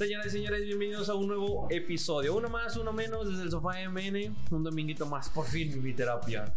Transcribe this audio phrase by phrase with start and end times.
[0.00, 2.34] Señoras y señores, bienvenidos a un nuevo episodio.
[2.34, 4.34] Uno más, uno menos desde el sofá MN.
[4.50, 6.50] Un dominguito más, por fin mi terapia.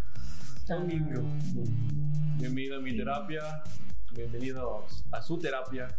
[0.65, 1.21] Domingo.
[2.37, 3.61] Bienvenido a mi terapia.
[4.13, 5.89] Bienvenidos a su terapia.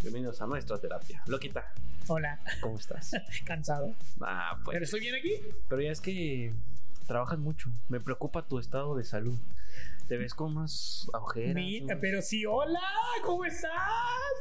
[0.00, 1.22] Bienvenidos a nuestra terapia.
[1.26, 1.74] Loquita,
[2.06, 3.10] Hola, ¿cómo estás?
[3.44, 3.94] cansado.
[4.22, 4.72] Ah, pues.
[4.72, 5.34] ¿Pero estoy bien aquí?
[5.68, 6.54] Pero ya es que
[7.06, 7.70] trabajas mucho.
[7.90, 9.38] Me preocupa tu estado de salud.
[10.06, 11.54] Te ves con unas ojeras.
[11.54, 12.78] Mira, pero sí, hola,
[13.24, 13.70] ¿cómo estás?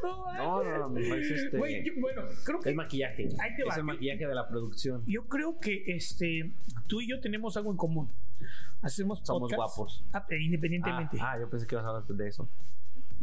[0.03, 1.57] No, No, no, no, es este.
[1.57, 3.29] Güey, yo- bueno, creo Es que maquillaje.
[3.39, 3.75] Ahí te es va.
[3.75, 5.03] el maquillaje de la producción.
[5.05, 6.51] yo creo que este
[6.87, 8.11] tú y yo tenemos algo en común.
[8.81, 10.03] Hacemos Somos guapos.
[10.11, 11.17] ah, independientemente.
[11.21, 12.49] Ah, ah, yo pensé que ibas a hablar de eso.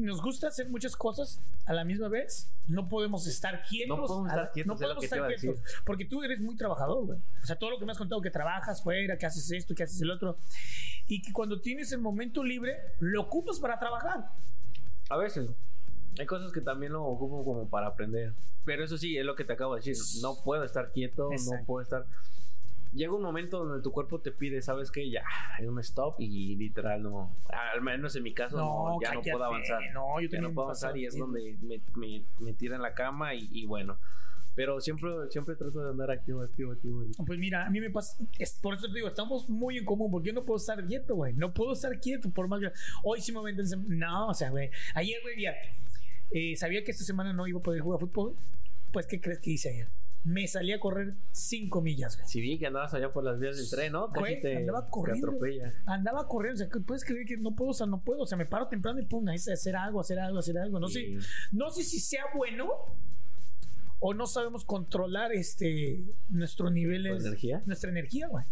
[0.00, 2.50] Nos gusta hacer muchas cosas a la misma vez.
[2.66, 3.98] No podemos estar quietos.
[3.98, 5.60] No podemos estar quietos, no podemos estar quietos.
[5.84, 7.18] Porque tú eres muy trabajador, güey.
[7.42, 9.82] O sea, todo lo que me has contado que trabajas fuera, que haces esto, que
[9.82, 10.38] haces el otro.
[11.06, 14.30] Y que cuando tienes el momento libre, lo ocupas para trabajar.
[15.10, 15.50] A veces.
[16.18, 18.32] Hay cosas que también lo ocupo como para aprender.
[18.64, 19.96] Pero eso sí, es lo que te acabo de decir.
[20.22, 22.06] No puedo estar quieto, no puedo estar.
[22.92, 25.08] Llega un momento donde tu cuerpo te pide, ¿sabes qué?
[25.08, 25.22] Ya,
[25.58, 27.36] hay un stop y literal no.
[27.72, 29.30] Al menos en mi caso, no, ya no cállate.
[29.30, 29.80] puedo avanzar.
[29.94, 32.94] No, yo ya no puedo avanzar y es donde me, me, me tira en la
[32.94, 33.98] cama y, y bueno.
[34.56, 37.04] Pero siempre, siempre trato de andar activo, activo, activo.
[37.24, 40.10] Pues mira, a mí me pasa, es por eso te digo, estamos muy en común,
[40.10, 42.72] porque yo no puedo estar quieto, güey, no puedo estar quieto, por más que
[43.04, 45.54] hoy sí me entender- no, o sea, güey, ayer, güey, ya,
[46.32, 48.34] eh, sabía que esta semana no iba a poder jugar fútbol,
[48.92, 49.88] pues, ¿qué crees que hice ayer?
[50.22, 52.28] Me salí a correr 5 millas, güey.
[52.28, 54.08] Si vi que andabas allá por las vías del tren, ¿no?
[54.12, 55.28] Casi Güey, te, andaba corriendo.
[55.28, 55.72] atropella.
[55.86, 57.70] Andaba corriendo, o sea, ¿qué ¿puedes creer que no puedo?
[57.70, 60.18] O sea, no puedo, o sea, me paro temprano y pum, ahí hacer algo, hacer
[60.18, 61.16] algo, hacer algo, no sé,
[61.52, 62.70] no sé si sea bueno
[63.98, 67.62] o no sabemos controlar este nuestro nivel ¿Tu energía?
[67.66, 68.44] nuestra energía, güey.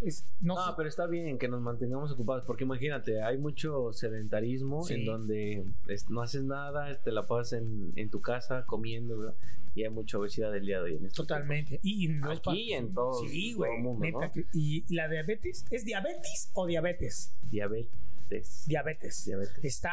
[0.00, 4.82] Es, no, sé- pero está bien que nos mantengamos ocupados, porque imagínate, hay mucho sedentarismo
[4.84, 4.94] Sí.
[4.94, 9.34] en donde es- no haces nada, te la pasas en, en tu casa comiendo, ¿verdad?
[9.72, 10.96] y hay mucha obesidad del día de hoy.
[10.96, 11.78] en Totalmente.
[11.84, 14.32] Y, y no es Aquí y en todo- Sí, todo el mundo, neta ¿no?
[14.32, 17.32] que- y la diabetes, ¿es diabetes o diabetes?
[17.50, 18.64] Diabetes.
[18.66, 19.24] Diabetes.
[19.26, 19.64] Diabetes.
[19.64, 19.92] Está,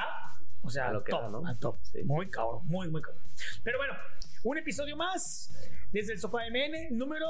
[0.64, 1.58] o sea, A lo que top, ¿no?
[1.60, 1.78] top.
[1.92, 2.04] Sí.
[2.06, 3.22] Muy cabrón, muy, muy cabrón.
[3.64, 3.94] Pero bueno,
[4.46, 5.54] un episodio más
[5.92, 7.28] desde el sofá MN, número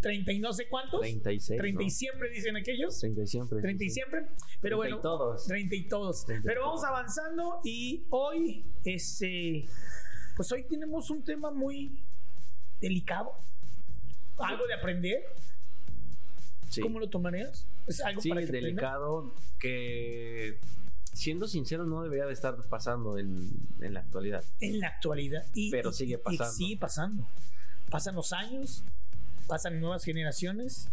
[0.00, 1.00] 30 y no sé cuántos.
[1.00, 1.58] 36.
[1.60, 1.90] 30 y ¿no?
[1.90, 2.98] siempre dicen aquellos.
[3.00, 3.60] 30 y siempre.
[3.60, 4.20] 30 y siempre.
[4.60, 5.44] Pero 30 y bueno, todos.
[5.46, 6.24] 30 y todos.
[6.26, 9.66] 30 y Pero vamos avanzando y hoy, este,
[10.36, 11.98] pues hoy tenemos un tema muy
[12.80, 13.32] delicado.
[14.38, 15.22] Algo de aprender.
[16.70, 16.80] Sí.
[16.80, 17.66] ¿Cómo lo tomarías?
[17.86, 18.68] Es algo Sí, para que aprenda?
[18.68, 20.58] delicado que,
[21.12, 23.50] siendo sincero, no debería de estar pasando en,
[23.80, 24.44] en la actualidad.
[24.60, 25.44] En la actualidad.
[25.54, 26.52] Y, Pero y- sigue y pasando.
[26.52, 27.28] sigue pasando.
[27.90, 28.84] Pasan los años,
[29.50, 30.88] pasan nuevas generaciones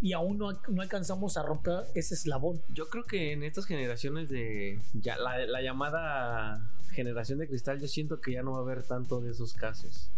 [0.00, 2.60] y aún no, no alcanzamos a romper ese eslabón.
[2.70, 7.86] Yo creo que en estas generaciones de ya la, la llamada generación de cristal, yo
[7.88, 10.10] siento que ya no va a haber tanto de esos casos.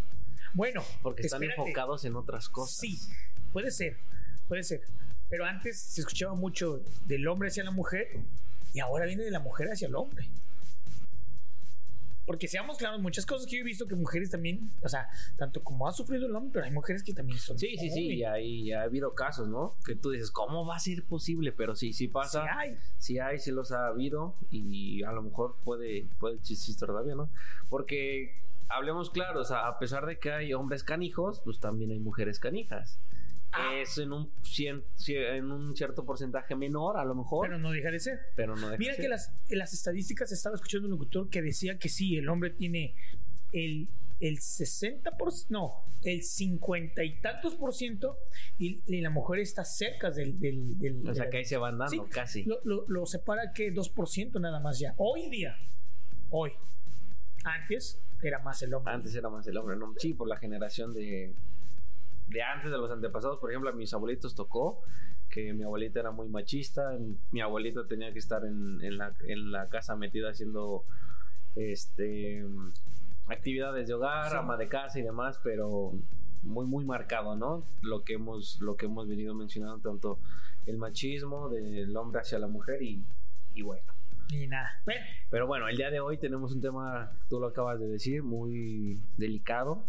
[0.55, 1.63] Bueno, Porque están espérate.
[1.69, 2.77] enfocados en otras cosas.
[2.77, 2.99] Sí,
[3.53, 3.99] puede ser,
[4.49, 4.81] puede ser.
[5.29, 8.07] Pero antes se escuchaba mucho del hombre hacia la mujer
[8.73, 10.29] y ahora viene de la mujer hacia el hombre.
[12.27, 15.63] Porque seamos claros, muchas cosas que yo he visto que mujeres también, o sea, tanto
[15.63, 17.59] como ha sufrido el hombre, pero hay mujeres que también son.
[17.59, 19.77] Sí, sí, sí, y ahí ha habido casos, ¿no?
[19.85, 21.53] Que tú dices, ¿cómo va a ser posible?
[21.53, 22.77] Pero sí, sí Sí pasa, hay.
[22.99, 27.31] sí hay, sí los ha habido y a lo mejor puede, puede existir todavía, ¿no?
[27.69, 31.99] Porque hablemos claro, o sea, a pesar de que hay hombres canijos, pues también hay
[31.99, 32.99] mujeres canijas.
[33.57, 33.75] Ah.
[33.77, 37.91] Es en un, cien- en un cierto porcentaje menor, a lo mejor, Pero no deja
[37.91, 38.19] de ser.
[38.37, 39.11] pero no deja Mira de que ser.
[39.11, 42.95] las, en las estadísticas estaba escuchando un locutor que decía que sí, el hombre tiene
[43.53, 43.89] el,
[44.21, 45.73] el 60%, no,
[46.03, 48.19] el 50 y tantos por ciento
[48.59, 50.39] y, y la mujer está cerca del...
[50.41, 52.45] del, del- O sea, que ahí se van dando Sí, casi.
[52.45, 54.95] Lo, lo- lo separa que 2% nada más ya.
[54.97, 55.57] Hoy día,
[56.31, 56.53] hoy.
[57.45, 58.93] Antes era más el hombre.
[58.95, 59.95] Antes era más el hombre, ¿no?
[59.99, 61.35] Sí, por la generación de,
[62.27, 63.39] de antes de los antepasados.
[63.39, 64.81] Por ejemplo, a mis abuelitos tocó
[65.31, 66.97] que mi abuelita era muy machista.
[67.33, 70.85] Mi abuelita tenía que estar en, en la, en la casa metida haciendo
[71.57, 72.45] este
[73.27, 74.37] actividades de hogar, Sí.
[74.37, 75.93] ama de casa y demás, pero
[76.43, 77.65] muy muy marcado, ¿no?
[77.81, 80.19] Lo que hemos lo que hemos venido mencionando tanto
[80.67, 83.03] el machismo del hombre hacia la mujer y,
[83.55, 83.93] y bueno.
[84.31, 84.71] Y nada.
[85.31, 89.01] Pero bueno, el día de hoy tenemos un tema, tú lo acabas de decir, muy
[89.17, 89.85] delicado,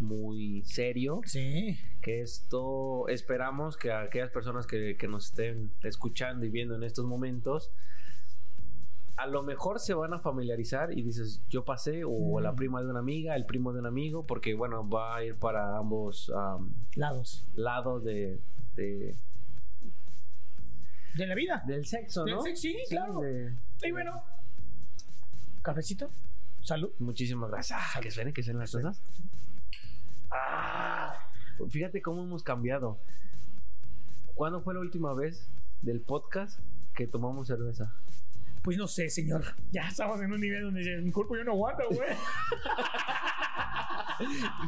[0.00, 1.78] muy serio, sí.
[2.02, 7.04] que esto esperamos que aquellas personas que, que nos estén escuchando y viendo en estos
[7.04, 7.70] momentos,
[9.16, 12.42] a lo mejor se van a familiarizar y dices, yo pasé, o Mm.
[12.42, 15.34] la prima de una amiga, el primo de un amigo, porque bueno, va a ir
[15.36, 17.46] para ambos am, Lados.
[17.54, 18.40] lados de,
[18.76, 19.14] de-
[21.14, 21.62] De la vida.
[21.66, 22.42] del sexo, Del ¿no?
[22.42, 23.20] sexo, sí, claro.
[23.20, 24.22] de- Y bueno.
[25.62, 26.10] Cafecito.
[26.62, 26.90] Salud.
[26.98, 27.78] Muchísimas gracias.
[27.96, 29.02] Ah, que suenen, que suenen las cosas.
[30.30, 31.14] Ah,
[31.68, 32.98] fíjate cómo hemos cambiado.
[34.34, 35.50] ¿Cuándo fue la última vez
[35.82, 36.60] del podcast
[36.94, 37.94] que tomamos cerveza?
[38.62, 39.42] Pues no sé, señor.
[39.72, 42.00] Ya estamos en un nivel donde mi cuerpo ya no aguanta, güey.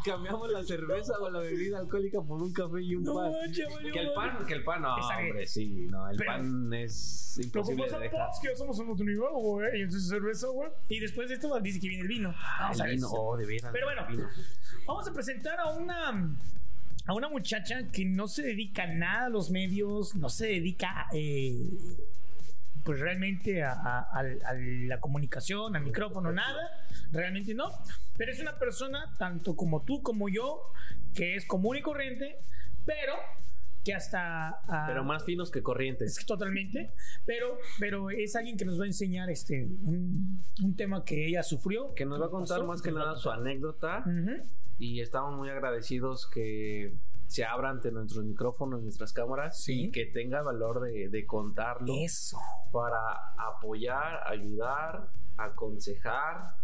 [0.05, 3.33] cambiamos la cerveza o la bebida alcohólica por un café y un No, pan.
[3.53, 7.39] chaval, Que el pan, que el pan, no, hombre, sí, no, el Pero- pan es
[7.43, 8.29] imposible de es dejar.
[8.41, 9.79] que ya somos en otro nivel, güey.
[9.79, 10.71] Y entonces cerveza, güey.
[10.89, 12.35] Y después de esto dice que viene el vino.
[12.61, 13.73] Vamos a El vino, oh, de veras.
[13.73, 14.07] Pero bueno.
[14.09, 14.29] vino.
[14.87, 16.37] Vamos a presentar a una
[17.05, 21.69] a una muchacha que no se dedica nada a los medios, no se dedica eh,
[22.85, 26.61] pues realmente a, a- a- la comunicación, al micrófono, nada,
[27.13, 27.71] realmente no.
[28.17, 30.73] Pero es una persona, tanto como tú como yo,
[31.15, 32.39] que es común y corriente,
[32.85, 33.15] pero
[33.85, 34.49] que hasta...
[34.69, 36.17] ah, Pero más finos que corrientes.
[36.17, 36.93] es totalmente,
[37.27, 41.43] pero, pero es alguien que nos va a enseñar este un, un tema que ella
[41.43, 41.93] sufrió.
[41.95, 44.05] Que nos va a contar pasó, más que a nada su anécdota.
[44.07, 44.45] Ujú.
[44.79, 46.95] Y estamos muy agradecidos que
[47.33, 49.59] se abra ante nuestros micrófonos, nuestras cámaras.
[49.59, 49.87] Sí.
[49.87, 51.93] Y que tenga valor de, de contarlo.
[51.99, 52.39] Eso.
[52.73, 52.99] para
[53.37, 56.55] apoyar, ayudar, aconsejar,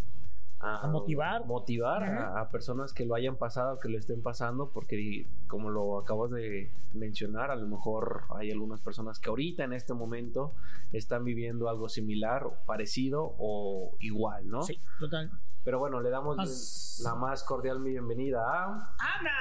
[0.61, 1.47] A motivar.
[1.47, 5.99] motivar a, a personas que lo hayan pasado, que lo estén pasando, porque como lo
[5.99, 10.55] acabas de mencionar, a lo mejor hay algunas personas que ahorita en este momento
[10.93, 14.63] están viviendo algo similar, parecido o igual, ¿no?
[14.63, 15.31] Sí, total.
[15.65, 18.65] Pero bueno, le damos Más- la más cordial bienvenida a
[18.99, 19.39] Ana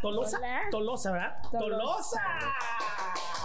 [0.00, 0.38] Tolosa.
[0.38, 0.60] Hola.
[0.70, 1.42] Tolosa, ¿verdad?
[1.50, 2.22] Tolosa.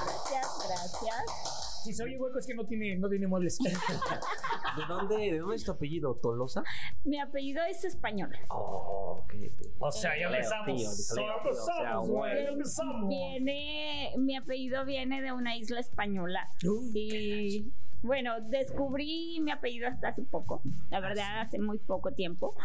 [0.03, 1.81] Gracias, gracias.
[1.85, 3.59] Si se oye hueco es que no tiene, no tiene muebles.
[4.77, 6.15] ¿De dónde, ¿De dónde es tu apellido?
[6.15, 6.63] ¿Tolosa?
[7.03, 8.35] Mi apellido es español.
[8.49, 9.67] Oh, ok, ok.
[9.79, 11.13] o sea, ya empezamos.
[11.15, 13.07] ya empezamos.
[13.07, 16.49] Viene, mi apellido viene de una isla española.
[16.63, 17.71] Uh, Y
[18.01, 20.61] bueno, descubrí mi apellido hasta hace poco.
[20.89, 22.55] La verdad, hace muy poco tiempo.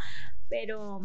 [0.49, 1.03] Pero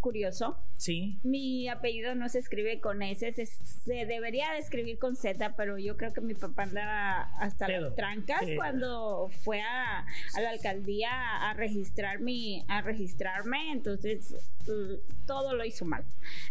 [0.00, 0.56] curioso.
[0.76, 1.18] Sí.
[1.24, 5.76] Mi apellido no se escribe con S, se, se debería de escribir con Z, pero
[5.78, 8.54] yo creo que mi papá andaba hasta las trancas Sí.
[8.56, 11.10] cuando fue a, a la alcaldía
[11.48, 14.34] a registrar mi, a registrarme, entonces
[14.68, 16.04] mm, todo lo hizo mal.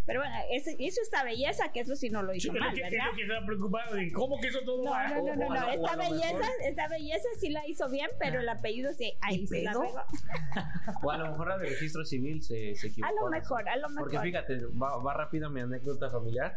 [0.05, 2.75] Pero bueno, ese- hizo esta belleza, que eso sí no lo hizo Yo creo mal,
[2.75, 3.05] que, ¿verdad?
[3.15, 5.23] que estaba preocupado de cómo que hizo todo No, mal.
[5.25, 8.41] no, no, no, Esta belleza, esta belleza sí la hizo bien, pero Ah.
[8.41, 9.81] el apellido sí, ahí ¿Y se la pedo?
[9.83, 10.01] regó.
[11.03, 13.13] O a lo mejor la de registro civil se, se equivocó.
[13.39, 14.03] Mejor, a lo mejor.
[14.03, 16.55] Porque fíjate, va, va rápido mi anécdota familiar.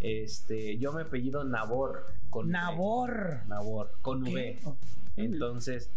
[0.00, 2.06] Este, yo me apellido Nabor.
[2.30, 2.52] Con V.
[2.52, 3.40] Nabor.
[3.48, 4.58] Nabor, con V.
[5.16, 5.90] Entonces,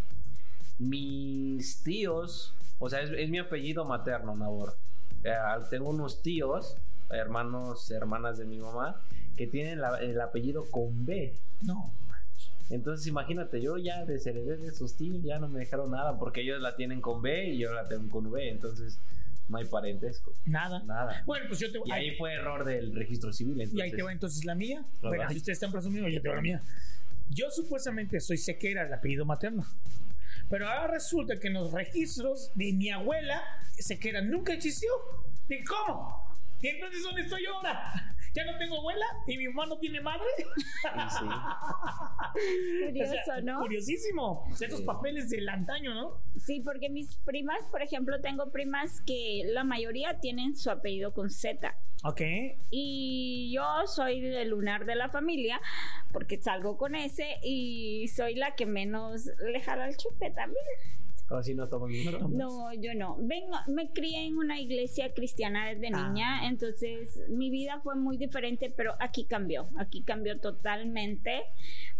[0.80, 4.76] mis tíos, o sea, es, es mi apellido materno, Nabor.
[5.24, 5.34] Eh,
[5.70, 6.78] tengo unos tíos,
[7.10, 9.00] hermanos, hermanas de mi mamá,
[9.38, 11.36] que tienen la- el apellido con B.
[11.62, 11.92] No.
[12.70, 16.60] Entonces, imagínate, yo ya desheredé de esos tíos, ya no me dejaron nada, porque ellos
[16.62, 18.50] la tienen con B y yo la tengo con V.
[18.50, 18.98] Entonces,
[19.48, 20.84] no hay parentesco, Nada.
[20.84, 21.24] nada.
[21.26, 23.58] Bueno, pues yo te Y ahí fue error del registro civil.
[23.58, 24.86] Y ahí Entonces, te va entonces la mía.
[25.02, 26.62] Bueno, si ustedes están presumiendo, yo te va la mía.
[27.30, 29.66] Yo supuestamente soy sequera, el apellido materno.
[30.50, 33.42] Pero ahora resulta que en los registros de mi abuela,
[33.78, 34.90] sequera nunca existió.
[35.50, 36.24] ¿Y cómo?
[36.62, 38.13] ¿Y entonces dónde estoy ahora?
[38.34, 39.06] ¿Ya no tengo abuela?
[39.28, 40.26] ¿Y mi mamá no tiene madre?
[40.38, 41.26] sí.
[42.88, 43.60] Curioso, O sea, ¿no?
[43.60, 44.46] Curiosísimo.
[44.52, 44.86] Esos Sí.
[44.86, 46.18] papeles del antaño, ¿no?
[46.38, 51.30] Sí, porque mis primas, por ejemplo, tengo primas que la mayoría tienen su apellido con
[51.30, 51.76] Z.
[52.04, 52.22] Ok.
[52.72, 55.62] Y yo soy del lunar de la familia,
[56.12, 60.66] porque salgo con ese y soy la que menos le jala el chupe también.
[61.38, 62.30] Así no mucho.
[62.30, 63.18] No, yo no.
[63.20, 66.08] Vengo, me crié en una iglesia cristiana desde Ah.
[66.10, 71.44] niña, entonces mi vida fue muy diferente, pero aquí cambió, aquí cambió totalmente,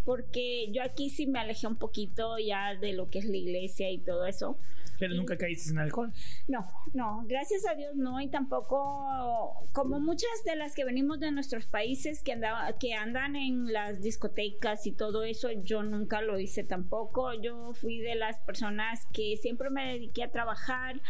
[0.06, 3.90] porque yo aquí sí me alejé un poquito ya de lo que es la iglesia
[3.90, 4.58] y todo eso.
[5.00, 6.14] Pero nunca caíste en alcohol.
[6.48, 11.32] No, no, gracias a Dios no, y tampoco como muchas de las que venimos de
[11.32, 16.40] nuestros países que, andaba, que andan en las discotecas y todo eso, yo nunca lo
[16.40, 17.34] hice tampoco.
[17.34, 21.02] Yo fui de las personas que siempre me dediqué a trabajar.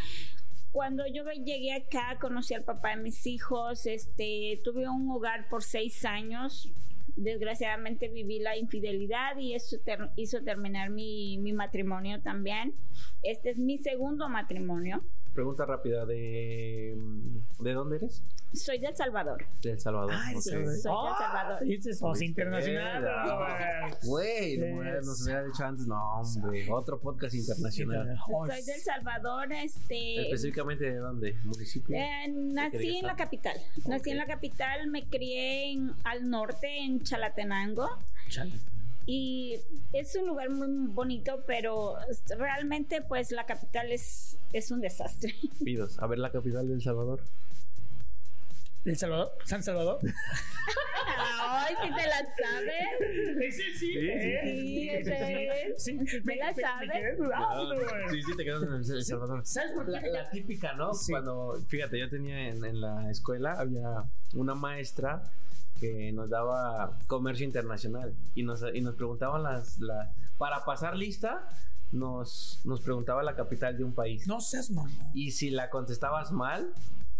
[0.72, 5.62] Cuando yo llegué acá, conocí al papá de mis hijos, este, tuve un hogar por
[5.62, 6.72] seis años.
[7.16, 9.76] Desgraciadamente viví la infidelidad y eso
[10.16, 12.74] hizo terminar mi, mi matrimonio también.
[13.22, 15.04] Este es mi segundo matrimonio.
[15.34, 16.96] Pregunta rápida de
[17.58, 18.22] ¿de dónde eres?
[18.52, 19.44] Soy de El Salvador.
[19.62, 20.12] De El Salvador.
[20.14, 20.40] Ay.
[20.40, 21.58] Soy de El Salvador.
[21.64, 23.04] Es voz Viste, internacional.
[24.04, 28.16] Güey, no me- Es- nos hubiera dicho antes, no, hombre, otro podcast internacional.
[28.46, 30.22] Soy de El Salvador, este.
[30.22, 31.36] Específicamente de dónde?
[31.44, 31.96] ¿Municipio?
[31.96, 33.56] eh, nací en la capital.
[33.88, 37.88] Nací en la capital, me crié en, al norte, en Chalatenango.
[38.28, 38.52] Chale.
[39.06, 39.60] Y
[39.92, 41.96] es un lugar muy bonito, pero
[42.38, 45.34] realmente pues la capital es, es un desastre.
[45.64, 47.20] Pidos, a ver la capital de El Salvador.
[48.84, 49.32] ¿El Salvador?
[49.44, 49.98] ¿San Salvador?
[51.16, 53.38] Ay, si te la sabes.
[53.40, 53.92] Ese sí.
[53.92, 54.40] Sí, ¿eh?
[54.44, 55.84] Sí, ese es.
[55.84, 56.90] Sí, te la sabes.
[56.92, 57.76] quedé dudando.
[58.10, 59.46] Sí, sí, te quedas en El Salvador.
[59.46, 60.92] ¿Sabes por La, la típica, ¿no?
[60.92, 61.12] Sí.
[61.12, 65.22] Cuando, fíjate, yo tenía en, en la escuela, había una maestra
[65.92, 70.08] que nos daba comercio internacional y nos, y nos preguntaban las, las...
[70.38, 71.48] Para pasar lista,
[71.92, 74.26] nos, nos preguntaba la capital de un país.
[74.26, 74.90] No seas mamón.
[75.14, 76.72] Y si la contestabas mal,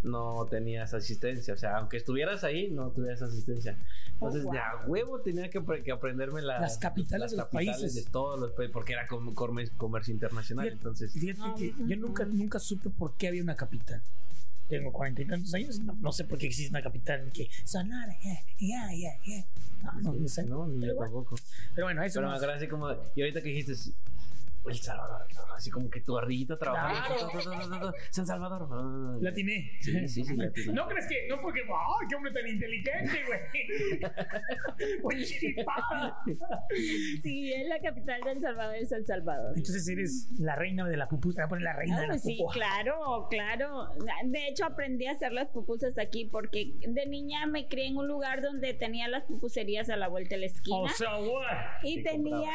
[0.03, 1.55] no tenías asistencia.
[1.55, 3.79] O sea, aunque estuvieras ahí, no tuvieras asistencia.
[4.15, 7.49] Entonces, Oh, de a huevo tenía que, pre- que aprenderme la- Las capitales de los
[7.49, 7.95] países.
[7.95, 10.65] de todos los países, porque era comercio internacional.
[10.67, 10.77] Fíjate.
[10.79, 11.87] Entonces, Fíjate Ah, que ujú.
[11.87, 14.03] yo nunca, nunca supe por qué había una capital.
[14.69, 18.17] Tengo cuarenta y tantos años, no, no sé por qué existe una capital que Sonora,
[18.23, 19.45] ya, ya, ya, ya.
[19.83, 20.45] No, no, no sé.
[20.45, 21.37] no, ni yo Pero bueno, tampoco.
[21.75, 22.91] Pero bueno, eso Pero no me así como.
[23.15, 23.75] Y ahorita que dijiste.
[24.67, 25.23] El Salvador,
[25.55, 27.31] así como que tu ardillito trabajando.
[27.41, 27.93] Claro.
[28.11, 29.23] San Salvador.
[29.23, 29.73] La atiné.
[29.81, 30.51] Sí, sí, sí, la.
[30.73, 33.41] No crees que, no porque, ¡ay, qué hombre tan inteligente, güey!
[35.05, 35.55] Oye.
[37.23, 39.53] Sí, es la capital de El Salvador, es El Salvador.
[39.57, 41.43] Entonces eres la reina de la pupusa.
[41.43, 43.89] Voy a poner la reina de Ah, la sí, claro, claro.
[44.25, 48.09] De hecho, aprendí a hacer las pupusas aquí porque de niña me crié en un
[48.09, 50.77] lugar donde tenía las pupuserías a la vuelta de la esquina.
[50.79, 51.35] O sea, güey.
[51.83, 52.53] y Sí, tenía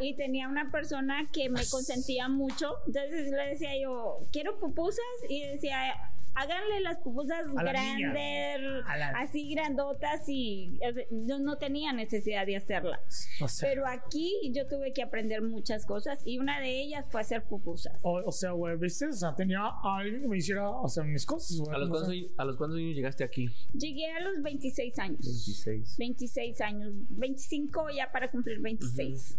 [0.00, 5.42] y tenía una persona que me consentía mucho entonces le decía yo quiero pupusas y
[5.46, 5.94] decía
[6.34, 8.10] háganle las pupusas A la niña.
[8.10, 10.80] grandes la- así grandotas y
[11.10, 13.00] yo no tenía necesidad de hacerlas
[13.38, 17.20] O sea, pero aquí yo tuve que aprender muchas cosas y una de ellas fue
[17.20, 19.08] hacer pupusas o, o sea, güey, ¿viste?
[19.08, 21.74] O sea, tenía a alguien que me hiciera hacer mis cosas, güey.
[21.76, 22.18] ¿A los, No cuántos, sé.
[22.20, 23.50] años- ¿A los cuántos años llegaste aquí?
[23.74, 25.96] llegué a los 26 años 26.
[25.98, 29.36] 26 años 25 ya para cumplir 26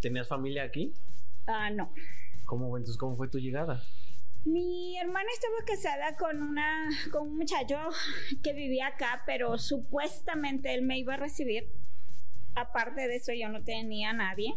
[0.00, 0.92] ¿Tenías familia aquí?
[1.46, 1.92] Ah no
[2.44, 3.82] ¿Cómo, entonces, ¿Cómo fue tu llegada?
[4.44, 7.78] Mi hermana estaba casada con una con un muchacho
[8.42, 11.68] que vivía acá, pero supuestamente él me iba a recibir.
[12.54, 14.54] Aparte de eso, yo no tenía a nadie.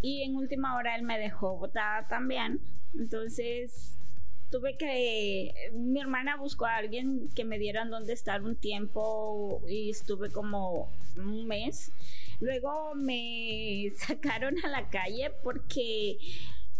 [0.00, 2.60] Y en última hora él me dejó botada también.
[2.94, 3.98] Entonces
[4.54, 5.52] tuve que.
[5.72, 10.92] Mi hermana buscó a alguien que me dieran donde estar un tiempo y estuve como
[11.16, 11.90] un mes.
[12.38, 16.18] Luego me sacaron a la calle porque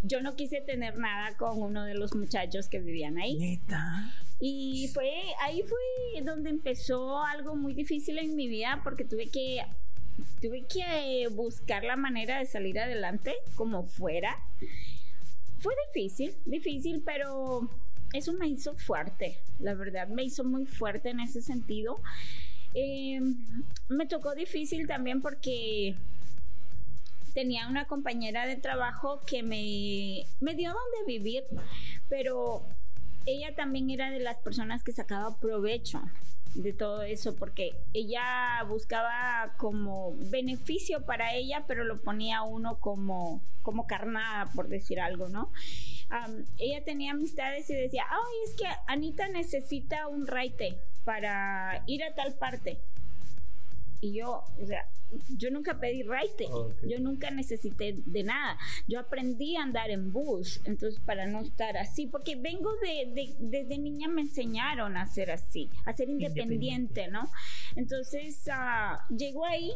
[0.03, 3.35] yo no quise tener nada con uno de los muchachos que vivían ahí.
[3.37, 4.09] Neta.
[4.39, 9.65] Y fue ahí fue donde empezó algo muy difícil en mi vida porque tuve que
[10.39, 14.37] tuve que buscar la manera de salir adelante como fuera.
[15.65, 17.67] Fue difícil, difícil, pero
[18.13, 21.99] eso me hizo fuerte, la verdad, me hizo muy fuerte en ese sentido.
[22.75, 23.19] Eh,
[23.89, 25.95] me tocó difícil también porque
[27.33, 31.43] tenía una compañera de trabajo que me, me dio donde vivir,
[32.09, 32.61] pero
[33.25, 36.01] ella también era de las personas que sacaba provecho
[36.55, 43.41] de todo eso porque ella buscaba como beneficio para ella pero lo ponía uno como
[43.61, 45.51] como carnada por decir algo no
[46.57, 52.15] ella tenía amistades y decía ay es que Anita necesita un raite para ir a
[52.15, 52.79] tal parte
[53.99, 54.85] y yo o sea
[55.37, 56.45] yo nunca pedí raite
[56.87, 58.57] yo nunca necesité de nada.
[58.87, 63.35] Yo aprendí a andar en bus entonces para no estar así porque vengo de, de-
[63.39, 67.29] desde niña me enseñaron a ser así a ser independiente, no
[67.75, 69.71] entonces ah, llegó ahí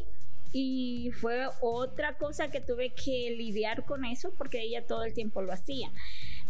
[0.52, 5.42] y fue otra cosa que tuve que lidiar con eso porque ella todo el tiempo
[5.42, 5.90] lo hacía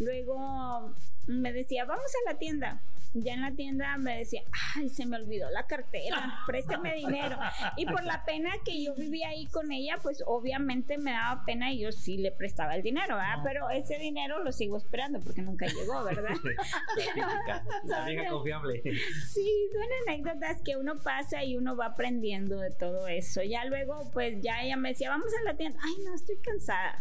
[0.01, 0.95] luego
[1.27, 4.43] me decía vamos a la tienda ya en la tienda me decía,
[4.77, 7.37] ay, se me olvidó la cartera, préstame dinero.
[7.77, 11.73] Y por la pena que yo vivía ahí con ella, pues obviamente me daba pena
[11.73, 13.39] y yo sí le prestaba el dinero, ¿verdad?
[13.39, 13.43] No.
[13.43, 16.37] Pero ese dinero lo sigo esperando porque nunca llegó, ¿verdad?
[17.85, 18.81] La vieja confiable.
[18.83, 23.43] Sí, son anécdotas que uno pasa y uno va aprendiendo de todo eso.
[23.43, 25.81] Ya luego, pues ya ella me decía, vamos a la tienda.
[25.83, 26.97] Ay, no, estoy cansada.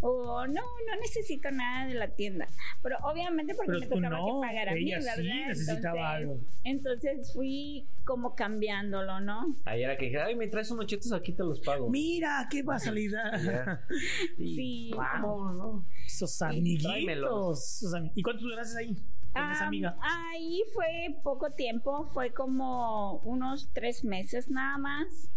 [0.00, 2.41] O no, no necesito nada de la tienda.
[2.82, 5.46] Pero obviamente porque Pero me tocaba no, que pagar a mí, ella sí ¿verdad?
[5.48, 6.48] necesitaba entonces, algo.
[6.64, 9.56] entonces fui como cambiándolo, ¿no?
[9.64, 11.88] Ayer era que dije, ay, me traes unos chetos, aquí te los pago.
[11.88, 13.32] Mira, qué casualidad.
[14.38, 14.90] Y, Sí.
[14.94, 15.86] Wow, ¿no?
[16.06, 17.82] Esos amiguitos.
[17.82, 18.94] esos ¿Y cuánto duraste ahí?
[19.32, 19.96] Con esa Ah, amiga.
[20.02, 20.86] ahí fue
[21.22, 25.30] poco tiempo, fue como unos tres meses nada más.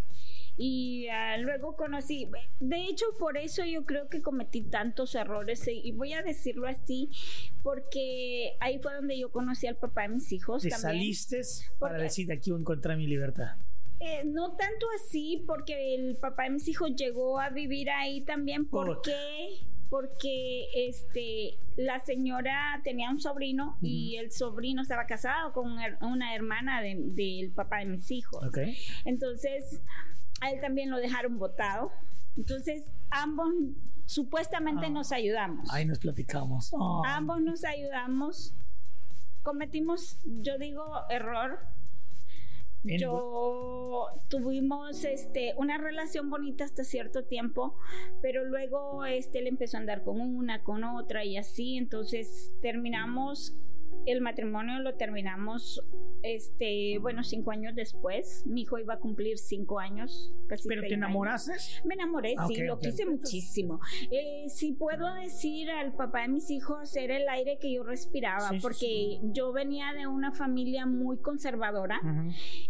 [0.57, 2.29] Y ah, luego conocí,
[2.61, 7.09] de hecho por eso yo creo que cometí tantos errores y voy a decirlo así,
[7.63, 10.93] porque ahí fue donde yo conocí al papá de mis hijos Te también.
[10.93, 11.41] saliste
[11.79, 13.57] para Porque- decir aquí voy a encontrar mi libertad.
[13.99, 18.65] Eh, no tanto así, porque el papá de mis hijos llegó a vivir ahí también.
[18.67, 19.09] ¿Por Puta.
[19.11, 19.65] qué?
[19.89, 25.71] Porque este, la señora tenía un sobrino y el sobrino estaba casado con
[26.01, 28.41] una- hermana de- del papá de mis hijos.
[29.05, 29.81] Entonces,
[30.41, 31.91] a él también lo dejaron votado.
[32.37, 33.47] Entonces, ambos
[34.05, 34.89] supuestamente Ah.
[34.89, 35.71] nos ayudamos.
[35.71, 36.69] Ahí nos platicamos.
[36.73, 37.03] Oh.
[37.05, 38.53] Ambos nos ayudamos.
[39.43, 41.59] Cometimos, yo digo, error.
[42.83, 47.79] Yo tuvimos este una relación bonita hasta cierto tiempo,
[48.21, 53.55] pero luego este él empezó a andar con una, con otra y así, entonces terminamos
[54.05, 55.81] el matrimonio lo terminamos
[56.23, 58.43] este bueno cinco años después.
[58.45, 60.67] Mi hijo iba a cumplir cinco años, casi.
[60.67, 61.05] ¿Pero seis te años.
[61.07, 61.53] enamoraste?
[61.85, 63.79] Me enamoré, Ah, sí, lo quise muchísimo.
[64.11, 68.49] Eh, si puedo decir al papá de mis hijos, era el aire que yo respiraba,
[68.49, 69.19] Sí, porque sí.
[69.33, 71.99] yo venía de una familia muy conservadora,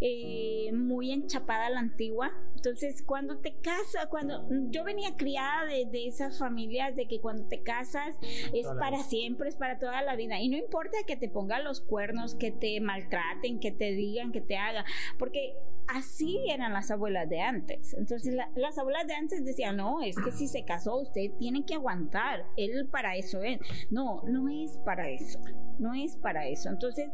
[0.01, 2.31] eh, muy enchapada a la antigua.
[2.55, 7.47] Entonces, cuando te casas, cuando yo venía criada de, de esas familias, de que cuando
[7.47, 8.17] te casas
[8.53, 10.39] es para siempre, es para toda la vida.
[10.39, 14.41] Y no importa que te pongan los cuernos, que te maltraten, que te digan, que
[14.41, 14.85] te hagan,
[15.17, 15.53] porque
[15.87, 17.93] así eran las abuelas de antes.
[17.93, 21.65] Entonces, la- las abuelas de antes decían, no, es que si se casó, usted tiene
[21.65, 22.45] que aguantar.
[22.57, 23.59] Él para eso es.
[23.91, 25.39] No, no es para eso.
[25.77, 26.69] No es para eso.
[26.69, 27.09] Entonces,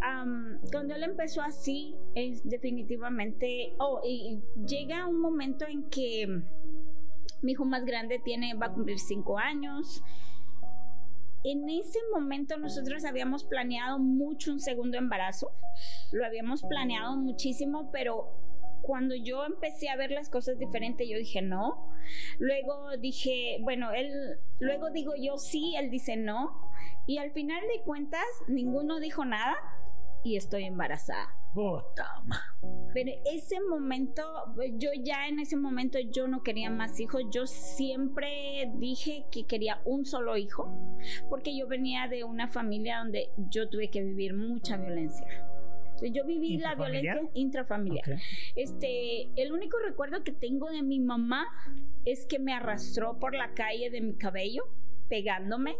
[0.00, 3.74] am, cuando él empezó así, es definitivamente.
[3.78, 6.26] Oh, y llega un momento en que
[7.42, 10.02] mi hijo más grande tiene, va a cumplir cinco años.
[11.44, 15.52] En ese momento nosotros habíamos planeado mucho un segundo embarazo.
[16.12, 18.32] Lo habíamos planeado muchísimo, pero
[18.82, 21.90] cuando yo empecé a ver las cosas diferentes, yo dije no.
[22.38, 26.72] Luego dije, bueno, él, luego digo yo sí, él dice no.
[27.06, 29.56] Y al final de cuentas, ninguno dijo nada
[30.26, 31.28] y estoy embarazada.
[32.92, 34.22] Pero ese momento,
[34.76, 37.22] yo ya en ese momento yo no quería más hijos.
[37.30, 40.68] Yo siempre dije que quería un solo hijo,
[41.30, 45.26] porque yo venía de una familia donde yo tuve que vivir mucha violencia.
[46.02, 48.04] Yo viví la violencia intrafamiliar.
[48.06, 48.18] Ok.
[48.56, 51.46] Este, el único recuerdo que tengo de mi mamá
[52.04, 54.64] es que me arrastró por la calle de mi cabello,
[55.08, 55.76] pegándome.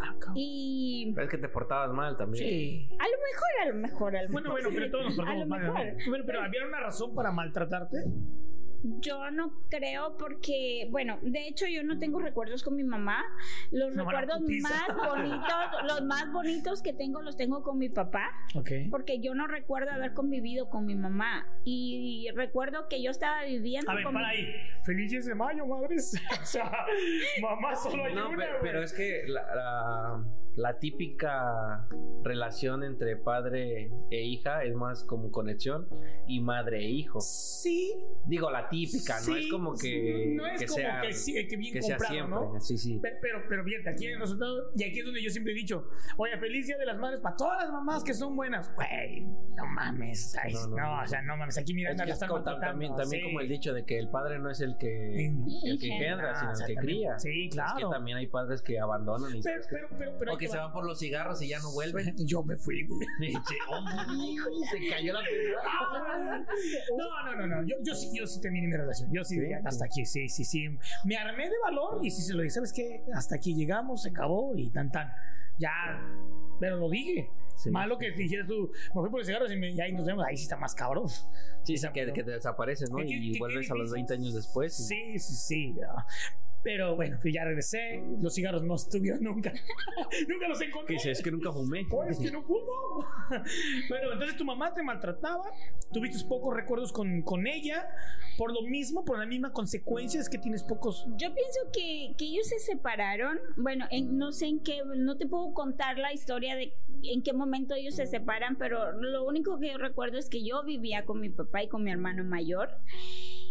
[0.00, 0.14] Ah.
[0.34, 2.44] Y Pero es que te portabas mal también.
[2.44, 2.88] Sí.
[2.98, 4.62] a lo mejor, a lo mejor, a lo Bueno, mejor.
[4.72, 5.66] bueno, pero todos nos A lo portamos mal.
[5.66, 5.72] ¿no?
[5.74, 6.08] mejor.
[6.08, 7.96] Bueno, pero ¿había una razón para maltratarte?
[9.00, 13.24] Yo no creo porque, bueno, de hecho yo no tengo recuerdos con mi mamá.
[13.70, 18.70] Los recuerdos más bonitos, los más bonitos que tengo los tengo con mi papá, Ok.
[18.90, 23.90] porque yo no recuerdo haber convivido con mi mamá y recuerdo que yo estaba viviendo
[23.90, 24.46] A ver, con para mi- ahí.
[24.84, 26.12] Felices de mayo, madres.
[26.42, 26.70] o sea,
[27.40, 28.58] mamá solo hay No, una, pe- güey.
[28.62, 30.24] pero, es que la, la-
[30.56, 31.88] la típica
[32.22, 35.88] relación entre padre e hija es más como conexión
[36.28, 37.20] y madre e hijo.
[37.20, 37.92] Sí.
[38.26, 41.56] Digo, la típica, no es como que, No es que como sea, que, sí, que
[41.56, 42.34] bien que sea comprado, siempre.
[42.54, 42.60] ¿no?
[42.60, 42.98] Sí, sí.
[42.98, 45.56] Pe- Pero, pero fíjate, aquí en el resultado, y aquí es donde yo siempre he
[45.56, 48.72] dicho, oye, feliz día de las madres para todas las mamás que son buenas.
[48.74, 49.22] Güey,
[49.56, 50.36] no mames.
[50.42, 51.02] ay, No, no, no, no.
[51.02, 52.28] o sea, no mames, aquí mira, Es que están
[52.60, 53.28] también, también sí.
[53.28, 55.26] como el dicho de que el padre no es el que,
[55.64, 57.18] el que engendra, Ah, sino o sea, el que también- cría.
[57.18, 57.78] Sí, claro.
[57.78, 60.56] Es que también hay padres que abandonan y Pero, pero, pero, pero o que se
[60.56, 60.64] va.
[60.64, 62.14] van por los cigarros y ya no vuelven.
[62.26, 63.06] Yo me fui, güey.
[64.70, 65.20] se cayó la
[66.98, 67.66] No, no, no, no.
[67.66, 69.10] Yo, yo sí, yo sí terminé mi relación.
[69.12, 69.40] Yo sí, ¿Sí?
[69.40, 70.68] dije, hasta aquí, sí, sí, sí.
[71.04, 72.50] Me armé de valor y sí se lo dije.
[72.54, 73.02] ¿Sabes qué?
[73.14, 75.12] Hasta aquí llegamos, se acabó y tan, tan.
[75.58, 75.70] Ya,
[76.60, 77.30] pero lo dije.
[77.56, 77.70] Sí.
[77.70, 80.24] Malo que dijeras tú, me fui por los cigarros y, me- y ahí nos vemos.
[80.26, 81.08] Ahí sí está más cabrón.
[81.62, 82.96] Sí, sí, que, que te desapareces, ¿no?
[82.98, 83.94] ¿Qué- qué- Y qué vuelves a los difícil?
[84.08, 84.78] 20 años después.
[84.80, 85.74] y- Sí, sí, sí.
[86.64, 88.02] Pero bueno, pues ya regresé.
[88.20, 89.52] Los cigarros no estuvieron nunca.
[90.28, 90.86] nunca los encontré.
[90.88, 91.86] Que dice, es que nunca fumé.
[91.90, 92.60] Oh, es que no fumo.
[93.88, 95.44] Bueno, entonces tu mamá te maltrataba,
[95.92, 97.86] tuviste pocos recuerdos con, con ella,
[98.38, 101.04] por lo mismo, por la misma consecuencia es que tienes pocos.
[101.16, 103.38] Yo pienso que, que ellos se separaron.
[103.56, 106.72] Bueno, en- no sé en qué, no te puedo contar la historia de
[107.02, 110.62] en qué momento ellos se separan, pero lo único que yo recuerdo es que yo
[110.62, 112.70] vivía con mi papá y con mi hermano mayor.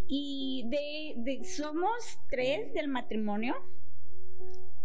[0.07, 3.55] Y de, de- somos tres del matrimonio,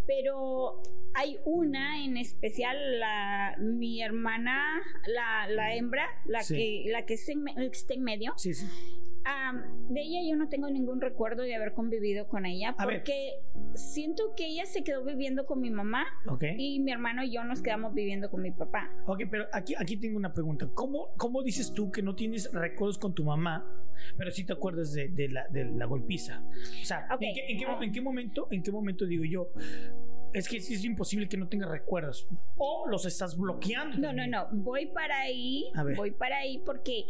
[0.07, 0.81] pero
[1.15, 6.55] hay una en especial, la, mi hermana, la, la hembra, la Sí.
[6.85, 8.33] que, la que está en, está en medio.
[8.37, 8.67] Sí, sí.
[9.25, 13.41] Am, de ella yo no tengo ningún recuerdo de haber convivido con ella porque
[13.75, 16.45] siento que ella se quedó viviendo con mi mamá Ok.
[16.57, 18.91] y mi hermano y yo nos quedamos viviendo con mi papá.
[19.07, 20.69] Ok, pero aquí, aquí tengo una pregunta.
[20.75, 23.67] ¿Cómo, ¿Cómo dices tú que no tienes recuerdos con tu mamá,
[24.17, 26.43] pero sí te acuerdas de, de la, de la golpiza?
[26.83, 27.07] O sea.
[27.21, 29.51] ¿en, qué, en qué mo- en qué momento, ¿en qué momento digo yo?
[30.33, 32.29] Es que es imposible que no tengas recuerdos.
[32.57, 33.97] O los estás bloqueando.
[33.97, 34.31] No, no, también.
[34.31, 35.65] no, voy para ahí,
[35.97, 37.05] voy para ahí porque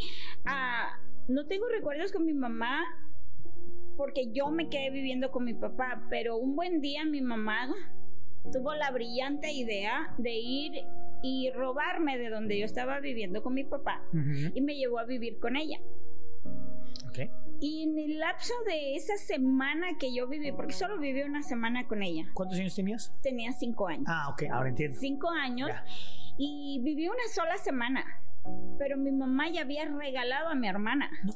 [0.44, 0.88] ah,
[1.28, 2.82] no tengo recuerdos con mi mamá
[3.96, 7.68] porque yo me quedé viviendo con mi papá, pero un buen día mi mamá
[8.52, 10.72] tuvo la brillante idea de ir
[11.22, 14.02] y robarme de donde yo estaba viviendo con mi papá
[14.54, 15.78] y me llevó a vivir con ella.
[17.08, 17.30] Ok.
[17.60, 21.88] Y en el lapso de esa semana que yo viví, porque solo viví una semana
[21.88, 23.12] con ella, ¿Cuántos años tenías?
[23.20, 24.04] tenía cinco años.
[24.06, 24.96] Ah, ok, ahora entiendo.
[25.00, 25.70] Cinco años
[26.38, 28.04] y viví una sola semana.
[28.78, 31.10] Pero mi mamá ya había regalado a mi hermana.
[31.24, 31.32] No.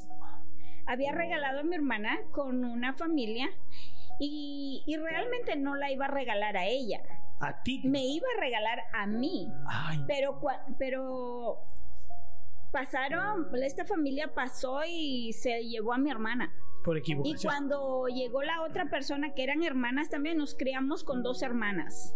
[0.85, 3.49] Había regalado a mi hermana con una familia
[4.19, 7.01] y, y realmente no la iba a regalar a ella.
[7.39, 7.81] A ti.
[7.85, 9.51] Me iba a regalar a mí.
[9.67, 10.39] Ay, Pero,
[10.77, 11.59] pero
[12.71, 16.51] pasaron, esta familia pasó y se llevó a mi hermana.
[16.83, 17.51] por Y equivocación.
[17.51, 22.15] cuando llegó la otra persona que eran hermanas también, nos criamos con dos hermanas.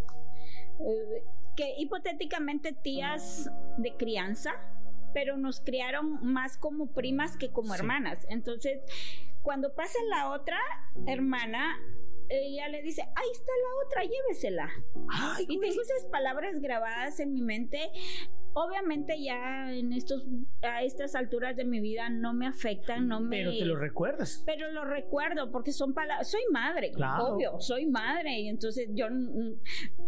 [0.80, 1.24] Eh,
[1.56, 4.52] que hipotéticamente tías de crianza,
[5.12, 7.80] pero nos criaron más como primas que como Sí.
[7.80, 8.26] hermanas.
[8.28, 8.80] Entonces,
[9.42, 10.58] cuando pasa la otra
[11.06, 11.78] hermana,
[12.28, 14.70] ella le dice, ahí está la otra, llévesela.
[15.10, 17.90] Ay, Y tengo esas palabras grabadas en mi mente.
[18.60, 20.24] Obviamente ya en estos
[20.62, 24.42] a estas alturas de mi vida no me afectan, no me Pero te lo recuerdas.
[24.44, 27.34] pero lo recuerdo porque son palabras, soy madre, Claro.
[27.34, 29.06] obvio, soy madre y entonces yo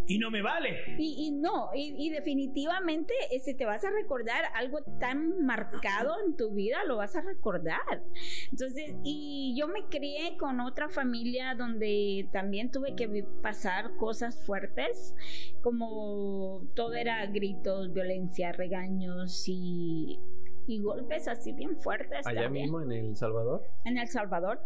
[0.09, 0.97] Y no me vale.
[0.99, 6.15] y, y no, y, y definitivamente eh, si te vas a recordar algo tan marcado
[6.27, 8.03] en tu vida, lo vas a recordar.
[8.51, 15.15] Entonces, y yo me crié con otra familia donde también tuve que pasar cosas fuertes,
[15.63, 20.19] como todo era gritos, violencia, regaños y,
[20.67, 22.27] y golpes así bien fuertes.
[22.27, 23.63] Allá también, mismo en El Salvador.
[23.85, 24.61] En El Salvador.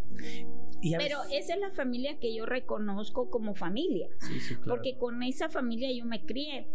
[0.81, 4.75] Y Pero esa es la familia que yo reconozco como familia, Sí, sí, claro.
[4.75, 6.67] porque con esa familia yo me crié.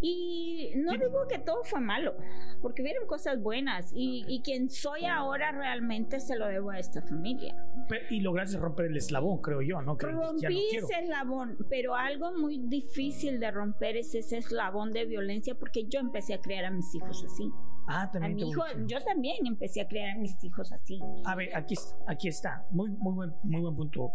[0.00, 2.14] Y no digo que todo fue malo,
[2.60, 3.90] porque hubieron cosas buenas.
[3.94, 7.56] Y, y quien soy ahora realmente se lo debo a esta familia.
[7.88, 9.96] Pe- y lograste romper el eslabón, creo yo, ¿no?
[9.96, 14.92] Que ya no Rompí ese eslabón, pero algo muy difícil de romper es ese eslabón
[14.92, 17.50] de violencia, porque yo empecé a criar a mis hijos así.
[17.86, 21.00] Ah, A también mi te hijo, yo también empecé a criar a mis hijos así.
[21.24, 22.66] A ver, aquí está, aquí está.
[22.70, 24.12] Muy, muy buen, muy buen punto.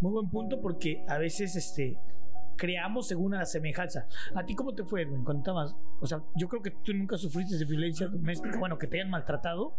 [0.00, 1.98] Muy buen punto porque a veces este
[2.56, 4.06] creamos según a la semejanza.
[4.34, 5.74] ¿A ti cómo te fue, Edwin, cuando estabas?
[6.00, 9.10] O sea, yo creo que tú nunca sufriste de violencia doméstica, bueno, que te hayan
[9.10, 9.74] maltratado.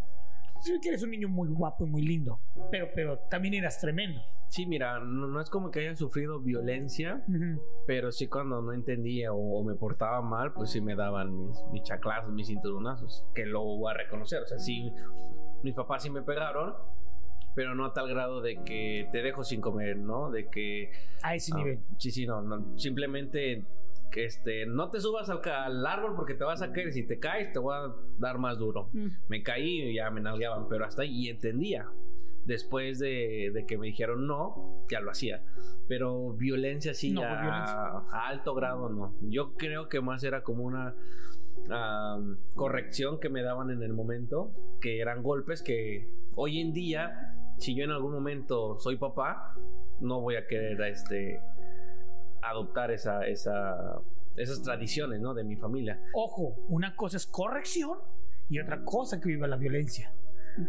[0.60, 2.40] Sí que eres un niño muy guapo y muy lindo,
[2.72, 4.22] pero, pero también eras tremendo.
[4.50, 7.62] Sí, mira, no, no es como que haya sufrido violencia, Ujú.
[7.86, 11.64] pero sí cuando no entendía o, o me portaba mal, pues sí me daban mis,
[11.72, 14.42] mis chaclazos, mis cinturonazos, que lo voy a reconocer.
[14.42, 14.92] O sea, sí,
[15.62, 16.74] mis papás sí me pegaron,
[17.54, 20.32] pero no a tal grado de que te dejo sin comer, ¿no?
[20.32, 20.92] De que...
[21.22, 21.80] A ese ah, nivel.
[21.98, 23.66] sí, sí, no, no, simplemente
[24.10, 26.94] que este, no te subas al, árbol porque te vas a caer.
[26.94, 28.90] Si te caes, te voy a dar más duro.
[28.94, 29.08] Mm.
[29.28, 31.88] Me caí y ya me nalgueaban, pero hasta ahí entendía.
[32.46, 35.44] Después de, de que me dijeron no, ya lo hacía.
[35.88, 37.76] Pero violencia sí, No, a, violencia.
[37.76, 39.14] a alto grado no.
[39.22, 40.96] Yo creo que más era como una
[42.56, 47.76] corrección que me daban en el momento, que eran golpes que hoy en día, si
[47.76, 49.56] yo en algún momento soy papá,
[50.00, 51.42] no voy a querer este,
[52.42, 54.02] adoptar esa, esa,
[54.36, 55.34] esas tradiciones ¿no?
[55.34, 56.02] de mi familia.
[56.14, 58.00] Ojo, una cosa es corrección
[58.50, 60.14] y otra cosa que viva la violencia.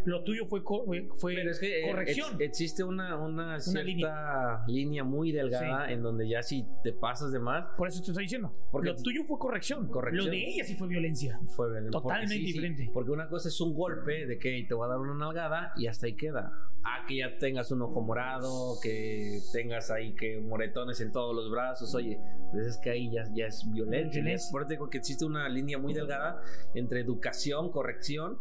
[0.05, 0.85] Lo tuyo fue, co-
[1.17, 2.33] fue Pero es que eh, corrección.
[2.35, 4.65] ex- existe una, una cierta línea.
[4.67, 5.05] línea.
[5.05, 8.55] muy delgada en donde ya si te pasas de más, Por eso te estoy diciendo.
[8.71, 9.89] Porque- lo tuyo fue corrección.
[9.89, 10.27] Corrección.
[10.27, 11.41] Lo de ella sí fue violencia.
[11.57, 12.01] fue violento.
[12.01, 12.91] Totalmente Porque sí, sí, diferente.
[12.93, 15.87] porque una cosa es un golpe de que te voy a dar una nalgada y
[15.87, 16.53] hasta ahí queda.
[16.83, 21.51] Ah, que ya tengas un ojo morado, que tengas ahí que moretones en todos los
[21.51, 21.95] brazos.
[21.95, 22.19] Oye,
[22.53, 24.23] pues es que ahí ya, ya es violencia.
[24.23, 24.49] Violencia.
[24.51, 26.41] Por eso digo que existe una línea muy delgada
[26.75, 28.39] entre educación, corrección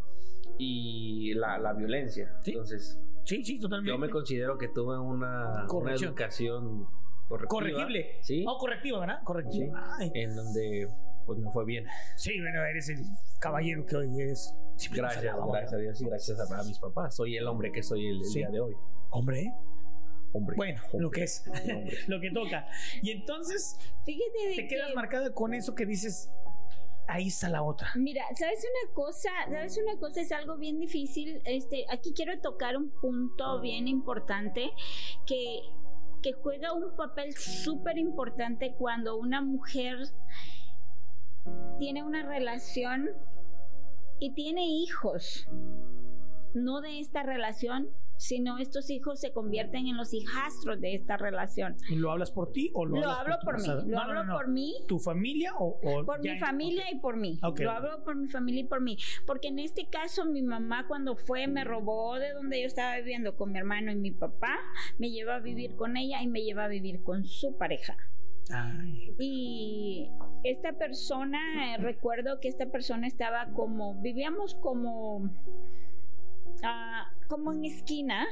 [0.58, 2.34] y la, la violencia.
[2.42, 2.52] Sí.
[2.52, 3.92] Entonces, Sí, sí, totalmente.
[3.92, 6.88] yo me considero que tuve una, una educación
[7.28, 7.48] correctiva.
[7.50, 8.18] Corregible.
[8.22, 8.44] Sí.
[8.48, 9.20] Oh, correctiva, ¿verdad?
[9.24, 9.98] Correctiva.
[10.00, 10.12] Sí.
[10.16, 10.88] En donde
[11.28, 11.86] pues me fue bien.
[12.16, 13.04] Sí, bueno, eres el
[13.40, 14.52] caballero que hoy eres.
[14.94, 17.16] Gracias, gracias a Dios y gracias a, a mis papás.
[17.16, 18.40] Soy el hombre que soy el, el Sí.
[18.40, 18.76] día de hoy.
[19.12, 19.54] Hombre, ¿eh?
[20.32, 20.56] Hombre.
[20.58, 21.44] bueno, hombre, lo que es,
[22.08, 22.66] lo que toca.
[23.04, 26.32] Y entonces Fíjate de te quedas que- marcada con eso que dices,
[27.10, 27.90] ahí está la otra.
[27.96, 29.30] Mira, ¿sabes una cosa?
[29.50, 30.22] ¿Sabes una cosa?
[30.22, 31.42] Es algo bien difícil.
[31.46, 34.72] Este, aquí quiero tocar un punto bien importante
[35.26, 35.62] que,
[36.22, 39.98] que juega un papel súper importante cuando una mujer
[41.80, 43.10] tiene una relación
[44.20, 45.48] y tiene hijos.
[46.54, 51.78] No de esta relación, sino estos hijos se convierten en los hijastros de esta relación.
[51.90, 54.24] ¿Y lo hablas por ti o lo, Lo hablas hablo por mí, lo No, hablo
[54.26, 54.34] no.
[54.36, 55.80] por mí ¿Tu familia o...?
[55.82, 57.40] o por mi en- familia y por mí.
[57.60, 58.98] Lo hablo por mi familia y por mí.
[59.26, 63.38] Porque en este caso mi mamá cuando fue me robó de donde yo estaba viviendo
[63.38, 64.58] con mi hermano y mi papá,
[64.98, 67.96] me lleva a vivir con ella y me lleva a vivir con su pareja.
[68.52, 70.10] Ay, Y
[70.44, 75.30] esta persona, eh, recuerdo que esta persona estaba como, vivíamos como,
[76.64, 78.28] ah, como en esquina.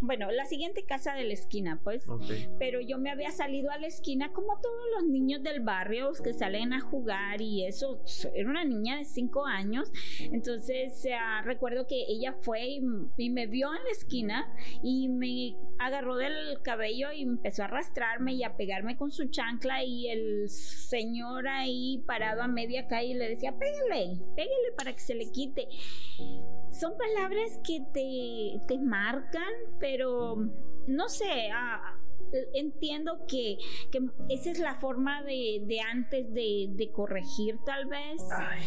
[0.00, 2.22] Bueno, la siguiente casa de la esquina, pues Ok.
[2.58, 6.32] pero yo me había salido a la esquina como todos los niños del barrio que
[6.32, 8.00] salen a jugar y eso,
[8.34, 12.82] era una niña de cinco años, entonces ah, recuerdo que ella fue y,
[13.18, 18.32] y me vio en la esquina y me agarró del cabello y empezó a arrastrarme
[18.32, 23.28] y a pegarme con su chancla y el señor ahí parado a media calle le
[23.28, 25.68] decía, pégale, pégale para que se le quite.
[26.70, 30.36] Son palabras que te, te marcan, pero
[30.86, 31.96] no sé, ah,
[32.54, 33.58] entiendo que,
[33.90, 38.22] que esa es la forma de, de antes de, de corregir tal vez.
[38.30, 38.62] ay.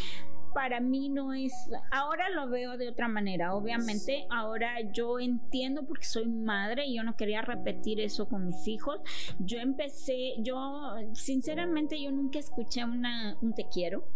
[0.54, 1.52] Para mí no es,
[1.92, 7.04] ahora lo veo de otra manera, obviamente, ahora yo entiendo porque soy madre y yo
[7.04, 9.02] no quería repetir eso con mis hijos.
[9.40, 14.08] Yo empecé, yo sinceramente yo nunca escuché una, un te quiero,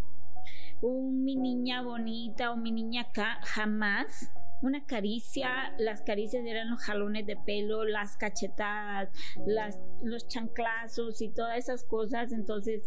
[0.82, 4.32] un mi niña bonita o mi niña acá, jamás.
[4.62, 9.10] Una caricia, las caricias eran los jalones de pelo, las cachetadas,
[9.46, 12.32] las, los chanclazos y todas esas cosas.
[12.34, 12.86] Entonces,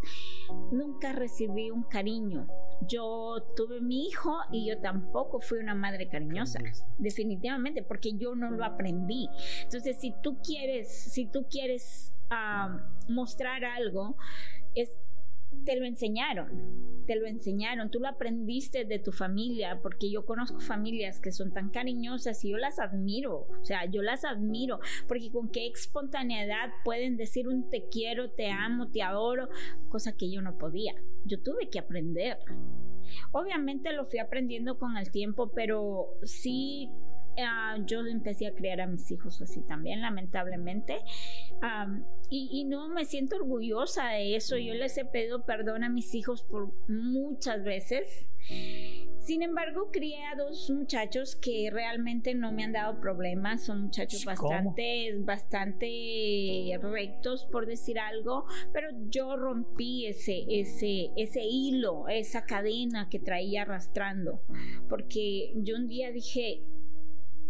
[0.71, 2.47] nunca recibí un cariño.
[2.89, 6.61] Yo tuve mi hijo y yo tampoco fui una madre cariñosa,
[6.99, 9.29] definitivamente, porque yo no lo aprendí.
[9.63, 14.17] Entonces, si tú quieres, si tú quieres ah, mostrar algo,
[14.75, 15.01] es
[15.65, 20.61] te lo enseñaron, te lo enseñaron, tú lo aprendiste de tu familia, porque yo conozco
[20.61, 25.31] familias que son tan cariñosas y yo las admiro, o sea, yo las admiro, porque
[25.31, 29.49] con qué espontaneidad pueden decir un te quiero, te amo, te adoro,
[29.89, 32.39] cosa que yo no podía, yo tuve que aprender.
[33.33, 36.89] Obviamente lo fui aprendiendo con el tiempo, pero sí
[37.39, 40.99] ah, yo empecé a criar a mis hijos así también, lamentablemente.
[41.61, 44.57] Am, y, y no me siento orgullosa de eso.
[44.57, 48.27] Yo les he pedido perdón a mis hijos por muchas veces.
[49.21, 53.63] Sin embargo, crié a dos muchachos que realmente no me han dado problemas.
[53.63, 54.49] Son muchachos ¿Cómo?
[54.49, 58.47] bastante, bastante rectos, por decir algo.
[58.73, 64.43] Pero yo rompí ese, ese, ese hilo, esa cadena que traía arrastrando.
[64.89, 66.63] Porque yo un día dije,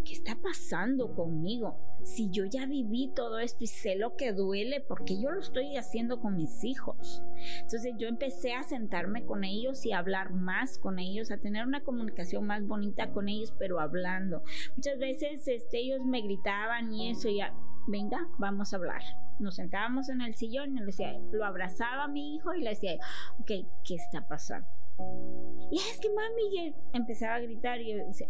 [0.04, 1.78] ¿qué está pasando conmigo?
[2.04, 5.76] Si yo ya viví todo esto y sé lo que duele, porque yo lo estoy
[5.76, 7.22] haciendo con mis hijos.
[7.60, 11.66] Entonces yo empecé a sentarme con ellos y a hablar más con ellos, a tener
[11.66, 14.42] una comunicación más bonita con ellos, pero hablando.
[14.76, 17.54] Muchas veces este, ellos me gritaban y eso, y ya,
[17.86, 19.02] venga, vamos a hablar.
[19.38, 22.70] Nos sentábamos en el sillón y le decía, lo abrazaba a mi hijo y le
[22.70, 22.96] decía,
[23.38, 23.50] ok,
[23.84, 24.68] ¿qué está pasando?
[25.70, 28.28] Y es que mami, y empezaba a gritar y yo decía,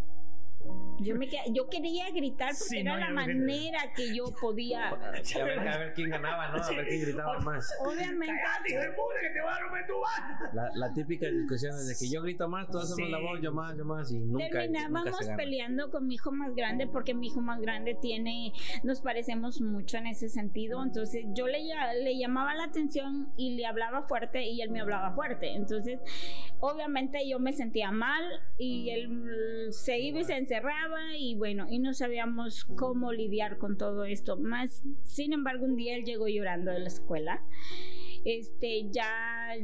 [1.01, 4.89] yo, me quedé- yo quería gritar porque Sí, era no, la manera que yo podía.
[4.93, 6.63] A ver, a ver quién ganaba, ¿no?
[6.63, 7.69] A ver quién gritaba más.
[7.85, 8.27] Obviamente.
[8.27, 10.51] ¡Cállate, hijo de puta, que te voy a romper tu mano!
[10.53, 13.09] La, la típica discusión es de que yo grito más, tú haces Sí.
[13.09, 15.37] la voz, yo más, yo más, y nunca, nunca Terminábamos se gana.
[15.37, 18.53] peleando con mi hijo más grande porque mi hijo más grande tiene,
[18.85, 20.83] nos parecemos mucho en ese sentido.
[20.83, 21.59] Entonces yo le,
[22.03, 25.53] le llamaba la atención y le hablaba fuerte y él me hablaba fuerte.
[25.55, 25.99] Entonces,
[26.61, 28.23] obviamente yo me sentía mal
[28.59, 33.79] y él se iba y se encerraba y bueno, y no sabíamos cómo lidiar con
[33.79, 34.37] todo esto.
[34.37, 37.43] Más, sin embargo, un día él llegó llorando de la escuela.
[38.25, 39.09] Este ya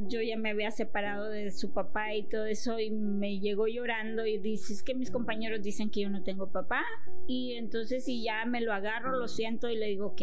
[0.08, 4.26] yo ya me había separado de su papá y todo eso y me llegó llorando
[4.26, 6.84] y dice es que mis compañeros dicen que yo no tengo papá
[7.28, 10.22] y entonces si ya me lo agarro lo siento y le digo ok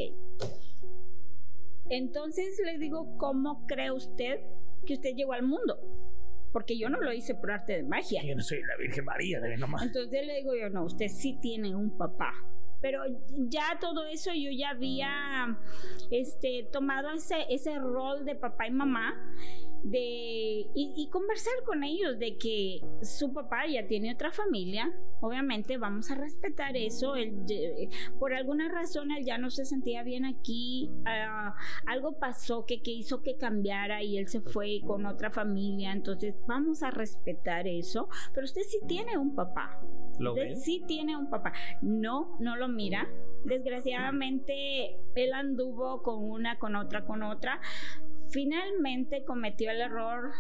[1.89, 4.41] entonces le digo cómo cree usted
[4.86, 5.80] que usted llegó al mundo
[6.55, 9.41] porque yo no lo hice por arte de magia Yo no soy la Virgen María,
[9.41, 9.83] de nomás.
[9.83, 12.31] entonces le digo yo, no, usted sí tiene un papá.
[12.79, 13.01] Pero
[13.49, 15.59] ya todo eso yo ya había
[16.11, 19.35] este, tomado ese, ese rol de papá y mamá
[19.86, 24.91] de, y, y conversar con ellos de que su papá ya tiene otra familia.
[25.21, 27.15] Obviamente vamos a respetar eso.
[27.15, 27.36] Él,
[28.19, 30.89] por alguna razón él ya no se sentía bien aquí.
[31.06, 35.91] ah, algo pasó que, que hizo que cambiara y él se fue con otra familia.
[35.91, 38.10] Entonces vamos a respetar eso.
[38.34, 39.80] Pero usted sí tiene un papá.
[40.17, 41.54] ¿Lo Usted sí tiene un papá.
[41.82, 43.08] No, no lo mira.
[43.43, 47.62] Desgraciadamente, él anduvo con una, con otra, con otra.
[48.29, 50.31] Finalmente cometió el error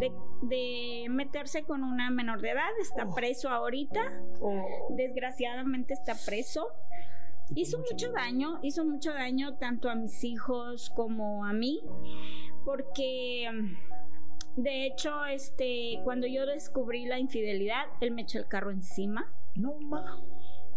[0.00, 2.70] de, de meterse con una menor de edad.
[2.80, 3.14] Está Oh.
[3.14, 4.00] preso ahorita.
[4.90, 6.68] Desgraciadamente está preso.
[7.54, 11.82] Hizo mucho daño, hizo mucho daño tanto a mis hijos como a mí,
[12.64, 13.50] porque
[14.56, 19.30] de hecho, este, cuando yo descubrí la infidelidad, él me echó el carro encima.
[19.56, 20.22] No ma.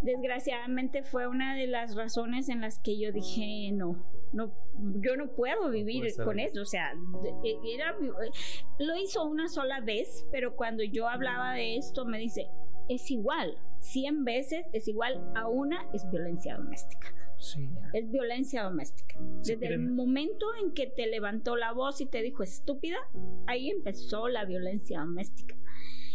[0.01, 4.53] Desgraciadamente fue una de las razones en las que yo dije no, no,
[5.01, 6.61] yo no puedo vivir con eso.
[6.61, 6.93] O sea,
[7.43, 7.95] de- era,
[8.79, 12.47] lo hizo una sola vez, pero cuando yo hablaba de esto me dice
[12.89, 19.15] es igual, 100 veces es igual a una es violencia doméstica Sí, es violencia doméstica.
[19.41, 22.97] Sí, Desde el momento en que te levantó la voz y te dijo estúpida,
[23.45, 25.55] ahí empezó la violencia doméstica.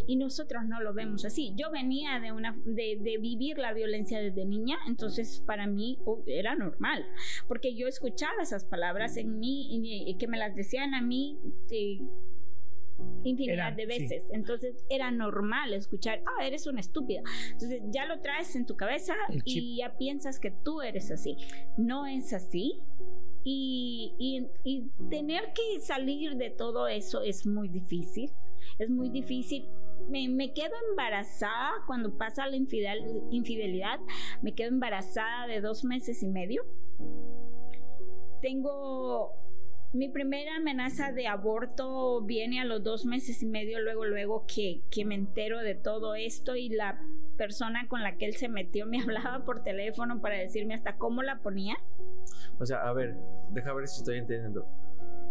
[0.07, 1.53] Y nosotros no lo vemos así.
[1.55, 6.25] Yo venía de una de, de vivir la violencia desde niña, entonces para mí oh,
[6.27, 7.07] era normal,
[7.47, 11.39] porque yo escuchaba esas palabras en mí y, y que me las decían a mí
[11.71, 12.01] eh,
[13.25, 13.87] infinidad Era- de sí.
[14.01, 14.27] veces.
[14.33, 17.23] Entonces era normal escuchar, ah, eres una estúpida.
[17.53, 21.37] Entonces ya lo traes en tu cabeza y ya piensas que tú eres así.
[21.77, 22.81] No es así.
[23.45, 28.31] Y, y- y tener que salir de todo eso es muy difícil.
[28.79, 29.67] Es muy difícil.
[30.09, 34.01] Me, me quedo embarazada cuando pasa la infidel- infidelidad.
[34.43, 36.65] Me quedo embarazada de dos meses y medio.
[38.41, 39.33] Tengo
[39.93, 44.83] mi primera amenaza de aborto viene a los dos meses y medio, luego, luego que,
[44.91, 47.05] que me entero de todo esto y la
[47.37, 51.23] persona con la que él se metió me hablaba por teléfono para decirme hasta cómo
[51.23, 51.77] la ponía.
[52.59, 53.17] O sea, a ver,
[53.51, 54.67] deja ver si estoy entendiendo.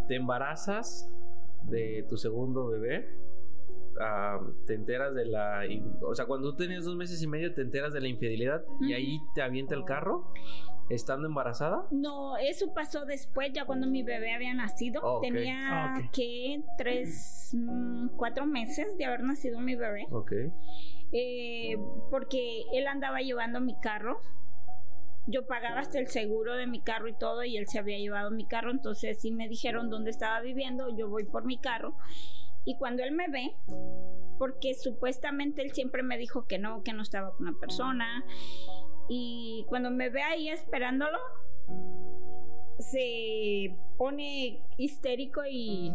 [0.07, 1.09] Te embarazas
[1.63, 3.07] de tu segundo bebé.
[3.99, 5.61] ah, te enteras de la.
[6.01, 8.93] O sea, cuando tú tenías dos meses y medio, te enteras de la infidelidad y
[8.93, 10.31] ahí te avienta el carro
[10.89, 11.85] estando embarazada.
[11.91, 15.01] No, eso pasó después, ya cuando mi bebé había nacido.
[15.03, 15.21] Oh.
[15.21, 20.05] Tenía Ah, que tres, mm, cuatro meses de haber nacido mi bebé.
[20.11, 20.31] Ok.
[21.13, 21.75] eh,
[22.09, 24.19] porque él andaba llevando mi carro.
[25.27, 28.31] Yo pagaba hasta el seguro de mi carro y todo, y él se había llevado
[28.31, 28.71] mi carro.
[28.71, 30.87] Entonces, sí me dijeron dónde estaba viviendo.
[30.97, 31.95] Yo voy por mi carro.
[32.65, 33.53] Y cuando él me ve,
[34.39, 38.23] porque supuestamente él siempre me dijo que no, que no estaba con una persona.
[39.09, 41.17] Y cuando me ve ahí esperándolo,
[42.79, 45.93] se pone histérico y,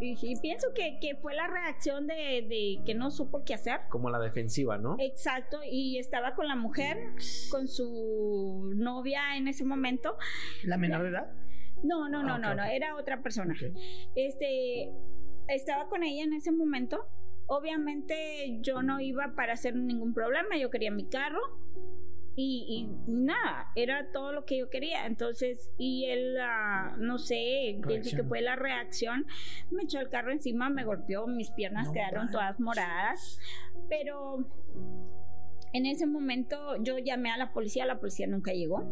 [0.00, 2.14] y, y pienso que, que fue la reacción de,
[2.48, 3.80] de que no supo qué hacer.
[3.88, 4.96] Como la defensiva, ¿no?
[4.98, 6.98] Exacto, y estaba con la mujer,
[7.50, 10.16] con su novia en ese momento.
[10.64, 11.32] ¿La menor de edad?
[11.82, 12.68] No, no, no, Ah, no, no, ok.
[12.72, 13.54] era otra persona.
[13.54, 13.72] Ok.
[14.16, 14.90] Este,
[15.46, 17.06] estaba con ella en ese momento.
[17.46, 21.40] Obviamente yo no iba para hacer ningún problema, yo quería mi carro.
[22.40, 25.06] Y, y nada, era todo lo que yo quería.
[25.06, 29.26] Entonces, y él, ah, no sé, pienso que fue la reacción.
[29.72, 33.40] Me echó el carro encima, me golpeó, mis piernas No quedaron todas moradas.
[33.88, 34.46] Pero
[35.72, 38.84] en ese momento yo llamé a la policía, la policía nunca llegó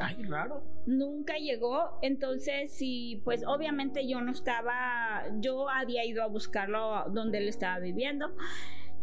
[0.00, 0.64] Ay, raro.
[0.86, 1.96] nunca llegó.
[2.02, 7.78] Entonces, sí, pues obviamente yo no estaba, yo había ido a buscarlo donde él estaba
[7.78, 8.34] viviendo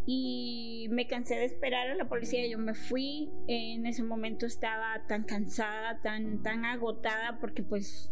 [0.10, 2.48] y me cansé de esperar a la policía.
[2.48, 3.30] Yo me fui.
[3.48, 8.10] En ese momento estaba tan cansada, tan, tan agotada porque pues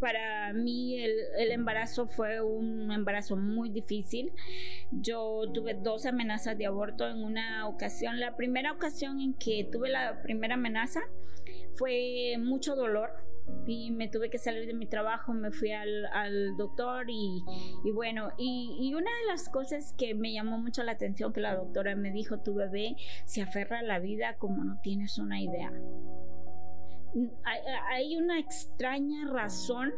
[0.00, 4.32] para mí el, el embarazo fue un embarazo muy difícil.
[4.90, 8.18] Yo tuve dos amenazas de aborto en una ocasión.
[8.18, 11.00] La primera ocasión en que tuve la primera amenaza
[11.76, 13.29] fue mucho dolor
[13.66, 17.42] y me tuve que salir de mi trabajo, me fui al, al doctor y,
[17.84, 21.40] y bueno, y, y una de las cosas que me llamó mucho la atención que
[21.40, 25.40] la doctora me dijo, tu bebé se aferra a la vida como no tienes una
[25.40, 25.72] idea.
[27.44, 27.60] Hay,
[27.92, 29.92] hay una extraña razón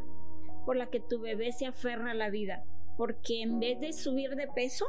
[0.64, 2.64] por la que tu bebé se aferra a la vida,
[2.96, 4.86] porque en vez de subir de peso,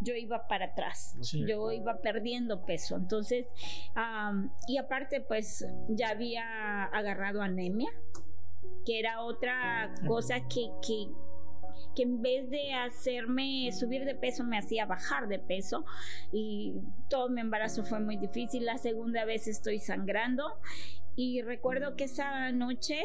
[0.00, 1.44] yo iba para atrás, Sí.
[1.46, 2.96] yo iba perdiendo peso.
[2.96, 3.46] Entonces,
[4.68, 7.90] y aparte, pues ya había agarrado anemia,
[8.84, 11.08] que era otra cosa que, que,
[11.94, 15.84] que en vez de hacerme subir de peso, me hacía bajar de peso.
[16.32, 16.74] Y
[17.08, 18.64] todo mi embarazo fue muy difícil.
[18.64, 20.58] La segunda vez estoy sangrando.
[21.16, 23.00] Y recuerdo que esa noche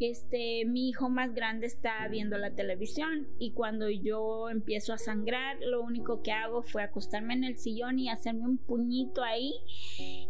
[0.00, 5.58] este, mi hijo más grande está viendo la televisión y cuando yo empiezo a sangrar,
[5.60, 9.54] lo único que hago fue acostarme en el sillón y hacerme un puñito ahí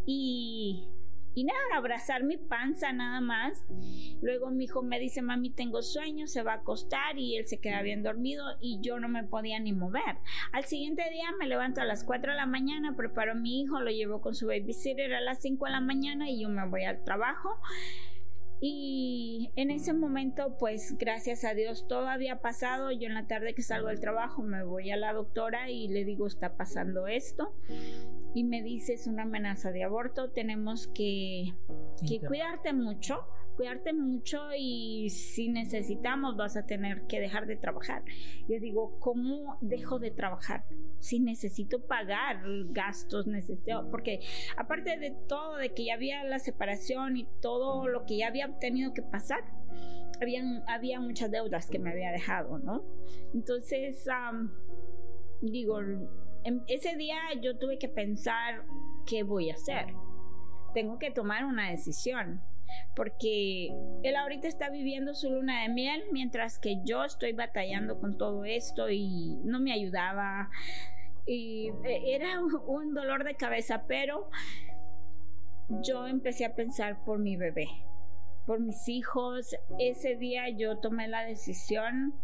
[0.07, 0.89] y,
[1.35, 3.65] y nada, abrazar mi panza nada más.
[4.21, 7.61] Luego mi hijo me dice, mami, tengo sueño, se va a acostar y él se
[7.61, 10.19] queda bien dormido y yo no me podía ni mover.
[10.53, 13.81] Al siguiente día me levanto a las 4 de la mañana, preparo a mi hijo,
[13.81, 16.85] lo llevo con su babysitter a las 5 de la mañana y yo me voy
[16.85, 17.59] al trabajo.
[18.65, 22.93] Y en ese momento, pues gracias a Dios, todo había pasado.
[22.93, 26.05] Yo en la tarde que salgo del trabajo me voy a la doctora y le
[26.05, 27.57] digo, está pasando esto.
[28.35, 31.55] Y me dice, es una amenaza de aborto, tenemos que,
[32.09, 33.27] que cuidarte mucho
[33.63, 38.03] cuidarte mucho y si necesitamos vas a tener que dejar de trabajar.
[38.49, 40.65] Yo digo, ¿cómo dejo de trabajar?
[40.99, 44.19] Si necesito pagar gastos, necesito, porque
[44.57, 48.49] aparte de todo, de que ya había la separación y todo lo que ya había
[48.59, 49.45] tenido que pasar,
[50.21, 52.83] habían, había muchas deudas que me había dejado, ¿no?
[53.33, 54.05] Entonces,
[55.41, 58.65] digo, en ese día yo tuve que pensar
[59.07, 59.95] qué voy a hacer.
[60.75, 62.43] Tengo que tomar una decisión
[62.95, 68.19] porque él ahorita está viviendo su luna de miel mientras que yo estoy batallando con
[68.19, 70.51] todo esto y no me ayudaba
[71.27, 74.31] y eh, era un dolor de cabeza, pero
[75.69, 77.69] yo empecé a pensar por mi bebé,
[78.47, 79.57] por mis hijos.
[79.79, 82.15] Ese día yo tomé la decisión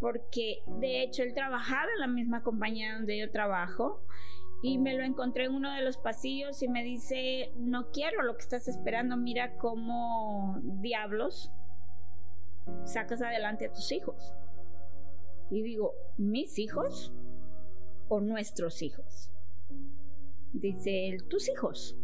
[0.00, 4.02] porque de hecho él trabajaba en la misma compañía donde yo trabajo
[4.62, 8.36] y me lo encontré en uno de los pasillos y me dice, no quiero lo
[8.36, 11.50] que estás esperando, mira cómo diablos
[12.84, 14.34] sacas adelante a tus hijos.
[15.50, 17.12] Y digo, ¿mis hijos
[18.08, 19.32] o nuestros hijos?
[20.52, 21.96] Dice él, tus hijos.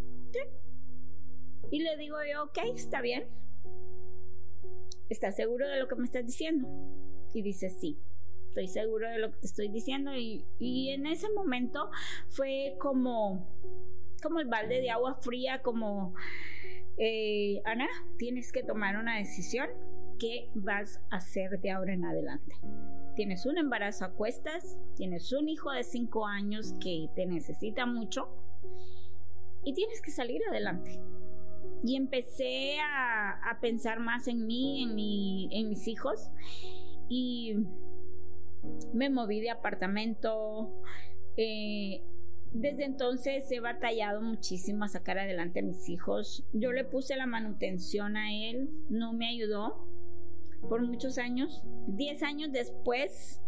[1.71, 3.29] Y le digo yo, ok, está bien.
[5.09, 6.69] ¿Estás seguro de lo que me estás diciendo?
[7.35, 7.99] Y dice, sí
[8.57, 10.45] estoy seguro de lo que te estoy diciendo y,
[10.91, 11.91] en ese momento
[12.29, 13.47] fue como,
[14.23, 16.15] como el balde de agua fría, como,
[16.97, 17.87] eh, Ana,
[18.17, 19.69] tienes que tomar una decisión.
[20.19, 22.57] ¿Qué vas a hacer de ahora en adelante?
[23.15, 28.31] Tienes un embarazo a cuestas, tienes un hijo de 5 años que te necesita mucho
[29.65, 30.99] y tienes que salir adelante.
[31.85, 36.31] Y empecé a, a pensar más en mí, en, mi, en mis hijos
[37.09, 37.57] y
[38.93, 40.83] me moví de apartamento.
[41.37, 42.03] Eh,
[42.53, 46.45] desde entonces he batallado muchísimo a sacar adelante a mis hijos.
[46.53, 49.87] Yo le puse la manutención a él, no me ayudó
[50.69, 51.62] por muchos años.
[51.87, 53.41] Diez años después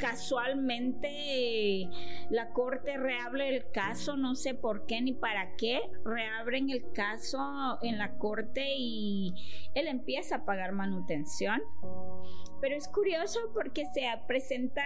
[0.00, 1.88] Casualmente
[2.30, 7.78] la corte reabre el caso, no sé por qué ni para qué, reabren el caso
[7.82, 9.34] en la corte y
[9.74, 11.60] él empieza a pagar manutención.
[12.60, 14.82] Pero es curioso porque se presenta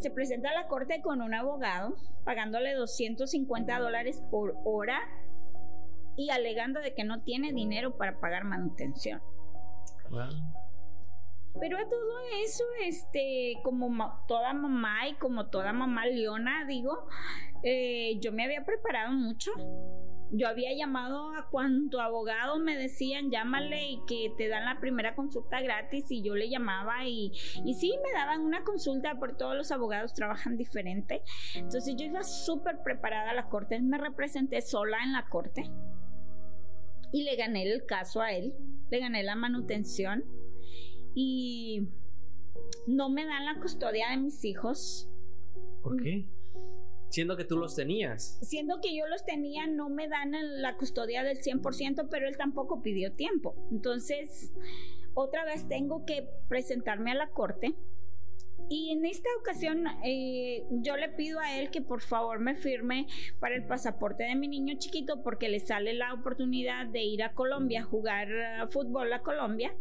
[0.00, 4.98] se presenta a la corte con un abogado pagándole 250 dólares por hora
[6.16, 9.22] y alegando de que no tiene dinero para pagar manutención.
[11.60, 17.08] Pero a todo eso, este, como toda mamá y como toda mamá leona, digo,
[17.62, 19.50] eh, yo me había preparado mucho.
[20.30, 25.14] Yo había llamado a cuanto abogado me decían, llámale y que te dan la primera
[25.14, 27.32] consulta gratis y yo le llamaba y,
[27.64, 31.22] y sí, me daban una consulta por todos los abogados trabajan diferente.
[31.54, 35.70] Entonces yo iba súper preparada a la corte, me representé sola en la corte
[37.10, 38.54] y le gané el caso a él,
[38.90, 40.24] le gané la manutención
[41.20, 41.88] y
[42.86, 45.10] no me dan la custodia de mis hijos.
[45.82, 46.26] ¿Por qué?
[47.08, 48.38] Siendo que tú los tenías.
[48.40, 52.82] Siendo que yo los tenía, no me dan la custodia del 100%, pero él tampoco
[52.82, 53.56] pidió tiempo.
[53.72, 54.52] Entonces,
[55.14, 57.74] otra vez tengo que presentarme a la corte.
[58.68, 63.08] Y en esta ocasión eh, yo le pido a él que por favor me firme
[63.40, 67.32] para el pasaporte de mi niño chiquito porque le sale la oportunidad de ir a
[67.32, 69.74] Colombia, a jugar eh, fútbol a Colombia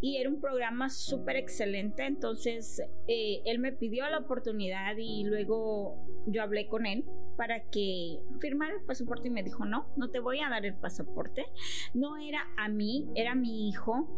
[0.00, 2.04] y era un programa súper excelente.
[2.04, 5.96] Entonces eh, él me pidió la oportunidad y luego
[6.26, 7.04] yo hablé con él
[7.36, 10.74] para que firmara el pasaporte y me dijo, no, no te voy a dar el
[10.74, 11.44] pasaporte.
[11.94, 14.08] No era a mí, era a mi hijo.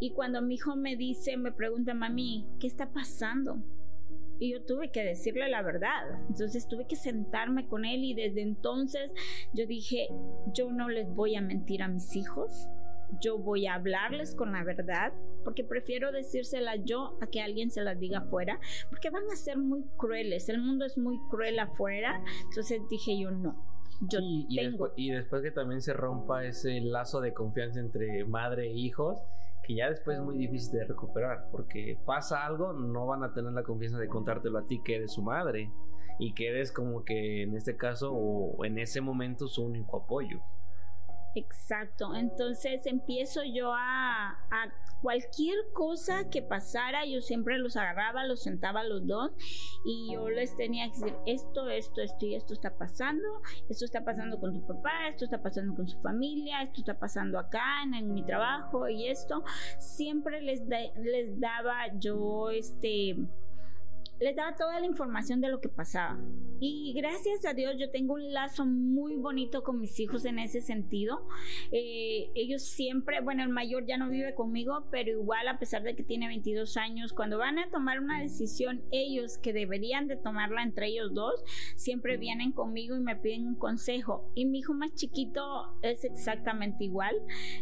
[0.00, 3.62] Y cuando mi hijo me dice, me pregunta, mami, ¿qué está pasando?
[4.42, 6.20] y yo tuve que decirle la verdad.
[6.28, 9.12] Entonces tuve que sentarme con él y desde entonces
[9.52, 10.08] yo dije,
[10.52, 12.68] yo no les voy a mentir a mis hijos,
[13.20, 15.12] yo voy a hablarles con la verdad,
[15.44, 18.58] porque prefiero decírsela yo a que alguien se las diga afuera,
[18.90, 23.30] porque van a ser muy crueles, el mundo es muy cruel afuera, entonces dije yo
[23.30, 23.64] no.
[24.00, 24.70] Yo y, tengo...
[24.70, 29.20] después, y después que también se rompa ese lazo de confianza entre madre e hijos,
[29.62, 33.52] que ya después es muy difícil de recuperar, porque pasa algo, no van a tener
[33.52, 35.70] la confianza de contártelo a ti que eres su madre
[36.18, 40.40] y que eres como que en este caso o en ese momento su único apoyo.
[41.34, 44.38] Exacto, entonces empiezo yo a,
[45.00, 49.32] cualquier cosa que pasara, yo siempre los agarraba, los sentaba los dos
[49.84, 53.26] y yo les tenía que decir esto, esto, esto y esto está pasando,
[53.68, 57.38] esto está pasando con tu papá, esto está pasando con su familia, esto está pasando
[57.40, 59.42] acá en, en mi trabajo y esto,
[59.78, 63.16] siempre les, les daba yo este
[64.22, 66.18] les daba toda la información de lo que pasaba.
[66.60, 70.60] Y gracias a Dios yo tengo un lazo muy bonito con mis hijos en ese
[70.60, 71.26] sentido.
[71.72, 75.96] Eh, ellos siempre, bueno, el mayor ya no vive conmigo, pero igual a pesar de
[75.96, 80.62] que tiene 22 años, cuando van a tomar una decisión ellos que deberían de tomarla
[80.62, 81.42] entre ellos dos,
[81.74, 84.30] siempre vienen conmigo y me piden un consejo.
[84.36, 85.42] Y mi hijo más chiquito
[85.82, 87.16] es exactamente igual.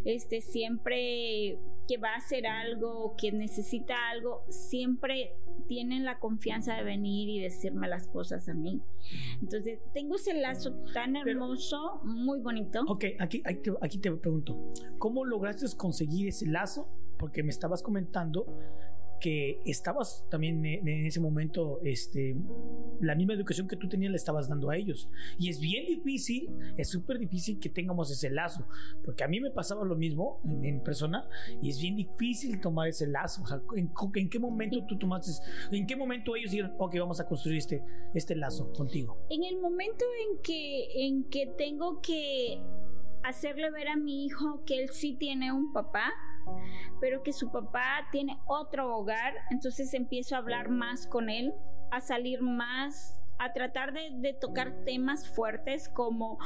[0.05, 1.59] Este siempre
[1.91, 5.35] que va a hacer algo, que necesita algo, siempre
[5.67, 8.81] tienen la confianza de venir y decirme las cosas a mí.
[9.43, 12.85] Entonces, tengo ese lazo tan hermoso, muy bonito.
[12.87, 16.89] Ok, aquí, aquí, aquí te pregunto, ¿cómo lograste conseguir ese lazo?
[17.19, 18.47] Porque me estabas comentando
[19.21, 22.37] que estabas también en ese momento, este,
[23.01, 25.09] la misma educación que tú tenías le estabas dando a ellos.
[25.39, 28.67] Y es bien difícil, es súper difícil que tengamos ese lazo,
[29.05, 31.29] porque a mí me pasaba lo mismo en, persona
[31.61, 33.43] y es bien difícil tomar ese lazo.
[33.43, 35.31] O sea, ¿en, ¿en, qué momento tú tomaste,
[35.71, 37.83] en qué momento ellos dijeron, ok, vamos a construir este,
[38.15, 39.27] este lazo contigo?
[39.31, 42.61] En el momento en que, en que tengo que
[43.23, 46.13] hacerle ver a mi hijo que él sí tiene un papá,
[47.01, 51.55] pero que su papá tiene otro hogar, entonces empiezo a hablar más con él,
[51.91, 56.39] a salir más, a tratar de, tocar temas fuertes como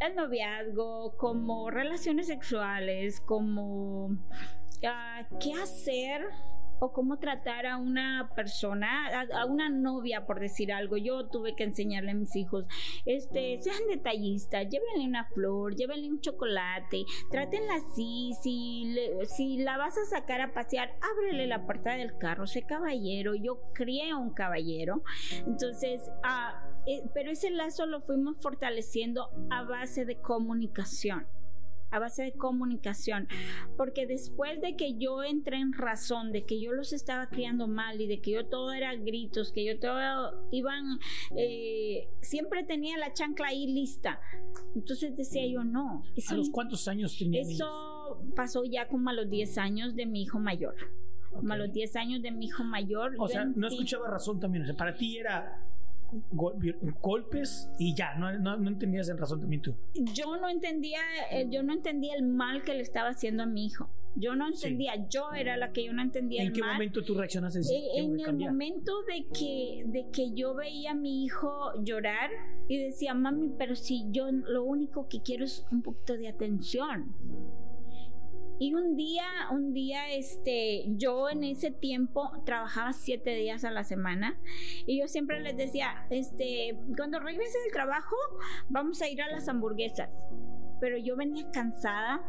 [0.00, 6.26] el noviazgo, como relaciones sexuales, como uh, qué hacer
[6.78, 10.96] o cómo tratar a una persona, a, una novia, por decir algo.
[10.96, 12.66] Yo tuve que enseñarle a mis hijos,
[13.04, 18.96] este, sean detallistas, llévenle una flor, llévenle un chocolate, trátenla así, si,
[19.36, 23.60] si la vas a sacar a pasear, ábrele la puerta del carro, sé caballero, yo
[23.72, 25.02] crié un caballero.
[25.46, 31.26] Entonces, ah, eh, pero ese lazo lo fuimos fortaleciendo a base de comunicación
[31.94, 33.28] a base de comunicación,
[33.76, 38.00] porque después de que yo entré en razón, de que yo los estaba criando mal
[38.00, 40.98] y de que yo todo era gritos, que yo todo iban,
[41.36, 44.20] eh, siempre tenía la chancla ahí lista,
[44.74, 46.02] entonces decía yo no.
[46.28, 47.42] ¿A los cuántos años tenía?
[47.42, 50.74] Eso pasó ya como a los 10 años de mi hijo mayor.
[51.30, 53.14] Como a los 10 años de mi hijo mayor.
[53.18, 54.62] O sea, no escuchaba razón también.
[54.62, 55.64] O sea, para ti era
[56.32, 59.76] golpes y ya, no, no, entendías el razonamiento.
[59.94, 61.00] Yo no entendía,
[61.30, 63.88] eh, yo no entendía el mal que le estaba haciendo a mi hijo.
[64.16, 67.60] Yo no entendía, yo era la que yo no entendía ¿En qué momento tú reaccionaste?
[67.60, 72.30] Eh, en el momento de que, de que yo veía a mi hijo llorar
[72.68, 77.12] y decía, mami, pero si yo lo único que quiero es un poquito de atención.
[78.58, 83.82] Y un día, un día, este, yo en ese tiempo trabajaba siete días a la
[83.82, 84.38] semana
[84.86, 88.16] y yo siempre les decía, este, cuando regrese del trabajo,
[88.68, 90.10] vamos a ir a las hamburguesas.
[90.80, 92.22] Pero yo venía cansada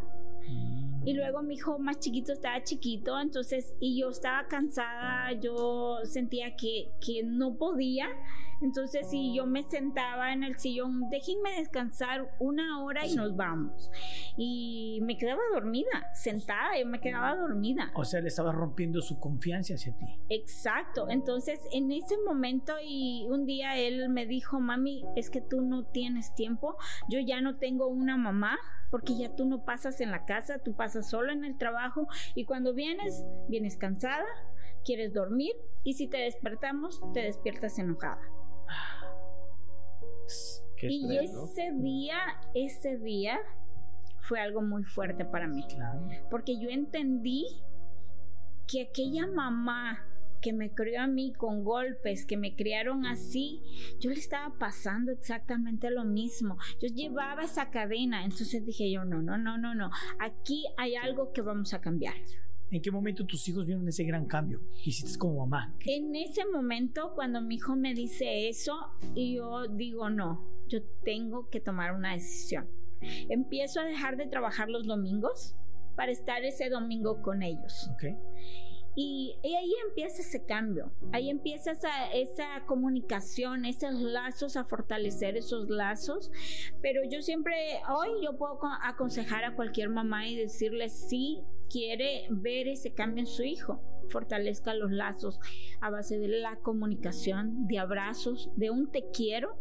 [1.05, 6.55] y luego mi hijo más chiquito estaba chiquito, entonces, y yo estaba cansada, yo sentía
[6.55, 8.07] que, que no podía.
[8.61, 13.91] Entonces, si yo me sentaba en el sillón, déjenme descansar una hora y nos vamos.
[14.37, 17.91] Y me quedaba dormida, sentada, yo me quedaba dormida.
[17.95, 20.05] O sea, le estaba rompiendo su confianza hacia ti.
[20.29, 21.07] Exacto.
[21.09, 25.85] Entonces, en ese momento, y un día él me dijo, mami, es que tú no
[25.85, 26.77] tienes tiempo,
[27.09, 28.57] yo ya no tengo una mamá,
[28.89, 32.45] porque ya tú no pasas en la casa, tú pasas solo en el trabajo, y
[32.45, 34.25] cuando vienes, vienes cansada,
[34.85, 35.53] quieres dormir,
[35.83, 38.21] y si te despertamos, te despiertas enojada
[40.81, 42.17] y ese día,
[42.53, 43.39] ese día
[44.21, 45.65] fue algo muy fuerte para mí.
[46.29, 47.45] Porque yo entendí
[48.67, 50.05] que aquella mamá
[50.41, 53.63] que me crió a mí con golpes, que me criaron así,
[53.99, 56.57] yo le estaba pasando exactamente lo mismo.
[56.79, 59.89] Yo llevaba esa cadena, entonces dije yo, no, no, no, no, no,
[60.19, 62.13] aquí hay algo que vamos a cambiar.
[62.71, 64.61] ¿En qué momento tus hijos vieron ese gran cambio?
[64.83, 65.75] Hiciste como mamá.
[65.85, 68.73] En ese momento, cuando mi hijo me dice eso,
[69.13, 72.67] y yo digo, no, yo tengo que tomar una decisión.
[73.29, 75.55] Empiezo a dejar de trabajar los domingos
[75.95, 77.89] para estar ese domingo con ellos.
[78.95, 85.69] Y, ahí empieza ese cambio, ahí empieza esa, esa comunicación, esos lazos, a fortalecer esos
[85.69, 86.31] lazos.
[86.81, 87.55] Pero yo siempre,
[87.89, 93.27] hoy yo puedo aconsejar a cualquier mamá y decirle si quiere ver ese cambio en
[93.27, 95.39] su hijo fortalezca los lazos
[95.81, 99.57] a base de la comunicación, de abrazos, de un te quiero.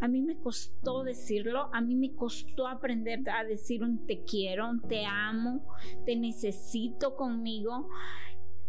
[0.00, 4.70] A mí me costó decirlo, a mí me costó aprender a decir un te quiero,
[4.70, 5.66] un te amo,
[6.06, 7.88] te necesito conmigo,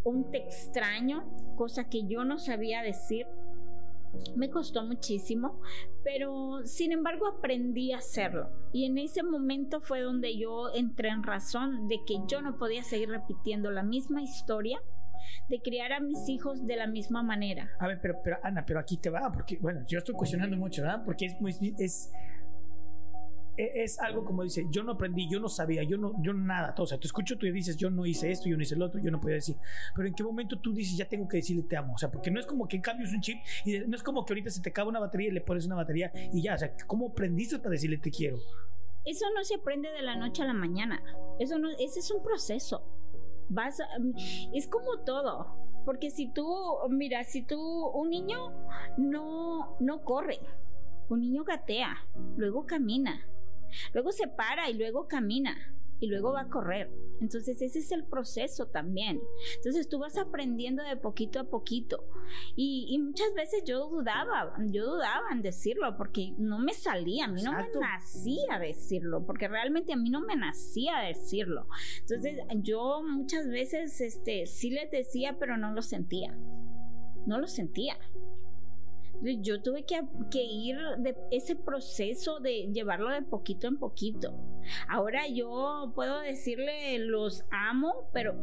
[0.07, 1.23] un te extraño,
[1.55, 3.27] cosa que yo no sabía decir.
[4.35, 5.61] Me costó muchísimo,
[6.03, 8.49] pero sin embargo aprendí a hacerlo.
[8.71, 12.83] Y en ese momento fue donde yo entré en razón de que yo no podía
[12.83, 14.81] seguir repitiendo la misma historia
[15.49, 17.69] de criar a mis hijos de la misma manera.
[17.79, 20.81] A ver, pero, pero Ana, pero aquí te va, porque, bueno, yo estoy cuestionando mucho,
[20.83, 21.03] ¿verdad?
[21.05, 22.11] Porque es muy, es,
[23.57, 26.85] es algo como dice, yo no aprendí, yo no sabía, yo no, yo nada, o
[26.85, 29.11] sea, te escucho, tú dices, yo no hice esto, yo no hice el otro, yo
[29.11, 29.55] no podía decir,
[29.95, 32.31] pero en qué momento tú dices, ya tengo que decirle te amo, o sea, porque
[32.31, 34.69] no es como que cambies un chip y no es como que ahorita se te
[34.69, 37.71] acaba una batería y le pones una batería y ya, o sea, ¿cómo aprendiste para
[37.71, 38.37] decirle te quiero?
[39.05, 41.01] Eso no se aprende de la noche a la mañana,
[41.39, 42.83] eso no, ese es un proceso
[43.49, 43.79] vas
[44.53, 45.47] es como todo,
[45.85, 46.47] porque si tú,
[46.89, 48.51] mira, si tú, un niño
[48.97, 50.39] no, no corre,
[51.09, 51.95] un niño gatea,
[52.35, 53.25] luego camina,
[53.93, 55.55] luego se para y luego camina
[55.99, 56.89] y luego va a correr.
[57.19, 59.19] Entonces ese es el proceso también.
[59.55, 62.05] Entonces tú vas aprendiendo de poquito a poquito.
[62.55, 67.41] Y, muchas veces yo dudaba, yo dudaba en decirlo porque no me salía, a mí
[67.41, 71.67] no me nacía decirlo, porque realmente a mí no me nacía decirlo.
[72.01, 76.37] Entonces yo muchas veces este, sí les decía, pero no lo sentía.
[77.25, 77.97] No lo sentía.
[79.21, 84.33] Yo tuve que, ir de ese proceso de llevarlo de poquito en poquito.
[84.87, 88.35] Ahora yo puedo decirle los amo, pero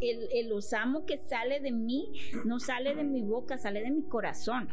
[0.00, 2.12] el, los amo que sale de mí
[2.44, 4.68] no sale de mi boca, sale de mi corazón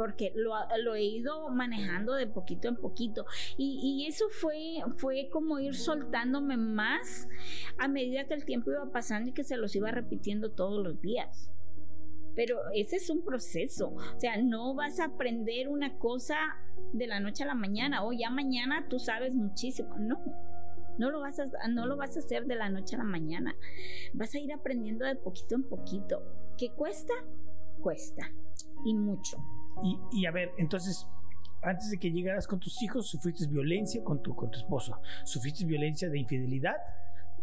[0.00, 3.26] porque lo, he ido manejando de poquito en poquito.
[3.58, 7.28] Y, y, eso fue, fue como ir soltándome más
[7.76, 11.02] a medida que el tiempo iba pasando y que se los iba repitiendo todos los
[11.02, 11.50] días.
[12.40, 13.88] Pero ese es un proceso.
[13.88, 16.36] O sea, no vas a aprender una cosa
[16.94, 19.94] de la noche a la mañana o ya mañana tú sabes muchísimo.
[19.98, 20.18] No.
[20.96, 23.54] No lo, vas a, no lo vas a hacer de la noche a la mañana.
[24.14, 26.22] Vas a ir aprendiendo de poquito en poquito.
[26.56, 27.12] ¿Qué cuesta?
[27.82, 28.32] Cuesta.
[28.86, 29.36] Y mucho.
[29.82, 31.06] Y, y a ver, entonces,
[31.60, 34.98] antes de que llegaras con tus hijos, sufriste violencia con tu, con tu esposo.
[35.24, 36.76] Sufriste violencia de infidelidad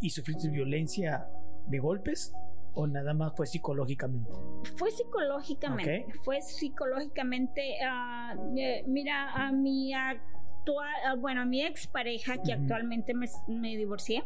[0.02, 1.30] y sufriste violencia
[1.68, 2.34] de golpes
[2.78, 4.32] o nada más fue psicológicamente?
[4.76, 12.38] Fue psicológicamente, fue psicológicamente, ah, eh, mira, a mi actual, ah, bueno, a mi expareja
[12.44, 14.24] que actualmente me, divorcié,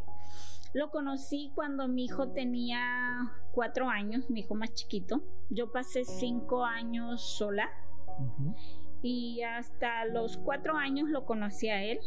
[0.73, 5.21] lo conocí cuando mi hijo tenía cuatro años, mi hijo más chiquito.
[5.49, 7.69] Yo pasé cinco años sola
[9.01, 11.99] y hasta los cuatro años lo conocí a él.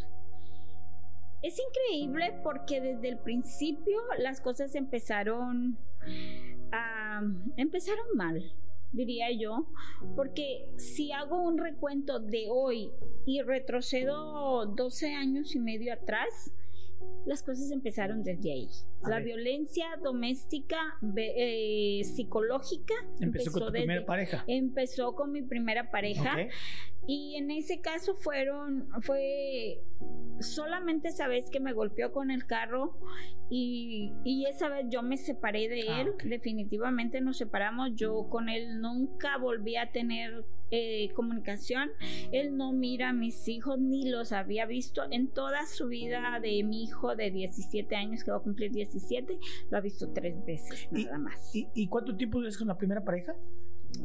[1.41, 5.79] Es increíble porque desde el principio las cosas empezaron
[7.57, 8.53] empezaron mal,
[8.93, 9.67] diría yo,
[10.17, 12.91] porque si hago un recuento de hoy
[13.27, 16.53] y retrocedo 12 años y medio atrás,
[17.27, 18.69] las cosas empezaron desde ahí.
[19.07, 20.77] la violencia doméstica,
[21.17, 22.95] eh, psicológica.
[23.21, 24.45] Empezó, con tu primera pareja.
[24.47, 26.37] Empezó con mi primera pareja.
[27.07, 29.83] Y en ese caso fueron, fue
[30.41, 32.99] solamente esa vez que me golpeó con el carro
[33.51, 38.49] y, y esa vez yo me separé de ah, él, definitivamente nos separamos, yo con
[38.49, 41.91] él nunca volví a tener eh, comunicación,
[42.33, 46.62] él no mira a mis hijos ni los había visto en toda su vida de
[46.64, 49.39] mi hijo de 17 años que va a cumplir 17,
[49.70, 51.55] lo ha visto tres veces nada más.
[51.55, 53.35] ¿Y, y cuánto tiempo vives con la primera pareja?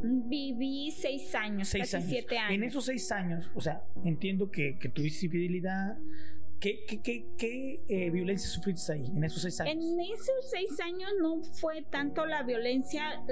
[0.04, 2.56] Viví seis años, seis casi siete años.
[2.56, 5.98] En esos seis años, o sea, entiendo que, que tuviste infidelidad,
[6.60, 9.76] ¿Qué, qué, qué, qué eh, violencia sufriste ahí en esos seis años?
[9.76, 13.24] En esos seis años no fue tanto la violencia,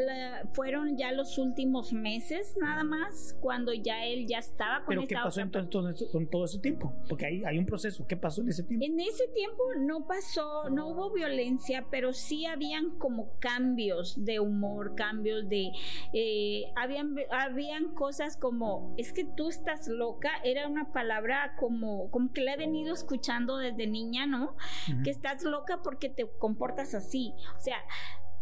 [0.54, 5.16] fueron ya los últimos meses nada más, cuando ya él ya estaba con ¿Pero qué
[5.16, 5.92] pasó entonces todo,
[6.32, 6.94] todo ese tiempo?
[7.10, 8.08] Porque hay, hay un proceso.
[8.08, 8.86] ¿Qué pasó en ese tiempo?
[8.86, 14.96] En ese tiempo no pasó, no hubo violencia, pero sí habían como cambios de humor,
[14.96, 15.72] cambios de...
[16.14, 22.32] Eh, habían, habían cosas como, es que tú estás loca, era una palabra como, como
[22.32, 24.56] que le he venido escuchando escuchando desde niña, ¿no?
[25.04, 27.34] Que estás loca porque te comportas así.
[27.58, 27.78] O sea,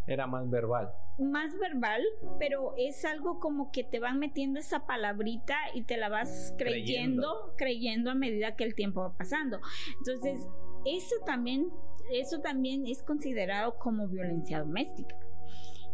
[0.06, 0.92] era más verbal.
[1.18, 2.04] Más verbal,
[2.38, 7.54] pero es algo como que te van metiendo esa palabrita y te la vas creyendo,
[7.58, 9.60] creyendo, a medida que el tiempo va pasando.
[10.00, 10.46] Entonces,
[10.86, 11.72] eso también,
[12.12, 15.16] eso también es considerado como violencia doméstica.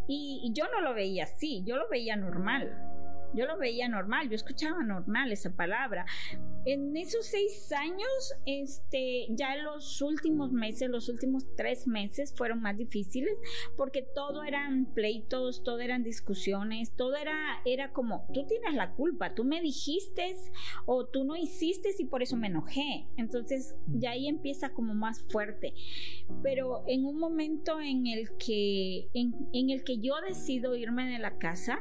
[0.08, 2.91] Y, y yo no lo veía así, yo lo veía normal.
[3.34, 6.06] Yo lo veía normal, yo escuchaba normal esa palabra.
[6.64, 12.76] En esos seis años, este, ya los últimos meses, los últimos tres meses fueron más
[12.76, 13.34] difíciles
[13.76, 19.34] porque todo eran pleitos, todo eran discusiones, todo era, era como, tú tienes la culpa,
[19.34, 20.22] tú me dijiste
[20.86, 23.08] o tú no hiciste y por eso me enojé.
[23.16, 25.74] Entonces ya ahí empieza como más fuerte.
[26.42, 31.18] Pero en un momento en el que, en, en el que yo decido irme de
[31.18, 31.80] la casa,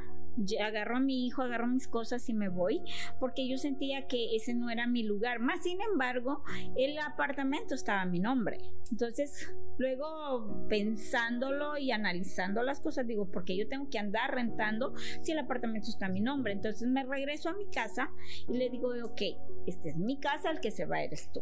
[0.63, 2.81] agarro a mi hijo, agarro mis cosas y me voy,
[3.19, 5.39] porque yo sentía que ese no era mi lugar.
[5.39, 6.43] Más sin embargo,
[6.75, 8.59] el apartamento estaba a mi nombre.
[8.91, 15.31] Entonces, luego pensándolo y analizando las cosas, digo, porque yo tengo que andar rentando si
[15.31, 16.53] el apartamento está a mi nombre.
[16.53, 18.11] Entonces me regreso a mi casa
[18.47, 19.21] y le digo, ok,
[19.65, 21.41] esta es mi casa, el que se va eres tú.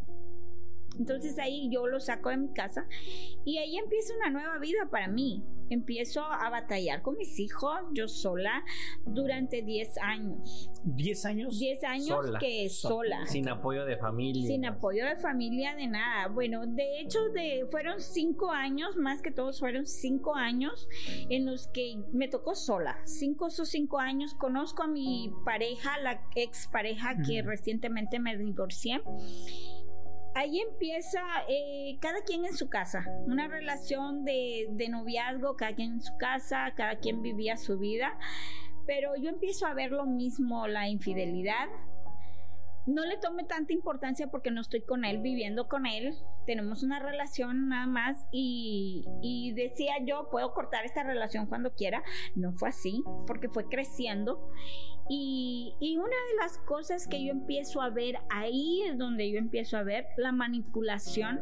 [0.97, 2.85] Entonces ahí yo lo saco de mi casa
[3.45, 5.43] y ahí empieza una nueva vida para mí.
[5.69, 8.65] Empiezo a batallar con mis hijos, yo sola,
[9.05, 10.71] durante 10 años.
[10.83, 11.59] ¿10 años?
[11.59, 13.27] 10 años que sola.
[13.27, 14.47] Sin apoyo de familia.
[14.47, 16.27] Sin apoyo de familia, de nada.
[16.27, 20.87] Bueno, de hecho, de, fueron 5 años, más que todos fueron 5 años
[21.29, 22.97] en los que me tocó sola.
[23.05, 24.33] 5 o 5 años.
[24.33, 29.01] Conozco a mi pareja, la ex pareja que recientemente me divorcié
[30.35, 35.93] ahí empieza eh, cada quien en su casa, una relación de, de, noviazgo, cada quien
[35.93, 38.17] en su casa, cada quien vivía su vida,
[38.85, 41.67] pero yo empiezo a ver lo mismo, la infidelidad,
[42.89, 46.15] no le tome tanta importancia porque no estoy con él, viviendo con él.
[46.45, 52.03] Tenemos una relación nada más y, decía yo, puedo cortar esta relación cuando quiera.
[52.35, 54.51] No fue así porque fue creciendo.
[55.07, 59.37] Y, y una de las cosas que yo empiezo a ver, ahí es donde yo
[59.37, 61.41] empiezo a ver la manipulación,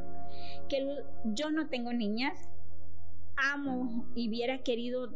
[0.69, 0.85] que
[1.25, 2.49] yo no tengo niñas,
[3.35, 5.11] amo y hubiera querido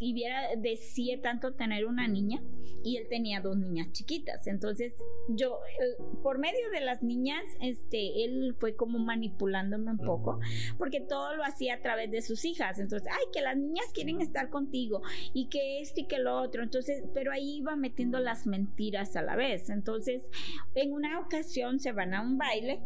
[0.00, 2.42] y viera, decía tanto tener una niña
[2.84, 4.46] y él tenía dos niñas chiquitas.
[4.46, 4.94] Entonces,
[5.28, 10.40] yo, eh, por medio de las niñas, este, él fue como manipulándome un poco,
[10.78, 12.78] porque todo lo hacía a través de sus hijas.
[12.78, 16.62] Entonces, ay, que las niñas quieren estar contigo y que esto y que lo otro.
[16.62, 19.70] Entonces, pero ahí iba metiendo las mentiras a la vez.
[19.70, 20.28] Entonces,
[20.74, 22.80] en una ocasión se van a un baile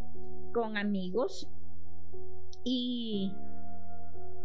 [0.53, 1.49] con amigos
[2.65, 3.33] y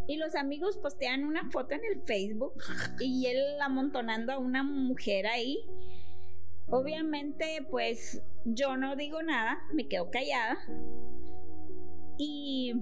[0.07, 2.53] y los amigos postean una foto en el Facebook
[2.99, 5.59] y él amontonando a una mujer ahí.
[6.69, 10.57] Obviamente, pues yo no digo nada, me quedo callada.
[12.17, 12.73] Y,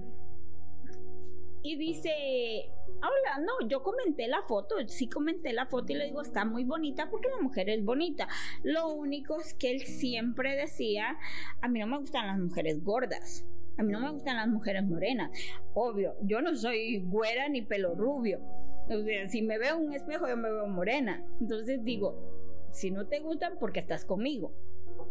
[1.62, 2.70] y dice,
[3.02, 6.64] hola, no, yo comenté la foto, sí comenté la foto y le digo, está muy
[6.64, 8.28] bonita porque la mujer es bonita.
[8.62, 11.16] Lo único es que él siempre decía,
[11.60, 13.44] a mí no me gustan las mujeres gordas.
[13.78, 15.30] A mí no me gustan las mujeres morenas.
[15.74, 18.40] Obvio, yo no soy güera ni pelo rubio.
[18.88, 21.24] O sea, si me veo un espejo, yo me veo morena.
[21.40, 24.52] Entonces digo, si no te gustan, ¿por qué estás conmigo?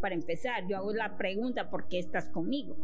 [0.01, 2.77] Para empezar, yo hago la pregunta, ¿por qué estás conmigo?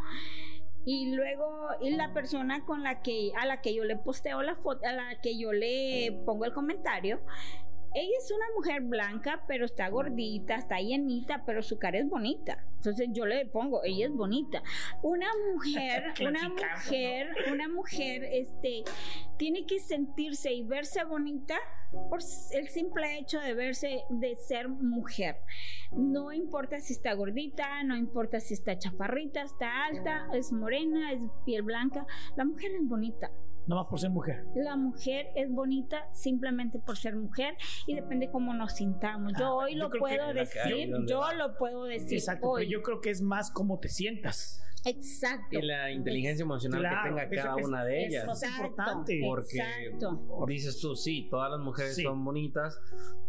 [0.86, 4.56] y luego y la persona con la que a la que yo le posteo la
[4.56, 7.20] foto a la que yo le pongo el comentario
[7.96, 12.66] ella es una mujer blanca, pero está gordita, está llenita, pero su cara es bonita.
[12.76, 14.62] Entonces yo le pongo, ella es bonita.
[15.02, 18.84] Una mujer, una mujer, una mujer, este,
[19.38, 21.56] tiene que sentirse y verse bonita
[22.10, 22.20] por
[22.52, 25.38] el simple hecho de verse, de ser mujer.
[25.94, 31.22] No importa si está gordita, no importa si está chaparrita, está alta, es morena, es
[31.46, 32.06] piel blanca.
[32.36, 33.32] La mujer es bonita
[33.68, 34.46] no más por ser mujer.
[34.56, 37.56] La mujer es bonita simplemente por ser mujer
[37.88, 39.34] y depende cómo nos sintamos.
[39.40, 42.18] yo ah, hoy lo puedo decir, yo lo puedo decir.
[42.18, 42.64] Exacto, hoy.
[42.64, 44.62] pero yo creo que es más cómo te sientas.
[44.86, 45.58] Exacto.
[45.58, 48.44] Y la inteligencia emocional que tenga cada una de ellas.
[48.44, 49.20] Es importante.
[49.22, 49.62] Porque
[50.48, 52.80] dices tú, sí, todas las mujeres son bonitas,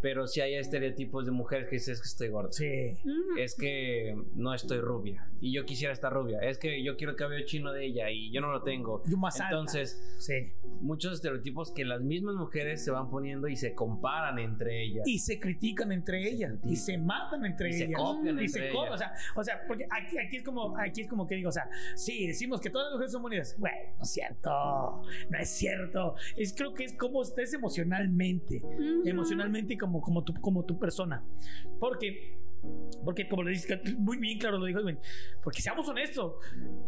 [0.01, 2.53] pero si hay estereotipos de mujer que dices que estoy gorda.
[2.53, 2.97] Sí.
[3.39, 6.39] Es que no estoy rubia y yo quisiera estar rubia.
[6.41, 9.03] Es que yo quiero el cabello chino de ella y yo no lo tengo.
[9.07, 10.53] Yo más Entonces, sí.
[10.81, 15.07] muchos estereotipos que las mismas mujeres se van poniendo y se comparan entre ellas.
[15.07, 16.55] Y se critican entre ellas.
[16.65, 17.91] Y se matan entre ellas.
[17.91, 18.93] Se copian y se copian.
[18.93, 21.53] O sea, o sea, porque aquí, aquí, es como, aquí es como que digo, o
[21.53, 23.57] sea, sí, decimos que todas las mujeres son bonitas.
[23.59, 24.51] Bueno, no es cierto.
[25.31, 26.15] No es cierto.
[26.37, 28.63] Es, creo que es como estés emocionalmente.
[29.05, 31.25] Emocionalmente y como, como, tu, como tu persona.
[31.79, 32.39] Porque
[33.07, 34.81] porque como le dices, muy bien claro lo dijo
[35.41, 36.35] porque seamos honestos,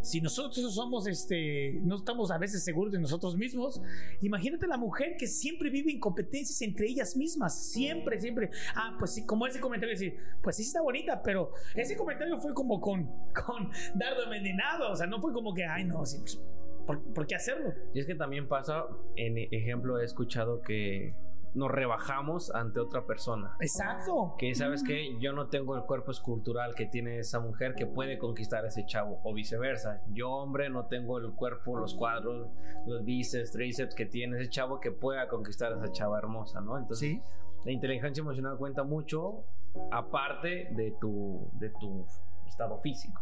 [0.02, 3.80] si nosotros somos, este, no estamos a veces seguros de nosotros mismos,
[4.20, 8.50] imagínate la mujer que siempre vive incompetencias entre ellas mismas, siempre, siempre.
[8.74, 12.52] Ah, pues sí, como ese comentario, decir, pues sí está bonita, pero ese comentario fue
[12.52, 13.04] como con,
[13.46, 16.40] con dardo envenenado, o sea, no fue como que, ay, no, sí, pues,
[16.84, 17.72] ¿por, ¿por qué hacerlo?
[17.94, 21.14] Y es que también pasa, en ejemplo, he escuchado que
[21.54, 23.56] nos rebajamos ante otra persona.
[23.60, 24.34] Exacto.
[24.38, 28.18] Que sabes que yo no tengo el cuerpo escultural que tiene esa mujer que puede
[28.18, 30.02] conquistar a ese chavo o viceversa.
[30.12, 32.48] Yo hombre no tengo el cuerpo, los cuadros,
[32.86, 36.78] los bíceps, tríceps que tiene ese chavo que pueda conquistar a esa chava hermosa, ¿no?
[36.78, 37.22] Entonces, Sí.
[37.64, 39.44] la inteligencia emocional cuenta mucho
[39.90, 42.04] aparte de tu de tu
[42.48, 43.20] estado físico,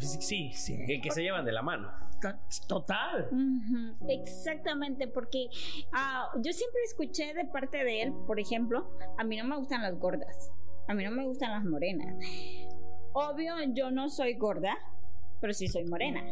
[0.00, 0.84] Sí, sí.
[0.86, 1.90] que, que se llevan de la mano.
[2.68, 3.28] Total.
[4.08, 5.48] Exactamente, porque
[5.92, 9.82] ah, yo siempre escuché de parte de él, por ejemplo, a mí no me gustan
[9.82, 10.50] las gordas,
[10.88, 12.14] a mí no me gustan las morenas.
[13.12, 14.76] Obvio, yo no soy gorda,
[15.40, 16.22] pero sí soy morena.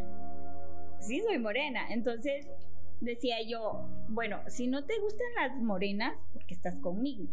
[1.00, 1.88] Sí soy morena.
[1.90, 2.50] Entonces
[3.00, 7.24] decía yo, bueno, si no te gustan las morenas, porque estás conmigo.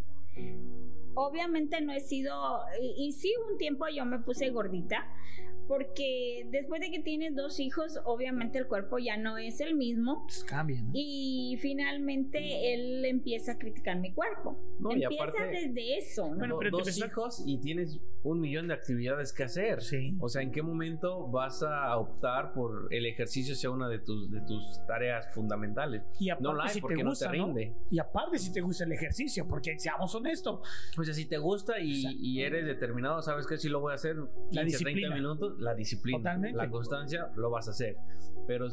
[1.16, 2.62] Obviamente no he sido,
[2.98, 5.08] y, sí un tiempo yo me puse gordita,
[5.70, 10.24] porque después de que tienes dos hijos, obviamente el cuerpo ya no es el mismo.
[10.26, 10.90] Pues cambia, ¿no?
[10.96, 14.60] Y finalmente él empieza a criticar mi cuerpo.
[14.80, 16.30] No, y empieza aparte- desde eso.
[16.32, 16.38] ¿no?
[16.38, 19.82] Bueno, Do- pero dos pensás- hijos y tienes un millón de actividades que hacer.
[19.82, 20.18] Sí.
[20.20, 24.30] O sea, ¿en qué momento vas a optar por el ejercicio sea una de tus,
[24.32, 26.02] de tus tareas fundamentales?
[26.20, 27.76] Y aparte, No la hay si porque te no gusta, te rinde.
[27.92, 30.60] Y aparte, si te gusta el ejercicio, porque seamos honestos,
[30.98, 33.96] O sea, si te gusta y, y eres determinado, sabes que si lo voy a
[33.96, 34.16] hacer
[34.52, 35.10] 15, disciplina.
[35.10, 36.58] 30 minutos, la disciplina, Totalmente.
[36.58, 37.98] la constancia, lo vas a hacer.
[38.48, 38.68] Pero,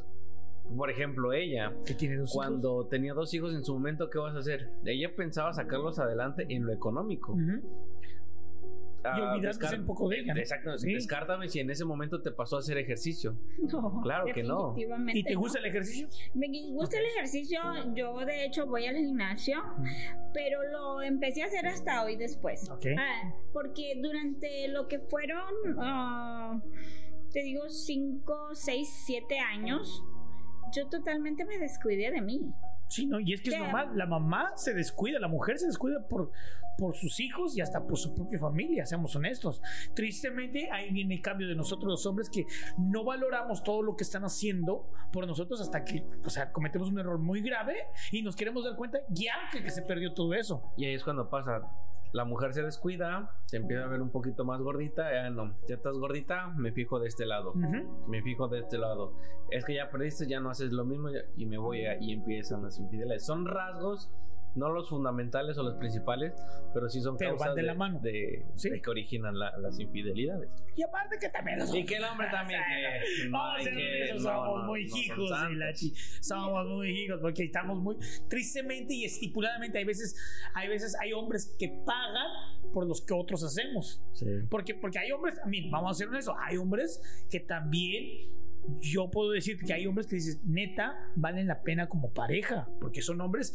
[0.76, 2.36] por ejemplo, ella, que tiene dos hijos.
[2.36, 4.70] cuando tenía dos hijos en su momento, ¿qué vas a hacer?
[4.84, 7.36] Ella pensaba sacarlos adelante en lo económico.
[9.16, 10.34] Y olvidarse descar- un poco de ella.
[10.34, 10.40] ¿no?
[10.40, 10.92] Exacto, Sí.
[10.92, 13.36] descártame si en ese momento te pasó a hacer ejercicio.
[13.72, 14.68] No, Claro que no.
[14.68, 15.40] definitivamente ¿Y te no.
[15.40, 16.08] gusta el ejercicio?
[16.34, 17.60] Me gusta el ejercicio,
[17.94, 19.62] yo de hecho voy al gimnasio,
[20.32, 22.68] pero lo empecé a hacer hasta hoy después.
[22.70, 22.86] Ok.
[22.98, 25.44] Ah, porque durante lo que fueron,
[25.78, 26.60] ah,
[27.32, 30.02] te digo, 5, 6, 7 años,
[30.74, 32.40] yo totalmente me descuidé de mí.
[32.86, 33.90] Sí, no, y es que es normal.
[33.94, 36.30] La mamá se descuida, la mujer se descuida por,
[36.78, 39.60] por sus hijos y hasta por su propia familia, seamos honestos.
[39.94, 42.46] Tristemente, ahí viene el cambio de nosotros los hombres que
[42.78, 46.98] no valoramos todo lo que están haciendo por nosotros hasta que, o sea, cometemos un
[46.98, 47.74] error muy grave
[48.12, 50.72] y nos queremos dar cuenta ya que, que se perdió todo eso.
[50.76, 51.62] Y ahí es cuando pasa.
[52.16, 55.12] La mujer se descuida, se empieza a ver un poquito más gordita.
[55.12, 57.52] Ya no, ya estás gordita, me fijo de este lado.
[58.08, 59.12] Me fijo de este lado.
[59.50, 62.12] Es que ya perdiste, ya no haces lo mismo ya- y me voy a, y
[62.12, 63.26] empiezan las infidelidades.
[63.26, 64.10] Son rasgos,
[64.56, 66.32] no los fundamentales o los principales,
[66.74, 68.00] pero sí son Pero van causas de la mano.
[68.00, 68.70] de- Sí.
[68.70, 70.50] de que originan la- las infidelidades.
[70.74, 73.74] Y aparte que también los Y que el hombre también que no Vamos a ser
[73.74, 75.72] que- no, somos no, muy hijos de la
[76.20, 77.96] somos muy hijos porque estamos muy
[78.28, 80.16] tristemente y estipuladamente hay veces
[80.54, 82.26] hay veces hay hombres que pagan
[82.72, 84.26] por los que otros hacemos Sí.
[84.50, 87.00] porque porque hay hombres a mí vamos a ser honestos hay hombres
[87.30, 88.30] que también
[88.80, 93.00] yo puedo decir que hay hombres que dices neta valen la pena como pareja porque
[93.02, 93.54] son hombres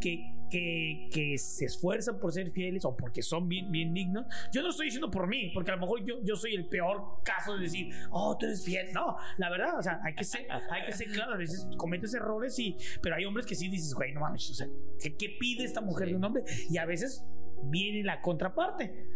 [0.00, 4.62] que, que, que se esfuerzan por ser fieles o porque son bien, bien dignos yo
[4.62, 7.56] no estoy diciendo por mí porque a lo mejor yo, yo soy el peor caso
[7.56, 10.86] de decir oh tú eres fiel no la verdad o sea hay que ser hay
[10.86, 14.12] que ser claro a veces cometes errores y pero hay hombres que sí dices güey
[14.12, 14.68] no mames o sea
[15.00, 16.12] ¿qué, qué pide esta mujer Sí.
[16.12, 16.44] de un hombre?
[16.68, 17.24] y a veces
[17.64, 19.06] viene la contraparte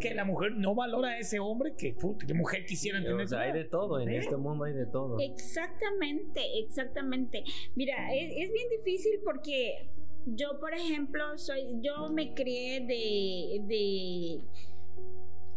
[0.00, 3.28] que la mujer no valora a ese hombre que, puta, que mujer quisiera entender O
[3.28, 4.16] sea, hay de todo, en ¿Eh?
[4.16, 5.18] este mundo hay de todo.
[5.20, 7.44] Exactamente, exactamente.
[7.74, 9.90] Mira, es, es bien difícil porque
[10.26, 14.40] yo, por ejemplo, soy, yo me crié de, de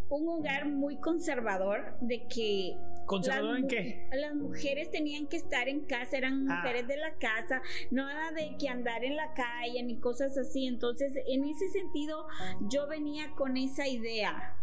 [0.09, 4.07] un hogar muy conservador, de que ¿Conservador las en qué?
[4.13, 6.55] Las mujeres tenían que estar en casa, eran Ah.
[6.55, 7.61] mujeres de la casa,
[7.91, 10.67] nada de que andar en la calle ni cosas así.
[10.67, 12.25] Entonces, en ese sentido,
[12.69, 14.55] yo venía con esa idea.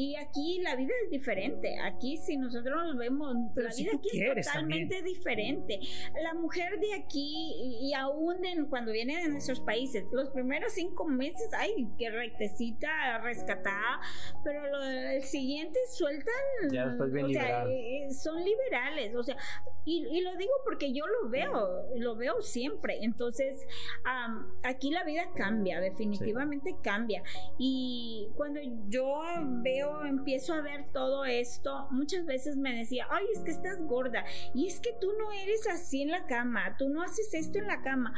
[0.00, 1.76] Y aquí la vida es diferente.
[1.82, 5.14] Aquí si nosotros nos vemos, Pero la si vida aquí es totalmente también.
[5.16, 5.80] diferente.
[6.22, 10.72] La mujer de aquí y, y aún en- cuando viene de nuestros países, los primeros
[10.72, 14.00] cinco meses, ay, qué rectecita, rescatada,
[14.44, 16.34] pero lo- el siguiente sueltan.
[16.72, 17.70] Ya después bien o sea, liberal.
[17.72, 19.36] eh, eh, son liberales, o sea,
[19.84, 22.98] y, y lo digo porque yo lo veo, lo veo siempre.
[23.02, 23.66] Entonces,
[24.04, 27.22] am, aquí la vida cambia, definitivamente cambia.
[27.58, 29.18] Y cuando yo
[29.62, 34.24] veo, empiezo a ver todo esto, muchas veces me decía, ay, es que estás gorda,
[34.54, 37.66] y es que tú no eres así en la cama, tú no haces esto en
[37.66, 38.14] la cama.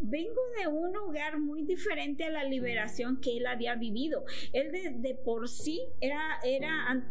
[0.00, 4.24] Vengo de un hogar muy diferente a la liberación que él había vivido.
[4.52, 7.04] Él de, de por sí era, era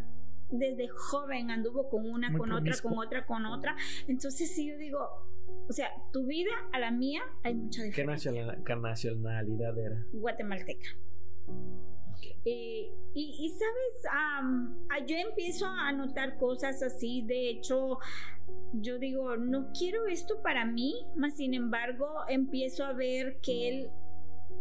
[0.49, 3.75] desde joven anduvo con una, Muy con otra, con otra, con otra.
[4.07, 4.99] Entonces sí yo digo,
[5.69, 8.31] o sea, tu vida a la mía hay mucha ¿Qué diferencia.
[8.65, 10.05] qué nacionalidad era?
[10.11, 10.89] Guatemalteca.
[12.43, 17.99] Eh, y, sabes, ah, yo empiezo a notar cosas así, de hecho,
[18.73, 23.89] yo digo, no quiero esto para mí, mas sin embargo empiezo a ver que él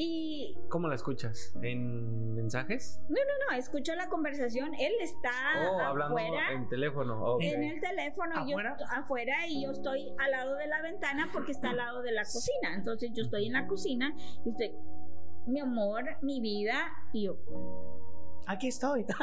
[0.00, 1.52] Y ¿Cómo la escuchas?
[1.60, 3.00] ¿En mensajes?
[3.08, 4.72] no, no, no, escucho la conversación.
[4.74, 5.32] Él está
[5.72, 6.52] oh, hablando afuera.
[6.52, 7.36] en teléfono.
[7.40, 8.76] En el teléfono, y yo ¿Afuera?
[8.94, 12.22] afuera y yo estoy al lado de la ventana porque está al lado de la
[12.22, 12.74] cocina.
[12.76, 14.72] Entonces yo estoy en la cocina y estoy,
[15.48, 17.36] mi amor, mi vida, y yo,
[18.46, 19.00] Aquí estoy.
[19.00, 19.18] entonces,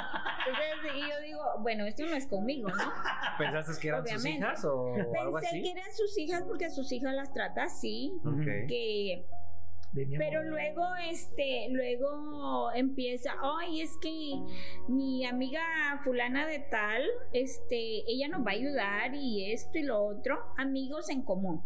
[0.94, 2.76] y yo digo, bueno, esto no es conmigo, ¿no?
[3.40, 5.62] ¿Pensaste que eran sus hijas o algo Pensé así?
[5.64, 8.44] que eran sus hijas porque a sus hijas las trata así, Ok.
[8.68, 9.26] que
[9.94, 10.28] De mi amor.
[10.28, 14.34] Pero luego, este, luego empieza, ay, es que
[14.88, 15.62] mi amiga
[16.04, 21.10] fulana de tal, este, ella nos va a ayudar y esto y lo otro, amigos
[21.10, 21.62] en común.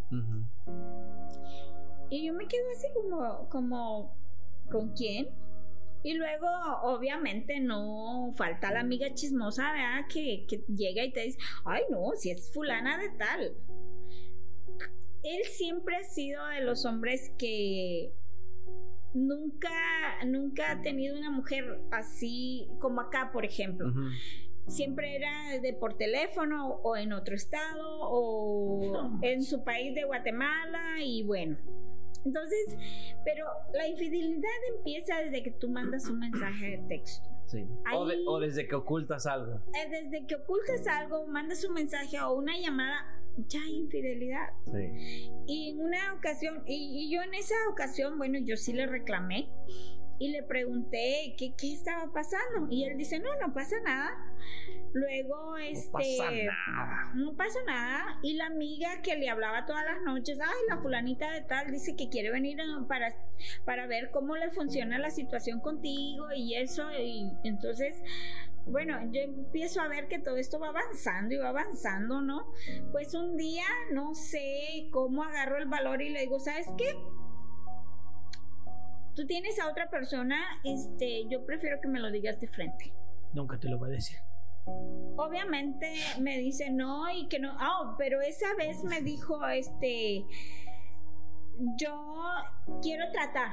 [2.08, 4.16] Y yo me quedo así como, como,
[4.70, 5.28] ¿con quién?
[6.02, 6.48] Y luego,
[6.82, 10.06] obviamente, no falta la amiga chismosa, ¿verdad?
[10.12, 13.54] Que, que llega y te dice, ay, no, si es fulana de tal.
[15.22, 18.12] Él siempre ha sido de los hombres que
[19.14, 19.68] nunca,
[20.26, 23.92] nunca ha tenido una mujer así como acá, por ejemplo
[24.68, 31.02] siempre era de por teléfono o en otro estado o en su país de Guatemala
[31.02, 31.56] y bueno.
[32.24, 32.76] Entonces,
[33.24, 37.28] pero la infidelidad empieza desde que tú mandas un mensaje de texto.
[37.46, 37.66] Sí.
[37.92, 39.56] O, de- Ahí- o desde que ocultas algo.
[39.74, 44.48] Eh, Desde que ocultas algo, mandas un mensaje o una llamada, ya hay infidelidad.
[44.66, 45.30] Sí.
[45.46, 49.48] Y en una ocasión, y, y yo en esa ocasión, bueno, yo sí le reclamé
[50.20, 52.68] y le pregunté qué, qué estaba pasando.
[52.68, 54.10] Y él dice, no, no pasa nada.
[54.92, 55.90] Luego, este...
[55.90, 57.12] pasa nada.
[57.14, 58.18] No pasa nada.
[58.22, 61.96] Y la amiga que le hablaba todas las noches, ay, la fulanita de tal, dice
[61.96, 63.14] que quiere venir eh, para,
[63.64, 66.90] para ver cómo le funciona la situación contigo y eso.
[66.92, 68.02] Y entonces,
[68.66, 72.52] bueno, yo empiezo a ver que todo esto va avanzando y va avanzando, ¿no?
[72.92, 76.94] Pues un día, no sé cómo agarro el valor y le digo, ¿sabes qué?
[79.14, 82.92] Tú tienes a otra persona, este, yo prefiero que me lo digas de frente.
[83.32, 84.18] Nunca te lo voy a decir.
[85.16, 87.56] Obviamente me dice no y que no.
[87.58, 90.24] Ah, pero esa vez me dijo, este,
[91.76, 92.24] yo
[92.82, 93.52] quiero tratar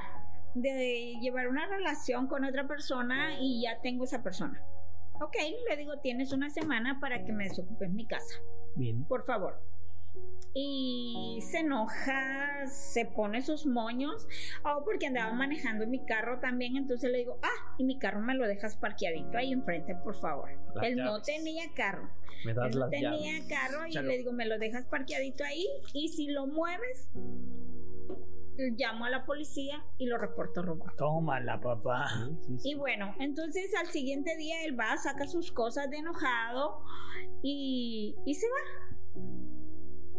[0.54, 4.62] de llevar una relación con otra persona y ya tengo esa persona.
[5.20, 5.36] Ok,
[5.68, 8.36] le digo, tienes una semana para que me desocupes mi casa,
[8.76, 9.04] Bien.
[9.04, 9.60] por favor.
[10.54, 14.26] Y se enoja, se pone sus moños,
[14.64, 18.34] o porque andaba manejando mi carro también, entonces le digo, ah, y mi carro me
[18.34, 20.50] lo dejas parqueadito ahí enfrente, por favor.
[20.74, 22.10] Las Él no tenía carro.
[22.44, 23.48] Me das Él no las tenía llaves.
[23.48, 24.08] carro y Chalo.
[24.08, 27.08] le digo, me lo dejas parqueadito ahí y si lo mueves,
[28.76, 30.90] llamo a la policía y lo reporto robado.
[30.96, 32.08] Tómala, papá.
[32.08, 32.70] Sí, sí, sí.
[32.70, 36.82] Y bueno, entonces al siguiente día él va, saca sus cosas de enojado
[37.42, 39.20] y, y se va.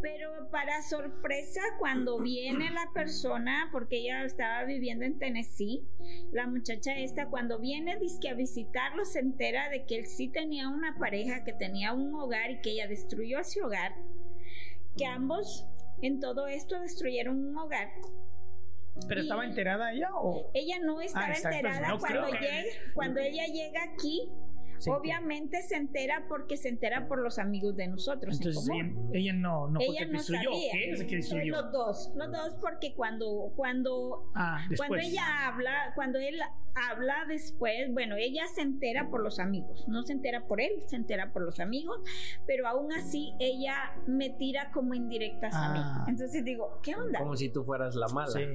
[0.01, 5.83] Pero para sorpresa, cuando viene la persona, porque ella estaba viviendo en Tennessee,
[6.31, 10.69] la muchacha esta, cuando viene dizque a visitarlo, se entera de que él sí tenía
[10.69, 13.93] una pareja, que tenía un hogar y que ella destruyó ese hogar,
[14.97, 15.65] que ambos
[16.01, 17.89] en todo esto destruyeron un hogar.
[19.07, 20.49] ¿Pero Y- estaba enterada ella o...?
[20.53, 24.29] Ella no estaba Ah, exacto, enterada no llega, cuando ella llega aquí.
[24.79, 28.35] Sí, Obviamente se entera porque se entera por los amigos de nosotros.
[28.41, 29.09] en Entonces ella, común.
[29.13, 30.71] ella no, no fue Ella que no sabía.
[30.71, 31.51] ¿Qué es que destruyó?
[31.61, 36.39] Los dos, los dos porque cuando cuando Ah, cuando ella habla, cuando él
[36.89, 40.95] habla después, bueno, ella se entera por los amigos, no se entera por él, se
[40.95, 41.99] entera por los amigos,
[42.47, 46.03] pero aún así ella me tira como indirectas a Ah.
[46.05, 46.11] mí.
[46.11, 47.19] Entonces digo, ¿qué onda?
[47.19, 48.31] Como si tú fueras la mala.
[48.31, 48.45] Sí.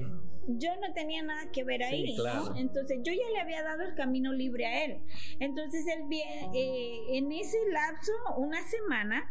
[0.47, 2.51] yo no tenía nada que ver Sí, ahí, claro.
[2.51, 2.55] ¿no?
[2.57, 4.99] Entonces yo ya le había dado el camino libre a él.
[5.39, 9.29] Entonces él viene, eh, en ese lapso, una semana,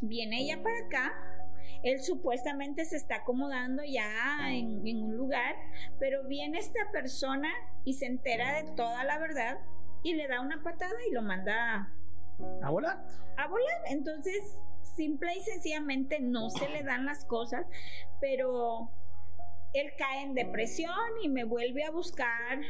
[0.00, 1.12] viene ella para acá.
[1.82, 5.56] Él supuestamente se está acomodando ya en, en un lugar,
[5.98, 7.48] pero viene esta persona
[7.84, 9.58] y se entera de toda la verdad
[10.02, 11.92] y le da una patada y lo manda
[12.62, 13.04] ¿A volar?
[13.36, 13.82] a volar.
[13.86, 17.66] Entonces, simple y sencillamente no se le dan las cosas,
[18.20, 18.90] pero
[19.72, 22.60] él cae en depresión y me vuelve a buscar.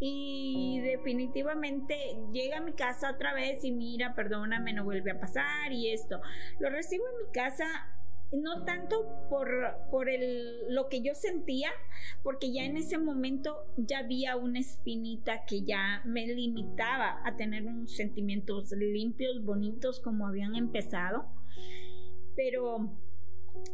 [0.00, 1.96] Y definitivamente
[2.32, 6.20] llega a mi casa otra vez y mira, perdóname, no vuelve a pasar y esto.
[6.60, 7.64] Lo recibo en mi casa
[8.32, 9.48] no tanto por,
[9.90, 11.70] por el, lo que yo sentía,
[12.22, 17.64] porque ya en ese momento ya había una espinita que ya me limitaba a tener
[17.64, 21.26] unos sentimientos limpios, bonitos, como habían empezado.
[22.36, 22.92] Pero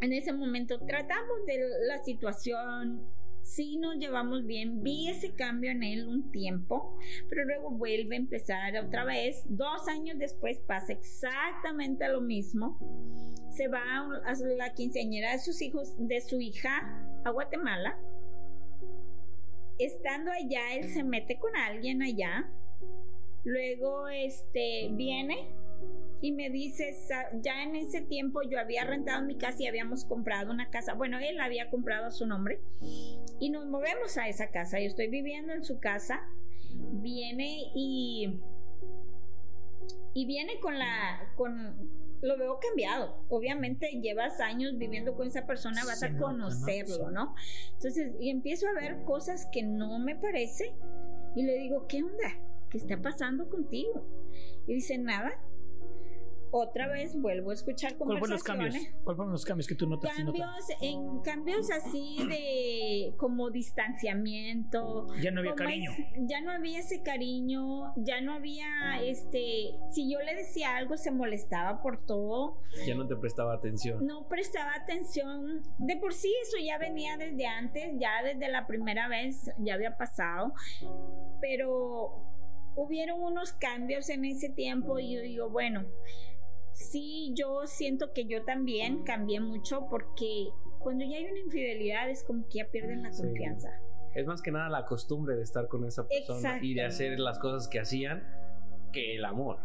[0.00, 1.58] en ese momento tratamos de
[1.88, 3.02] la situación,
[3.44, 8.18] sí nos llevamos bien, vi ese cambio en él un tiempo, pero luego vuelve a
[8.18, 9.44] empezar otra vez.
[9.48, 12.78] Dos años después pasa exactamente lo mismo.
[13.50, 13.82] Se va
[14.24, 17.98] a la quinceañera de sus hijos, de su hija, a Guatemala.
[19.78, 22.50] Estando allá, él se mete con alguien allá.
[23.44, 25.54] Luego, este, viene
[26.20, 26.94] y me dice,
[27.42, 30.94] ya en ese tiempo yo había rentado mi casa y habíamos comprado una casa.
[30.94, 32.60] Bueno, él había comprado a su nombre
[33.40, 34.80] y nos movemos a esa casa.
[34.80, 36.20] Yo estoy viviendo en su casa.
[36.74, 38.40] Viene y
[40.14, 41.90] y viene con la con
[42.22, 43.22] lo veo cambiado.
[43.28, 47.34] Obviamente llevas años viviendo con esa persona, vas a conocerlo, ¿no?
[47.74, 50.74] Entonces, y empiezo a ver cosas que no me parece
[51.36, 52.40] y le digo, ¿qué onda?
[52.70, 54.06] ¿Qué está pasando contigo?
[54.66, 55.38] Y dice, nada,
[56.56, 58.76] otra vez vuelvo a escuchar ¿Cuáles fueron los cambios?
[59.02, 60.16] ¿Cuáles fueron los cambios que tú notas?
[60.16, 65.08] Cambios, en cambios así de como distanciamiento.
[65.20, 65.90] Ya no había cariño.
[66.28, 71.10] ya no había ese cariño, ya no había este, si yo le decía algo se
[71.10, 72.60] molestaba por todo.
[72.86, 74.06] Ya no te prestaba atención.
[74.06, 75.60] No prestaba atención.
[75.78, 79.96] De por sí eso ya venía desde antes, ya desde la primera vez ya había
[79.96, 80.54] pasado,
[81.40, 82.30] pero
[82.76, 85.84] hubieron unos cambios en ese tiempo y yo digo, bueno,
[86.74, 90.48] sí, yo siento que yo también cambié mucho porque
[90.78, 93.70] cuando ya hay una infidelidad es como que ya pierden la confianza.
[94.14, 97.38] Es más que nada la costumbre de estar con esa persona y de hacer las
[97.38, 98.22] cosas que hacían
[98.92, 99.58] que el amor.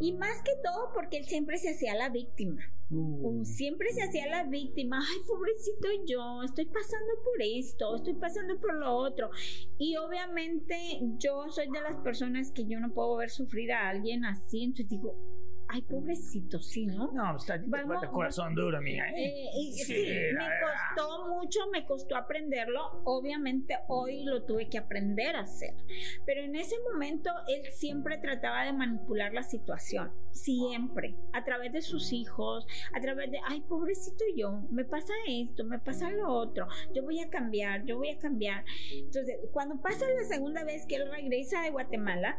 [0.00, 2.62] Y más que todo porque él siempre se hacía la víctima.
[2.90, 3.44] Uh.
[3.44, 4.98] Siempre se hacía la víctima.
[4.98, 9.30] Ay, pobrecito yo, estoy pasando por esto, estoy pasando por lo otro.
[9.78, 10.76] Y obviamente
[11.18, 14.64] yo soy de las personas que yo no puedo ver sufrir a alguien así.
[14.64, 15.16] Entonces digo,
[15.72, 17.10] ay, pobrecito, sí, ¿no?
[17.12, 19.06] No, está Vamos, corazón duro, mía.
[19.08, 19.46] ¿eh?
[19.46, 20.06] Eh, sí,
[20.36, 23.02] me costó mucho, me costó aprenderlo.
[23.04, 25.74] Obviamente hoy lo tuve que aprender a hacer.
[26.26, 30.12] Pero en ese momento él siempre trataba de manipular la situación.
[30.30, 31.16] Siempre.
[31.32, 35.78] A través de sus hijos, a través de, ay, pobrecito yo, me pasa esto, me
[35.78, 36.66] pasa lo otro.
[36.94, 38.64] Yo voy a cambiar, yo voy a cambiar.
[38.92, 42.38] Entonces, cuando pasa la segunda vez que él regresa de Guatemala,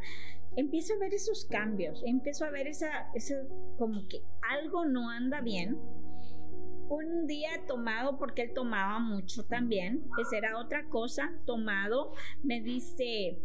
[0.56, 3.36] empiezo a ver esos cambios, empiezo a ver esa, esa
[3.78, 5.80] como que algo no anda bien.
[6.90, 12.12] Un día tomado, porque él tomaba mucho también, esa era otra cosa, tomado,
[12.44, 13.40] me dice,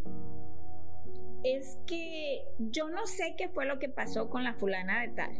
[1.44, 5.30] es que yo no sé qué fue lo que pasó con la fulana de tal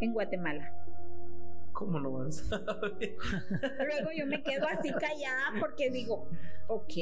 [0.00, 0.74] en Guatemala.
[1.72, 2.58] ¿Cómo no vas a
[3.84, 6.28] Luego yo me quedo así callada porque digo,
[6.68, 6.94] ok,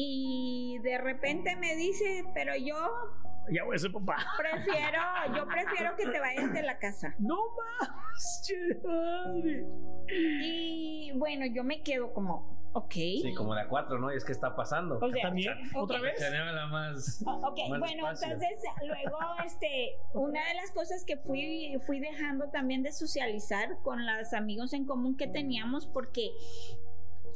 [0.00, 2.76] y de repente me dice, pero yo
[3.50, 4.16] ya voy a ser papá.
[4.36, 5.00] Prefiero,
[5.34, 7.16] yo prefiero que te vayas de la casa.
[7.18, 8.52] No más,
[8.84, 9.66] madre.
[10.08, 12.92] Y bueno, yo me quedo como, ok.
[12.92, 14.12] Sí, como la cuatro, ¿no?
[14.12, 14.98] Y es que está pasando.
[14.98, 16.20] O sea, También, otra vez.
[16.30, 22.50] La más, ok, bueno, entonces luego, este, una de las cosas que fui, fui dejando
[22.50, 26.30] también de socializar con los amigos en común que teníamos porque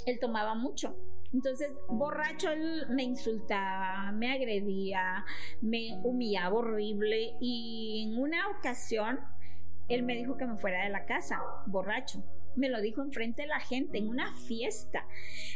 [0.06, 0.96] él tomaba mucho.
[1.32, 5.24] Entonces, borracho, él me insultaba, me agredía,
[5.60, 9.18] me humillaba horrible y en una ocasión
[9.88, 12.22] él me dijo que me fuera de la casa, borracho.
[12.54, 15.06] Me lo dijo enfrente de la gente, en una fiesta.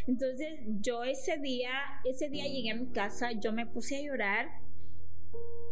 [0.06, 1.70] Entonces, yo ese día,
[2.04, 4.66] ese día llegué a mi casa, yo me puse a llorar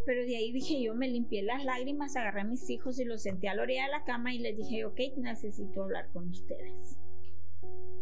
[0.07, 3.23] pero de ahí dije yo, me limpié las lágrimas, agarré a mis hijos y los
[3.23, 6.99] senté a la orilla de la cama y les dije, ok, necesito hablar con ustedes.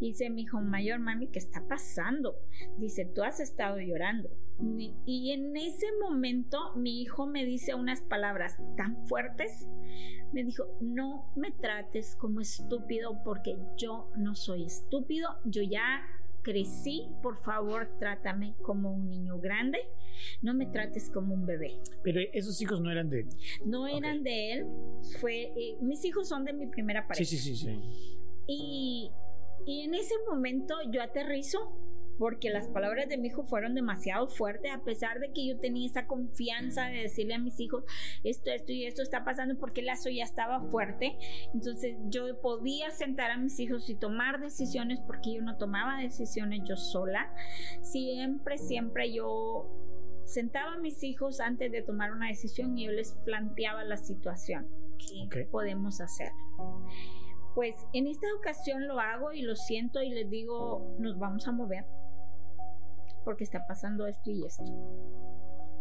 [0.03, 2.37] Dice mi hijo mayor, mami, ¿qué está pasando?
[2.77, 4.31] Dice, tú has estado llorando.
[5.07, 9.69] Y en ese momento mi hijo me dice unas palabras tan fuertes.
[10.33, 15.29] Me dijo, no me trates como estúpido porque yo no soy estúpido.
[15.45, 16.03] Yo ya
[16.43, 19.79] crecí, por favor, trátame como un niño grande,
[20.41, 21.79] no me trates como un bebé.
[22.03, 23.29] Pero esos hijos no eran de él.
[23.65, 24.67] No eran de él,
[25.21, 27.25] fue, eh, mis hijos son de mi primera pareja.
[27.25, 28.19] Sí, sí, sí, sí.
[28.49, 29.13] Y
[29.67, 31.73] y en ese momento yo aterrizo
[32.19, 35.87] porque las palabras de mi hijo fueron demasiado fuertes, a pesar de que yo tenía
[35.87, 37.85] esa confianza de decirle a mis hijos
[38.23, 41.17] esto, esto y esto está pasando, porque el lazo ya estaba fuerte.
[41.53, 46.61] Entonces yo podía sentar a mis hijos y tomar decisiones, porque yo no tomaba decisiones
[46.65, 47.35] yo sola.
[47.81, 49.69] Siempre, siempre yo
[50.25, 54.69] sentaba a mis hijos antes de tomar una decisión y yo les planteaba la situación
[55.27, 55.51] Ok.
[55.51, 56.31] podemos hacer.
[57.55, 61.53] Pues en esta ocasión lo hago y lo siento y les digo, nos vamos a
[61.53, 61.85] mover
[63.25, 64.65] porque está pasando esto y esto.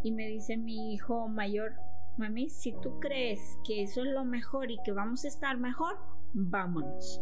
[0.04, 1.74] Y me dice mi hijo mayor,
[2.18, 5.98] mami, si tú crees que eso es lo mejor y que vamos a estar mejor,
[6.34, 7.22] vámonos.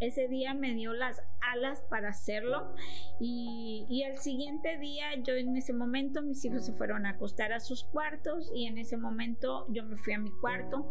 [0.00, 2.72] Ese día me dio las alas para hacerlo
[3.20, 7.52] y, y el siguiente día yo en ese momento mis hijos se fueron a acostar
[7.52, 10.90] a sus cuartos y en ese momento yo me fui a mi cuarto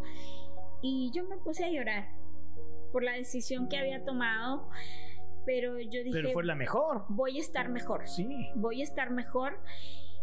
[0.80, 2.08] y yo me puse a llorar
[2.92, 4.68] por la decisión que había tomado,
[5.46, 7.04] pero yo dije, Pero fue la mejor.
[7.08, 8.28] voy a estar mejor Sí.
[8.54, 9.58] voy a estar mejor.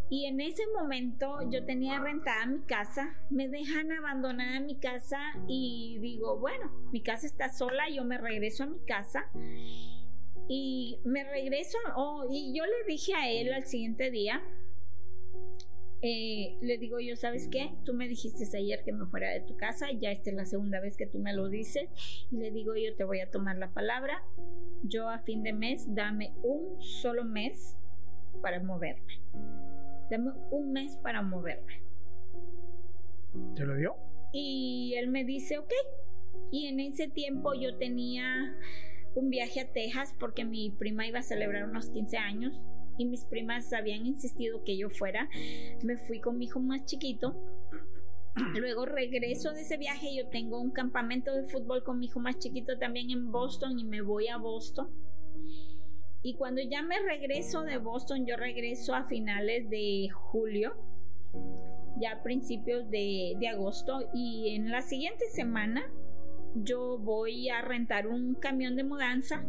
[0.09, 5.19] Y en ese momento yo tenía rentada mi casa, me dejan abandonada mi casa
[5.49, 9.29] y digo, bueno, mi casa está sola, yo me regreso a mi casa
[10.47, 14.41] y me regreso, oh, y yo le dije a él al siguiente día,
[16.01, 17.71] eh, le digo yo, ¿sabes qué?
[17.83, 20.79] Tú me dijiste ayer que me fuera de tu casa, ya esta es la segunda
[20.79, 21.89] vez que tú me lo dices,
[22.31, 24.23] y le digo yo te voy a tomar la palabra,
[24.83, 27.75] yo a fin de mes, dame un solo mes
[28.41, 29.21] para moverme.
[30.09, 31.81] Dame un mes para moverme.
[33.55, 33.95] ¿Te lo dio?
[34.31, 35.71] Y él me dice, ok.
[36.51, 38.55] Y en ese tiempo yo tenía
[39.15, 42.61] un viaje a Texas porque mi prima iba a celebrar unos 15 años
[42.97, 45.29] y mis primas habían insistido que yo fuera.
[45.83, 47.35] Me fui con mi hijo más chiquito.
[48.59, 52.37] Luego regreso de ese viaje, yo tengo un campamento de fútbol con mi hijo más
[52.39, 54.89] chiquito también en Boston y me voy a Boston.
[56.23, 60.75] Y cuando ya me regreso de Boston, yo regreso a finales de julio,
[61.99, 65.89] ya a principios de, de agosto, y en la siguiente semana
[66.55, 69.45] yo voy a rentar un camión de mudanza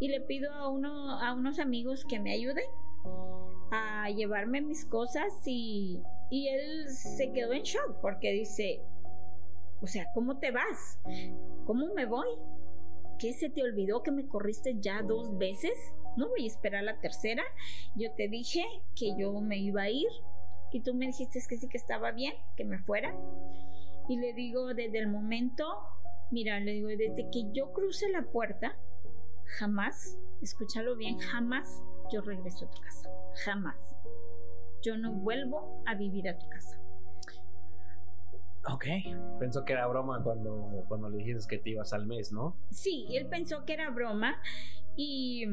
[0.00, 2.66] y le pido a, uno, a unos amigos que me ayuden
[3.70, 8.82] a llevarme mis cosas y, y él se quedó en shock porque dice,
[9.80, 10.98] o sea, ¿cómo te vas?
[11.64, 12.28] ¿Cómo me voy?
[13.18, 15.72] ¿Qué se te olvidó que me corriste ya dos veces?
[16.16, 17.42] No voy a esperar la tercera.
[17.94, 18.64] Yo te dije
[18.94, 20.08] que yo me iba a ir
[20.72, 23.14] y tú me dijiste que sí que estaba bien, que me fuera.
[24.08, 25.64] Y le digo desde el momento,
[26.30, 28.76] mira, le digo, desde que yo cruce la puerta,
[29.58, 33.10] jamás, escúchalo bien, jamás yo regreso a tu casa.
[33.44, 33.96] Jamás.
[34.82, 36.78] Yo no vuelvo a vivir a tu casa.
[38.70, 38.84] Ok.
[39.38, 42.56] Pensó que era broma cuando, cuando le dijiste que te ibas al mes, ¿no?
[42.70, 44.40] Sí, él pensó que era broma
[44.96, 45.46] y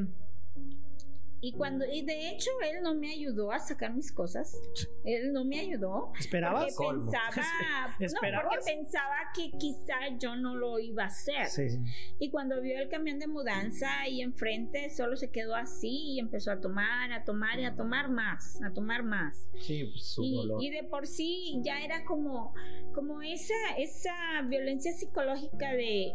[1.40, 4.56] y cuando y de hecho él no me ayudó a sacar mis cosas.
[5.04, 6.74] Él no me ayudó porque ¿Esperabas?
[6.76, 7.10] Colmo.
[7.10, 8.46] pensaba, no, ¿Esperabas?
[8.50, 11.46] porque pensaba que quizá yo no lo iba a hacer.
[11.46, 11.78] Sí, sí.
[12.18, 16.50] Y cuando vio el camión de mudanza ahí enfrente, solo se quedó así y empezó
[16.50, 19.48] a tomar, a tomar y a tomar más, a tomar más.
[19.60, 20.62] Sí, pues su Y, dolor.
[20.62, 22.54] y de por sí ya era como,
[22.94, 24.14] como esa, esa
[24.48, 26.12] violencia psicológica de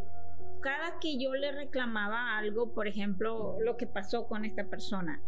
[0.62, 5.22] cada que yo le reclamaba algo, por ejemplo, lo que pasó con esta persona.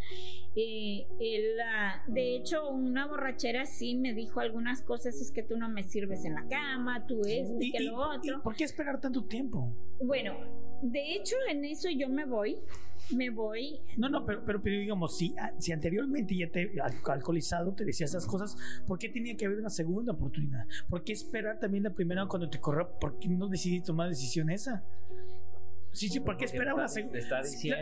[0.55, 5.57] eh, él, ah, de hecho, una borrachera sí me dijo algunas cosas, es que tú
[5.57, 8.41] no me sirves en la cama, tú esto y, ¿Y, que lo otro.
[8.43, 9.75] por qué esperar tanto tiempo?
[10.03, 10.35] Bueno,
[10.81, 12.59] de hecho en eso yo me voy,
[13.11, 13.79] me voy.
[13.97, 17.85] No, no, pero, pero, pero digamos, si, ah, si anteriormente ya te al- alcoholizado te
[17.85, 18.55] decía esas cosas,
[18.87, 20.65] ¿por qué tenía que haber una segunda oportunidad?
[20.89, 22.89] ¿Por qué esperar también la primera cuando te corrió?
[22.99, 24.83] ¿Por qué no decidí tomar decisión esa?
[25.91, 27.19] Sí, sí, ¿por qué Porque esperar una segunda?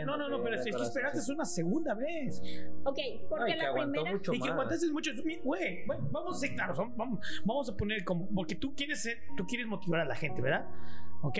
[0.04, 1.34] No, no, no, pero es que esperaste situación.
[1.36, 2.42] una segunda vez.
[2.84, 4.12] Ok, porque Ay, que la aguantó primera...
[4.12, 4.50] mucho Y que más.
[4.50, 5.10] aguantaste mucho.
[5.44, 6.76] Güey, vamos a ser claros.
[6.94, 8.28] Vamos, vamos a poner como.
[8.34, 10.66] Porque tú quieres ser, tú quieres motivar a la gente, ¿verdad?
[11.22, 11.38] ¿Ok?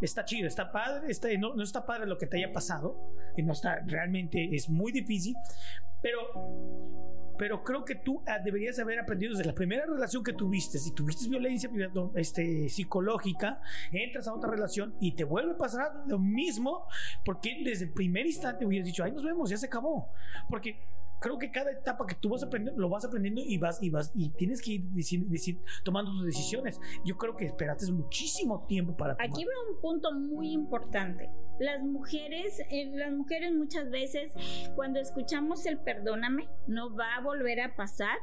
[0.00, 3.14] Está chido, está padre, está, no, no está padre lo que te haya pasado.
[3.36, 5.36] No está, realmente es muy difícil.
[6.02, 6.18] Pero.
[7.38, 10.76] Pero creo que tú ah, deberías haber aprendido desde la primera relación que tuviste.
[10.76, 11.70] Si tuviste violencia
[12.16, 13.60] este, psicológica,
[13.92, 16.88] entras a otra relación y te vuelve a pasar lo mismo,
[17.24, 20.10] porque desde el primer instante hubieras dicho, ahí nos vemos, ya se acabó.
[20.50, 20.80] Porque
[21.20, 24.10] creo que cada etapa que tú vas aprendiendo, lo vas aprendiendo y vas y vas
[24.14, 26.80] y tienes que ir deci- deci- tomando tus decisiones.
[27.04, 29.30] Yo creo que esperaste muchísimo tiempo para tomar.
[29.30, 31.30] Aquí va un punto muy importante.
[31.58, 34.32] Las mujeres, eh, las mujeres muchas veces
[34.76, 38.16] cuando escuchamos el perdóname, no va a volver a pasar.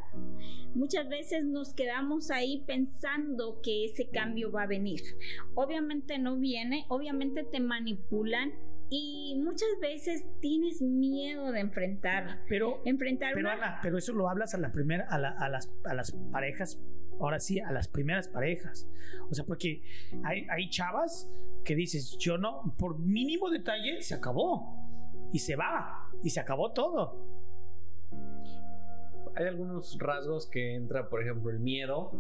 [0.74, 5.02] Muchas veces nos quedamos ahí pensando que ese cambio va a venir.
[5.54, 8.54] Obviamente no viene, obviamente te manipulan
[8.90, 14.30] y muchas veces tienes miedo de enfrentar, Pero, enfrentar pero una- Ana, pero eso lo
[14.30, 16.80] hablas a la primera, a, la- a las, a las parejas,
[17.20, 18.88] ahora sí, a las primeras parejas.
[19.30, 19.82] O sea, porque
[20.24, 21.32] hay, hay chavas
[21.64, 24.78] que dices, yo no, por mínimo detalle se acabó
[25.34, 27.26] y se va y se acabó todo.
[29.36, 32.12] Hay algunos rasgos que entra, por ejemplo, el miedo.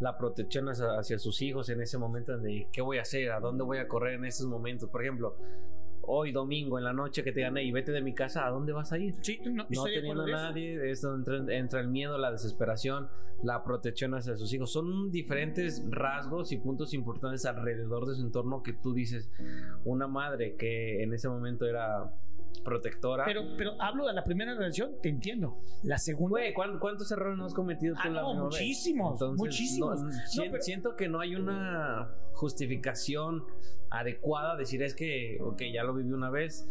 [0.00, 3.38] la protección hacia, hacia sus hijos en ese momento de qué voy a hacer, a
[3.40, 4.88] dónde voy a correr en esos momentos.
[4.90, 5.36] Por ejemplo,
[6.02, 8.72] hoy domingo en la noche que te gané y vete de mi casa, ¿a dónde
[8.72, 9.14] vas a ir?
[9.20, 10.36] Sí, no, No teniendo a eso.
[10.36, 13.08] nadie, es donde entra, entra el miedo, la desesperación,
[13.42, 14.72] la protección hacia sus hijos.
[14.72, 19.30] Son diferentes rasgos y puntos importantes alrededor de su entorno que tú dices,
[19.84, 22.12] una madre que en ese momento era
[22.64, 23.24] protectora.
[23.24, 25.58] Pero, pero hablo de la primera relación, te entiendo.
[25.82, 26.30] La segunda.
[26.30, 30.00] Güey, ¿cuán- ¿cuántos errores no has cometido tú Ah, la no, muchísimos, muchísimos.
[30.00, 33.44] no, No, si- pero- Siento que no hay una justificación
[33.90, 34.56] adecuada.
[34.56, 36.68] Decir es que, ok, ya lo viví una vez.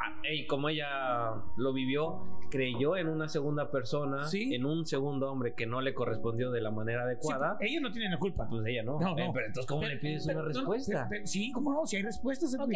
[0.00, 4.54] Ah, y como ella lo vivió, creyó en una segunda persona, Sí.
[4.54, 7.56] en un segundo hombre que no le correspondió de la manera Sí, adecuada.
[7.60, 8.46] ellos no tienen la culpa.
[8.48, 9.00] Pues ella no.
[9.00, 9.18] No, no.
[9.18, 11.06] Eh, pero entonces, ¿cómo Pero- le pides pero- una no, no, respuesta?
[11.10, 12.54] pero- sí, cómo no, si hay respuestas.
[12.54, 12.72] Ok,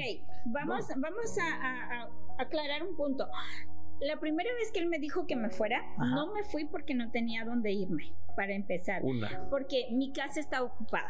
[0.46, 3.26] vamos, vamos a, a- a aclarar un punto.
[4.00, 6.04] La primera vez que él me dijo que me fuera, Ajá.
[6.16, 9.00] no me fui porque no tenía dónde irme, para empezar.
[9.04, 9.46] Una.
[9.48, 11.08] Porque mi casa estaba ocupada.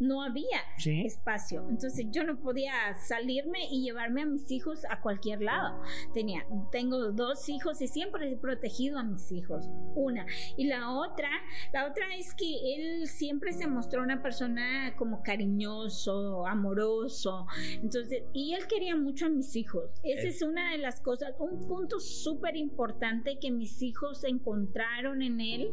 [0.00, 1.04] No había Sí.
[1.06, 1.66] espacio.
[1.70, 2.72] Entonces yo no podía
[3.06, 5.80] salirme y llevarme a mis hijos a cualquier lado.
[6.12, 9.66] Tenía, tengo dos hijos y siempre he protegido a mis hijos.
[9.94, 10.26] Una.
[10.56, 11.28] Y la otra,
[11.72, 17.46] la otra es que él siempre se mostró una persona como cariñoso, amoroso.
[17.82, 19.90] Entonces, y él quería mucho a mis hijos.
[20.02, 20.28] Esa Eh.
[20.28, 25.70] es una de las cosas, un punto súper importante que mis hijos encontraron en él,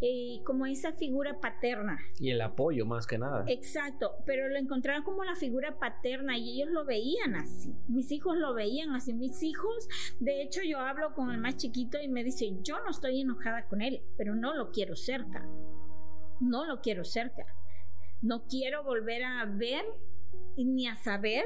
[0.00, 1.98] eh, como esa figura paterna.
[2.18, 3.44] Y el apoyo, más que nada.
[3.60, 7.74] Exacto, pero lo encontraron como la figura paterna y ellos lo veían así.
[7.88, 9.12] Mis hijos lo veían así.
[9.12, 9.86] Mis hijos,
[10.18, 13.66] de hecho, yo hablo con el más chiquito y me dice, yo no estoy enojada
[13.66, 15.46] con él, pero no lo quiero cerca.
[16.40, 17.44] No lo quiero cerca.
[18.22, 19.84] No quiero volver a ver
[20.56, 21.44] ni a saber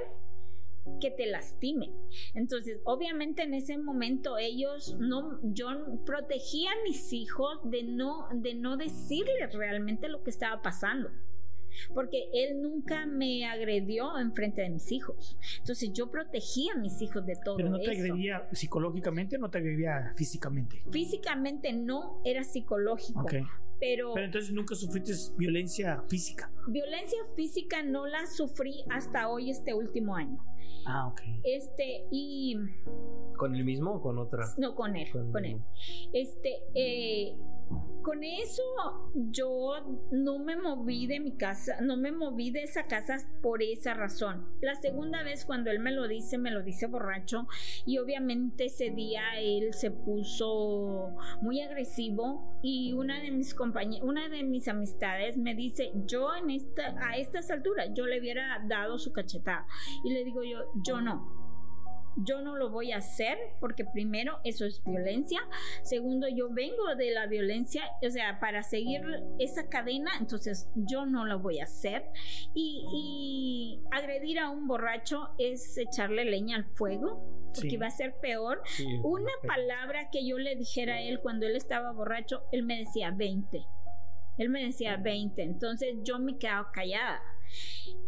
[1.01, 1.91] que te lastime.
[2.33, 5.67] Entonces, obviamente en ese momento ellos no, yo
[6.07, 11.11] protegía a mis hijos de no, de no decirles realmente lo que estaba pasando
[11.95, 15.37] porque él nunca me agredió en frente de mis hijos.
[15.59, 18.03] Entonces yo protegía a mis hijos de todo Pero no te eso.
[18.03, 20.83] agredía psicológicamente, no te agredía físicamente.
[20.91, 23.35] Físicamente no era psicológico, Ok.
[23.81, 26.51] pero, Pero entonces nunca sufriste violencia física.
[26.69, 30.39] violencia física no la sufrí hasta hoy este último año.
[30.87, 31.21] Ah, ok.
[31.45, 32.57] Este y
[33.37, 34.45] ¿Con el mismo o con otra?
[34.59, 35.59] no con él, Con- con él.
[36.13, 37.35] Este eh,
[38.05, 38.63] con eso
[39.15, 39.77] yo
[40.11, 44.47] no me moví de mi casa, no me moví de esa casa por esa razón.
[44.61, 47.49] La segunda vez cuando él me lo dice, me lo dice borracho
[47.87, 53.57] y obviamente ese día él se puso muy agresivo y una de mis
[54.03, 58.63] una de mis amistades me dice, yo en esta, a estas alturas yo le hubiera
[58.69, 59.67] dado su cachetada
[60.05, 61.44] y le digo yo, yo no.
[62.17, 65.41] Yo no lo voy a hacer porque primero eso es violencia,
[65.83, 69.03] segundo yo vengo de la violencia, o sea, para seguir
[69.39, 72.05] esa cadena, entonces yo no lo voy a hacer
[72.55, 77.77] y, y agredir a un borracho es echarle leña al fuego porque Sí.
[77.77, 78.85] va a ser peor Sí.
[79.05, 83.13] una palabra que yo le dijera a él cuando él estaba borracho, él me decía
[83.13, 83.65] 20.
[84.39, 85.43] Él me decía 20.
[85.43, 87.21] Entonces yo me quedaba callada.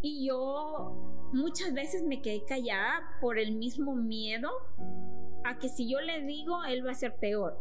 [0.02, 4.50] Y yo muchas veces me quedé callada por el mismo miedo
[5.44, 7.58] a que si yo le digo, él va a ser peor.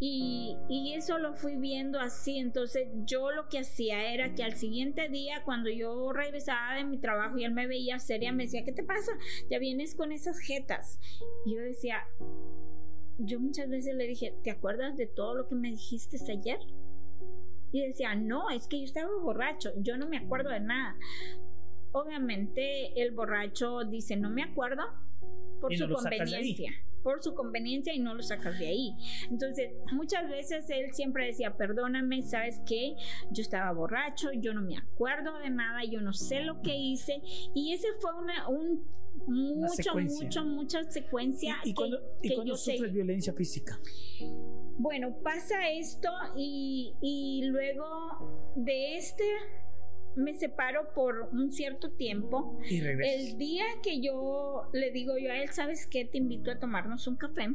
[0.00, 2.38] Y, y eso lo fui viendo así.
[2.38, 6.98] Entonces yo lo que hacía era que al siguiente día, cuando yo regresaba de mi
[6.98, 9.12] trabajo y él me veía seria, me decía, ¿qué te pasa?
[9.50, 10.98] Ya vienes con esas jetas.
[11.44, 12.04] Y yo decía,
[13.18, 16.58] yo muchas veces le dije, ¿te acuerdas de todo lo que me dijiste ayer?
[17.72, 20.96] Y decía, no, es que yo estaba borracho, yo no me acuerdo de nada.
[21.92, 24.82] Obviamente el borracho dice, no me acuerdo
[25.60, 26.72] por no su conveniencia,
[27.02, 28.94] por su conveniencia y no lo sacas de ahí.
[29.30, 32.94] Entonces, muchas veces él siempre decía, perdóname, ¿sabes qué?
[33.32, 37.20] Yo estaba borracho, yo no me acuerdo de nada, yo no sé lo que hice.
[37.54, 38.84] Y ese fue una, un,
[39.26, 40.24] mucho, secuencia.
[40.26, 41.56] mucho, mucha secuencia.
[41.64, 43.78] ¿Y, y que- cuando, y que cuando sufres violencia física?
[44.78, 49.24] Bueno, pasa esto y, y luego de este
[50.18, 52.58] me separo por un cierto tiempo.
[52.68, 52.80] Y.
[52.80, 56.04] El día que yo le digo yo a él, ¿sabes qué?
[56.04, 57.54] Te invito a tomarnos un café.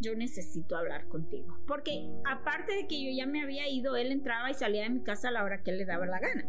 [0.00, 1.58] Yo necesito hablar contigo.
[1.66, 5.02] Porque aparte de que yo ya me había ido, él entraba y salía de mi
[5.02, 6.46] casa a la hora que él le daba la gana.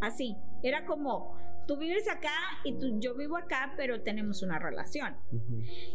[0.00, 0.36] Así.
[0.62, 2.34] Era como, tú vives acá
[2.64, 5.16] y tú, yo vivo acá, pero tenemos una relación.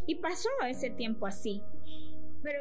[0.08, 1.62] Y pasó ese tiempo así.
[2.44, 2.60] Pero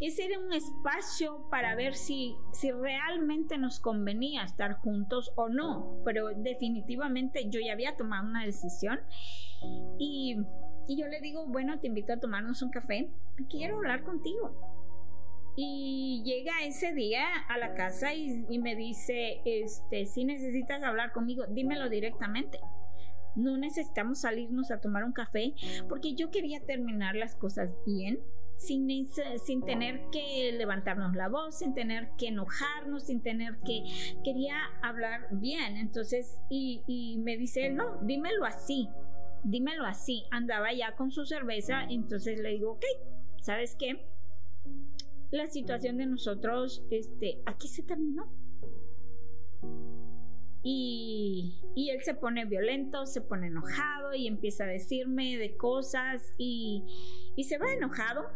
[0.00, 6.00] ese era un espacio para ver si, si realmente nos convenía estar juntos o no.
[6.04, 9.00] Pero definitivamente yo ya había tomado una decisión.
[9.98, 10.36] Y,
[10.88, 13.10] y yo le digo, bueno, te invito a tomarnos un café.
[13.48, 14.54] Quiero hablar contigo.
[15.56, 21.12] y llega ese día a la casa y, y me dice, este, si necesitas hablar
[21.12, 22.58] conmigo, dímelo directamente.
[23.36, 25.54] No necesitamos salirnos a tomar un café
[25.88, 28.20] porque yo quería terminar las cosas bien
[28.60, 28.88] sin,
[29.38, 33.82] sin tener que levantarnos la voz, sin tener que enojarnos, sin tener que...
[34.22, 35.78] Quería hablar bien.
[35.78, 38.88] Entonces, y, y me dice, él, no, dímelo así,
[39.44, 40.24] dímelo así.
[40.30, 42.84] Andaba ya con su cerveza, entonces le digo, ok,
[43.40, 44.04] ¿sabes qué?
[45.30, 48.30] La situación de nosotros, este, aquí se terminó.
[50.62, 56.34] Y, y él se pone violento, se pone enojado y empieza a decirme de cosas
[56.36, 56.84] y,
[57.36, 58.26] y se va enojado.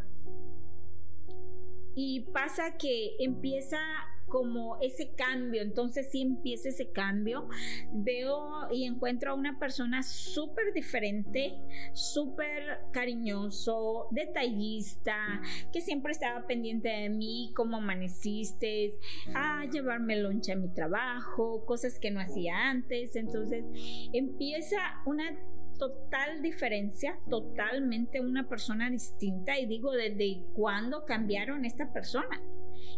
[1.94, 3.78] Y pasa que empieza
[4.26, 7.48] como ese cambio, entonces sí empieza ese cambio.
[7.92, 11.54] Veo y encuentro a una persona súper diferente,
[11.92, 15.40] súper cariñoso, detallista,
[15.72, 18.90] que siempre estaba pendiente de mí, cómo amaneciste,
[19.34, 23.16] a llevarme lonche a mi trabajo, cosas que no hacía antes.
[23.16, 23.64] Entonces
[24.12, 25.38] empieza una
[25.78, 32.40] total diferencia, totalmente una persona distinta y digo, ¿desde cuándo cambiaron esta persona?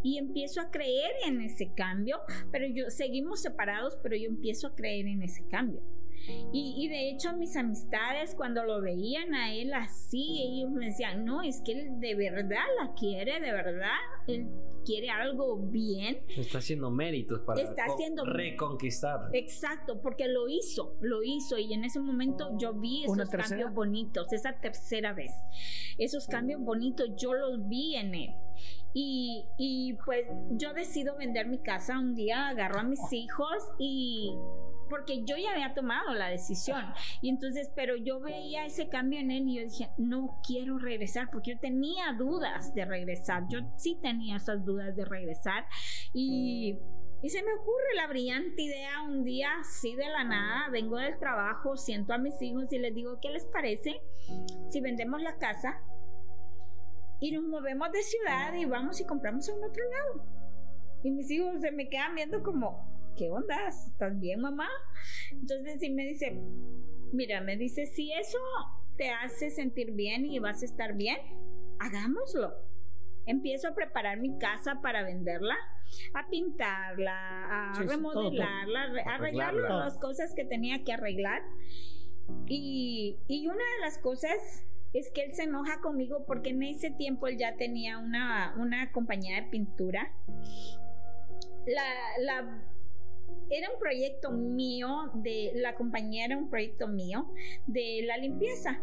[0.02, 2.20] Y empiezo a creer en ese cambio,
[2.52, 5.82] pero yo seguimos separados, pero yo empiezo a creer en ese cambio.
[6.52, 11.24] Y, y, de hecho mis amistades cuando lo veían a él así, ellos me decían,
[11.24, 13.94] no, es que él de verdad la quiere, de verdad,
[14.26, 14.48] él
[14.86, 16.20] quiere algo bien.
[16.28, 19.28] Está haciendo méritos para Está haciendo reconquistar.
[19.32, 24.32] Exacto, porque lo hizo, lo hizo y en ese momento yo vi esos cambios bonitos,
[24.32, 25.32] esa tercera vez.
[25.98, 28.34] Esos cambios bonitos yo los vi en él.
[28.94, 34.32] Y, y pues yo decido vender mi casa un día, agarro a mis hijos y
[34.88, 36.84] porque yo ya había tomado la decisión.
[37.20, 41.28] Y entonces, pero yo veía ese cambio en él y yo dije, no quiero regresar,
[41.30, 43.44] porque yo tenía dudas de regresar.
[43.48, 45.64] Yo sí tenía esas dudas de regresar.
[46.12, 46.78] Y,
[47.22, 51.18] y se me ocurre la brillante idea un día, así de la nada, vengo del
[51.18, 54.00] trabajo, siento a mis hijos y les digo, ¿qué les parece
[54.68, 55.80] si vendemos la casa?
[57.20, 60.26] Y nos movemos de ciudad y vamos y compramos en otro lado.
[61.02, 63.68] Y mis hijos se me quedan viendo como, ¿qué onda?
[63.68, 64.68] ¿Estás bien, mamá?
[65.30, 66.38] Entonces sí me dice,
[67.12, 68.38] mira, me dice, si eso
[68.96, 71.18] te hace sentir bien y vas a estar bien,
[71.78, 72.54] hagámoslo.
[73.26, 75.56] Empiezo a preparar mi casa para venderla,
[76.14, 79.08] a pintarla, a sí, remodelarla, todo, todo.
[79.10, 81.42] a arreglar las cosas que tenía que arreglar.
[82.46, 86.90] Y, y una de las cosas es que él se enoja conmigo porque en ese
[86.90, 90.12] tiempo él ya tenía una, una compañía de pintura.
[91.66, 91.84] La,
[92.20, 92.62] la
[93.50, 97.28] era un proyecto mío de la compañía era un proyecto mío
[97.66, 98.80] de la limpieza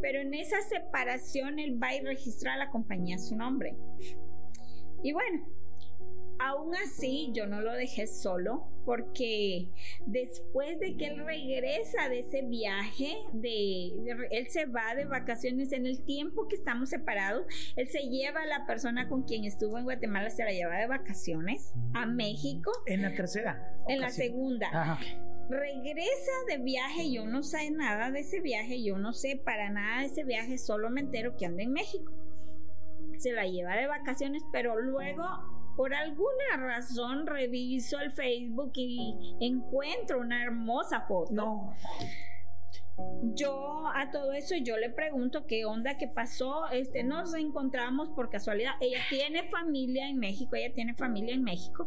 [0.00, 3.76] pero en esa separación él va y registra la compañía a su nombre.
[5.02, 5.56] Y bueno
[6.38, 9.68] aún así yo no lo dejé solo porque
[10.06, 15.72] después de que él regresa de ese viaje de, de, él se va de vacaciones
[15.72, 17.46] en el tiempo que estamos separados
[17.76, 20.86] él se lleva a la persona con quien estuvo en Guatemala se la lleva de
[20.86, 22.70] vacaciones a México.
[22.86, 24.98] En la tercera en la segunda.
[24.98, 29.70] Okay regresa de viaje, yo no sé nada de ese viaje, yo no sé para
[29.70, 32.12] nada de ese viaje, solo me entero que anda en México.
[33.18, 35.24] Se la lleva de vacaciones, pero luego,
[35.76, 41.32] por alguna razón, reviso el Facebook y encuentro una hermosa foto.
[41.32, 41.70] No.
[43.34, 46.68] Yo a todo eso yo le pregunto qué onda, qué pasó.
[46.70, 48.72] Este, nos encontramos por casualidad.
[48.80, 51.86] Ella tiene familia en México, ella tiene familia en México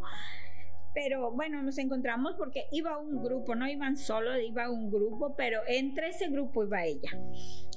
[0.94, 5.60] pero bueno, nos encontramos porque iba un grupo, no iban solo, iba un grupo, pero
[5.68, 7.10] entre ese grupo iba ella.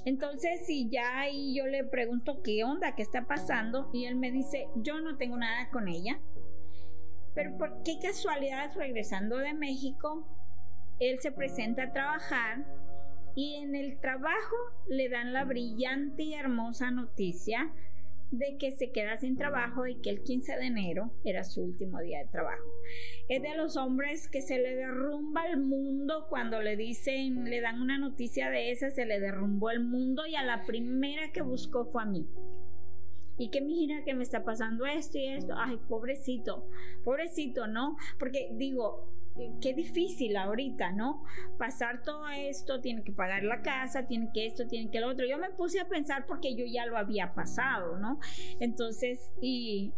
[0.04, 4.30] Entonces, si ya ahí yo le pregunto qué onda, qué está pasando, y él me
[4.30, 6.20] dice, yo no tengo nada con ella,
[7.34, 10.26] pero por qué casualidad, regresando de México,
[11.00, 12.64] él se presenta a trabajar
[13.34, 14.56] y en el trabajo
[14.88, 17.72] le dan la brillante y hermosa noticia
[18.38, 22.00] de que se queda sin trabajo y que el 15 de enero era su último
[22.00, 22.64] día de trabajo.
[23.28, 27.80] Es de los hombres que se le derrumba el mundo cuando le dicen, le dan
[27.80, 31.86] una noticia de esa, se le derrumbó el mundo y a la primera que buscó
[31.86, 32.26] fue a mí.
[33.36, 35.54] Y que mira que me está pasando esto y esto.
[35.56, 36.68] Ay, pobrecito,
[37.02, 37.96] pobrecito, ¿no?
[38.18, 39.08] Porque digo,
[39.60, 41.24] qué difícil ahorita, ¿no?
[41.58, 45.26] Pasar todo esto, tiene que pagar la casa, tiene que esto, tiene que lo otro.
[45.26, 48.20] Yo me puse a pensar porque yo ya lo había pasado, ¿no?
[48.60, 49.92] Entonces, y,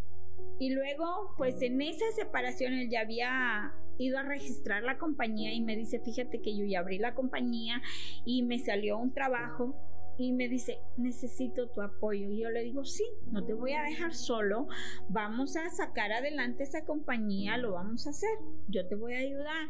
[0.58, 5.60] y luego, pues en esa separación él ya había ido a registrar la compañía y
[5.60, 7.82] me dice, fíjate que yo ya abrí la compañía
[8.24, 9.74] y me salió un trabajo
[10.18, 12.30] y me dice, necesito tu apoyo.
[12.30, 14.68] Y yo le digo, sí, no te voy a dejar solo,
[15.08, 18.38] vamos a sacar adelante esa compañía, lo vamos a hacer,
[18.68, 19.68] yo te voy a ayudar.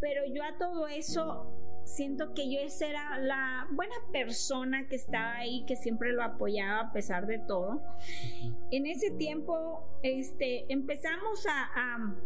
[0.00, 5.36] Pero yo a todo eso siento que yo esa era la buena persona que estaba
[5.36, 7.80] ahí, que siempre lo apoyaba a pesar de todo.
[8.70, 12.16] En ese tiempo, este, empezamos a,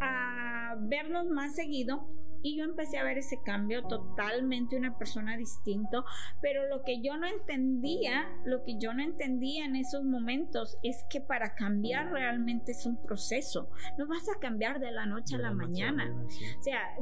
[0.00, 2.08] a, a vernos más seguido
[2.42, 6.04] y yo empecé a ver ese cambio totalmente una persona distinto,
[6.40, 11.04] pero lo que yo no entendía, lo que yo no entendía en esos momentos es
[11.10, 15.38] que para cambiar realmente es un proceso, no vas a cambiar de la noche a
[15.38, 16.10] la, mañana.
[16.58, 16.96] O sea,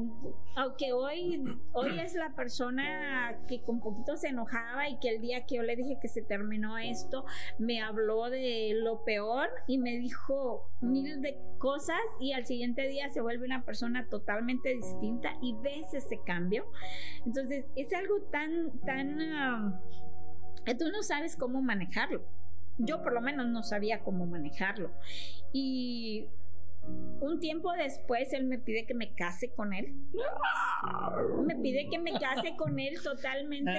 [0.57, 1.41] aunque hoy
[1.73, 5.63] hoy es la persona que con poquito se enojaba y que el día que yo
[5.63, 7.25] le dije que se terminó esto,
[7.59, 13.09] me habló de lo peor y me dijo mil de cosas y al siguiente día
[13.11, 16.67] se vuelve una persona totalmente distinta y ves ese cambio.
[17.25, 19.21] Entonces, es algo tan, tan...
[19.21, 19.81] Ah,
[20.79, 22.25] tú no sabes cómo manejarlo.
[22.79, 24.91] Yo por lo menos no sabía cómo manejarlo.
[25.53, 26.29] Y
[27.21, 29.95] un tiempo después él me pide que me case con él.
[31.45, 33.71] Me pide que me case con él totalmente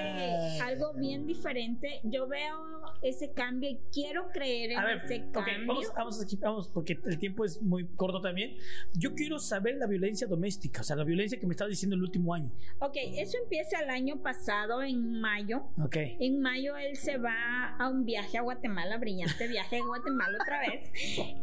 [0.62, 2.02] algo bien diferente.
[2.04, 5.68] Yo veo ese cambio y quiero creer en A ver, ese ok, cambio.
[5.68, 8.56] vamos, vamos aquí, vamos, porque el tiempo es muy corto también.
[8.94, 12.04] Yo quiero saber la violencia doméstica, o sea, la violencia que me estaba diciendo el
[12.04, 12.52] último año.
[12.80, 15.64] Ok, eso empieza el año pasado, en mayo.
[15.84, 15.96] Ok.
[16.20, 20.60] En mayo él se va a un viaje a Guatemala, brillante viaje a Guatemala otra
[20.60, 20.92] vez,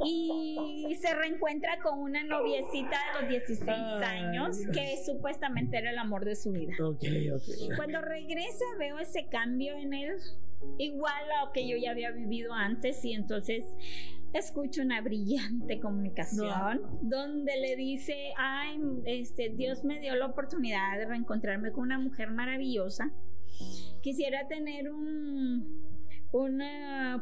[0.05, 1.48] y se reencuentra
[1.83, 6.53] con una noviecita de los 16 Ay, años que supuestamente era el amor de su
[6.53, 6.75] vida.
[6.81, 7.05] Ok,
[7.35, 7.77] ok.
[7.77, 10.17] Cuando regresa veo ese cambio en él,
[10.79, 13.65] igual a lo que yo ya había vivido antes y entonces
[14.35, 21.07] escucho una brillante comunicación donde le dice, ay, este, Dios me dio la oportunidad de
[21.07, 23.11] reencontrarme con una mujer maravillosa.
[24.03, 25.98] Quisiera tener un
[26.31, 26.63] un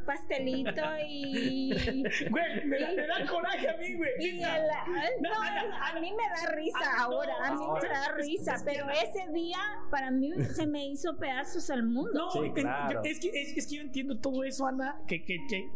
[0.05, 1.71] pastelito y
[2.31, 4.11] Güey, me, da- me da coraje a mí, güey.
[4.19, 4.85] y el- ah,
[5.21, 5.77] No, no, no, no.
[5.85, 9.31] a mí me da risa Ah, no, ahora, a mí me da risa, pero ese
[9.33, 9.59] día
[9.91, 12.11] para mí se me hizo pedazos al mundo.
[12.15, 13.03] No, Sí, en- claro.
[13.05, 15.71] yo- es, que, es, es que yo entiendo todo eso, Ana, que, que, que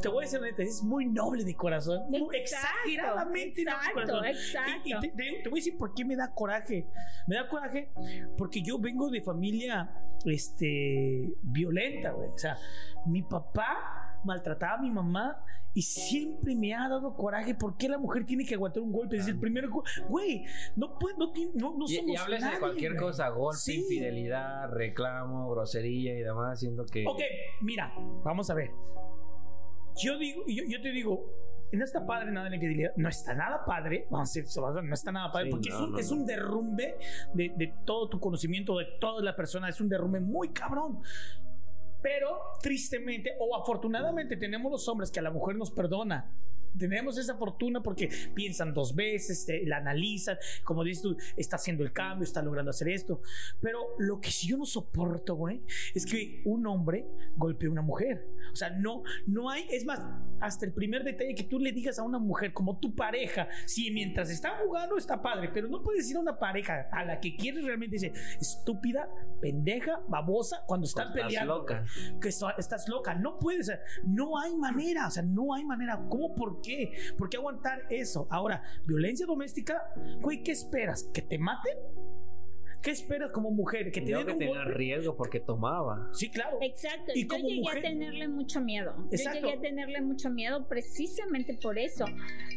[0.00, 3.90] te voy a decir neta, es muy noble de corazón, muy Exacto, exageradamente noble de
[3.90, 4.24] exacto, corazón.
[4.26, 4.82] exacto.
[4.84, 6.86] Y, y te, te- te voy a decir por qué me da coraje.
[7.28, 7.90] Me da coraje
[8.38, 9.90] porque yo vengo de familia
[10.24, 12.28] este, violenta, güey.
[12.30, 12.53] O sea,
[13.06, 15.44] mi papá maltrataba a mi mamá
[15.76, 17.54] y siempre me ha dado coraje.
[17.54, 19.16] ¿Por qué la mujer tiene que aguantar un golpe?
[19.16, 20.44] Desde el primer go- güey,
[20.76, 23.04] no puede, no, tiene- no, no Y, somos y hables nadie, de cualquier güey.
[23.04, 23.80] cosa, golpe, Sí.
[23.80, 27.04] infidelidad, reclamo, grosería y demás, siento que...
[27.06, 27.20] Ok,
[27.62, 27.92] mira,
[28.24, 28.70] vamos a ver.
[30.02, 31.24] Yo digo, yo, yo te digo,
[31.72, 32.92] no está padre nada la infidelidad.
[32.96, 34.06] No está nada padre.
[34.10, 36.26] Vamos a decir, no está nada padre Sí, porque es, no, un, no, es un
[36.26, 36.96] derrumbe
[37.32, 39.68] de, de todo tu conocimiento, de toda la persona.
[39.68, 41.00] Es un derrumbe muy cabrón.
[42.04, 46.30] Pero tristemente o afortunadamente tenemos los hombres que a la mujer nos perdona.
[46.78, 51.82] Tenemos esa fortuna porque piensan dos veces, te- la analizan, como dices tú, está haciendo
[51.84, 53.20] el cambio, está logrando hacer esto.
[53.60, 55.62] Pero lo que sí yo no soporto, güey,
[55.94, 57.06] es que un hombre
[57.36, 58.26] golpee a una mujer.
[58.52, 60.00] O sea, no, no hay, es más,
[60.40, 63.90] hasta el primer detalle que tú le digas a una mujer como tu pareja, si
[63.90, 67.36] mientras están jugando está padre, pero no puedes decir a una pareja a la que
[67.36, 69.08] quieres realmente decir estúpida,
[69.40, 71.84] pendeja, babosa, cuando están Estás peleando loca.
[72.20, 73.14] que estás loca.
[73.14, 73.70] No puedes,
[74.04, 76.04] no hay manera, o sea, no hay manera.
[76.08, 76.34] ¿Cómo?
[76.34, 76.92] ¿Por qué?
[77.18, 78.26] ¿Por qué aguantar eso?
[78.30, 79.82] Ahora, violencia doméstica,
[80.20, 81.04] güey, ¿qué esperas?
[81.12, 81.76] ¿Que te maten?
[82.84, 83.90] ¿Qué esperas como mujer?
[83.90, 84.74] ¿Que te luego den que un tenía golpe?
[84.78, 86.10] riesgo porque tomaba.
[86.12, 86.58] Sí, claro.
[86.60, 88.94] Exacto, Y yo llegué mujer- a tenerle mucho miedo.
[89.10, 89.40] Exacto.
[89.40, 92.04] Yo llegué a tenerle mucho miedo precisamente por eso.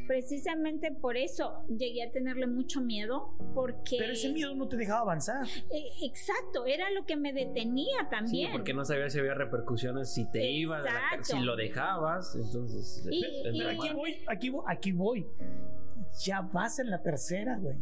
[0.06, 3.96] Precisamente por eso llegué a tenerle mucho miedo porque...
[4.00, 5.46] Pero ese miedo no te dejaba avanzar.
[5.46, 8.52] Eh, Exacto, era lo que me detenía Sí, también.
[8.52, 10.84] porque no sabía si había repercusiones si te ibas,
[11.24, 13.08] si lo dejabas, entonces...
[13.10, 15.28] Y- aquí voy, aquí voy, aquí voy.
[16.26, 17.78] Ya vas en la tercera, güey.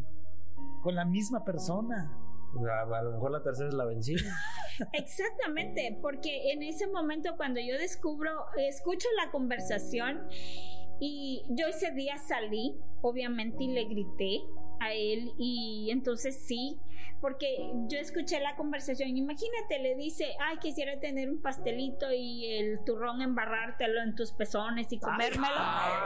[0.84, 2.12] Con la misma persona.
[2.64, 4.22] A, lo mejor la tercera es la vencida.
[4.94, 10.28] Exactamente, porque en ese momento cuando yo descubro, escucho la conversación
[11.00, 14.42] y yo ese día salí, obviamente, y le grité
[14.86, 16.80] a él y entonces sí,
[17.22, 22.84] porque yo escuché la conversación, imagínate, le dice, ay, quisiera tener un pastelito y el
[22.86, 25.56] turrón embarrártelo en tus pezones y comérmelo.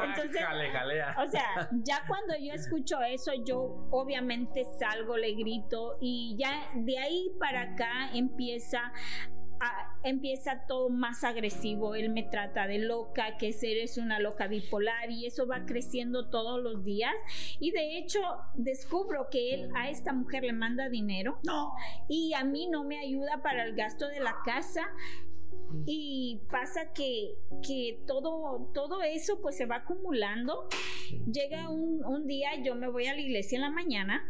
[0.06, 0.69] Entonces, jale,
[1.18, 6.97] o sea, ya cuando yo escucho eso, yo obviamente salgo, le grito y ya de
[6.97, 8.93] ahí para acá empieza
[10.03, 11.95] empieza todo más agresivo.
[11.95, 16.61] Él me trata de loca, que eres una loca bipolar y eso va creciendo todos
[16.61, 17.14] los días.
[17.60, 18.19] Y de hecho
[18.53, 21.73] descubro que él a esta mujer le manda dinero No.
[22.07, 24.90] y a mí no me ayuda para el gasto de la casa
[25.85, 27.35] y pasa que,
[27.65, 30.67] que todo, todo eso pues se va acumulando.
[31.31, 34.23] Llega un, un día, yo me voy a la iglesia en la mañana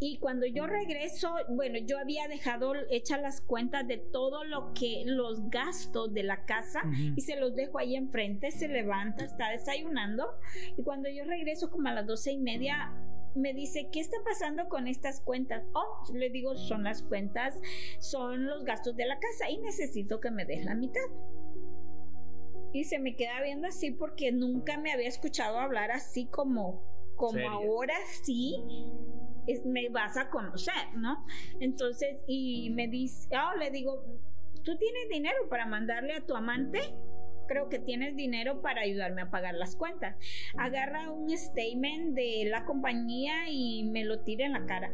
[0.00, 5.04] y cuando yo regreso, bueno, yo había dejado hechas las cuentas de todo lo que
[5.06, 6.82] los gastos de la casa
[7.16, 10.26] y se los dejo ahí enfrente, se levanta, está desayunando
[10.76, 12.92] y cuando yo regreso como a las doce y media
[13.34, 15.64] me dice, ¿qué está pasando con estas cuentas?
[15.74, 17.58] Oh, le digo, son las cuentas,
[17.98, 21.00] son los gastos de la casa y necesito que me des la mitad.
[22.72, 26.82] Y se me queda viendo así porque nunca me había escuchado hablar así como,
[27.16, 28.56] como ahora sí
[29.46, 31.24] es- me vas a conocer, ¿no?
[31.60, 34.02] Entonces, y me dice, oh, le digo,
[34.62, 36.80] ¿tú tienes dinero para mandarle a tu amante?
[37.52, 40.16] Creo que tienes dinero para ayudarme a pagar las cuentas.
[40.56, 44.90] Agarra un statement de la compañía y me lo tira en la cara.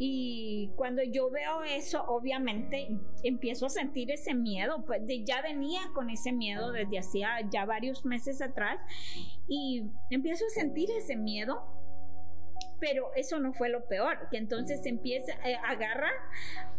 [0.00, 2.88] Y cuando yo veo eso, obviamente
[3.22, 7.64] empiezo a sentir ese miedo, pues de- ya venía con ese miedo desde hacía ya
[7.64, 8.80] varios meses atrás
[9.46, 11.62] y empiezo a sentir ese miedo,
[12.80, 16.10] pero eso no fue lo peor, que entonces empieza, eh, agarra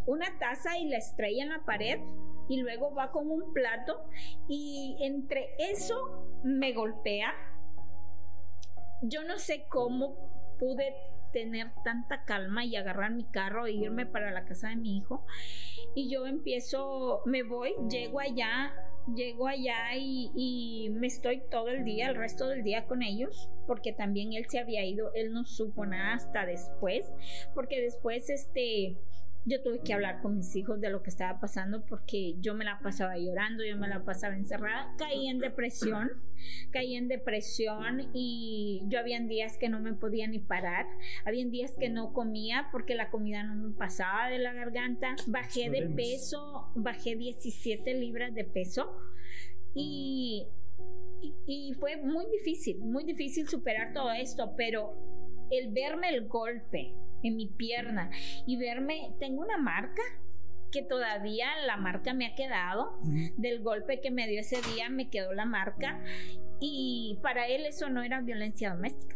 [0.06, 2.00] una taza y la estrella en la pared
[2.48, 4.04] y luego va con un plato
[4.48, 7.34] y entre eso me golpea.
[9.02, 10.16] Yo no sé cómo
[10.60, 10.94] pude
[11.32, 15.26] tener tanta calma y agarrar mi carro e irme para la casa de mi hijo.
[15.94, 18.74] Y yo empiezo, me voy, llego allá,
[19.14, 23.50] llego allá y, y me estoy todo el día, el resto del día con ellos,
[23.68, 27.12] porque también él se había ido, él no supo nada hasta después,
[27.54, 28.98] porque después este
[29.46, 32.66] yo tuve que hablar con mis hijos de lo que estaba pasando porque yo me
[32.66, 36.12] la pasaba llorando, yo me la pasaba encerrada, caí en depresión,
[36.72, 40.88] caí en depresión y yo habían días que no me podía ni parar,
[41.26, 45.70] habían días que no comía porque la comida no me pasaba de la garganta, bajé
[45.70, 48.98] de peso, bajé 17 libras de peso
[49.76, 50.48] y,
[51.22, 54.96] y, y fue muy difícil, muy difícil superar todo esto, pero
[55.52, 56.96] el verme el golpe
[57.28, 58.10] en mi pierna
[58.46, 60.02] y verme, tengo una marca
[60.72, 63.00] que todavía la marca me ha quedado,
[63.38, 66.02] del golpe que me dio ese día me quedó la marca
[66.60, 69.16] y para él eso no era violencia doméstica.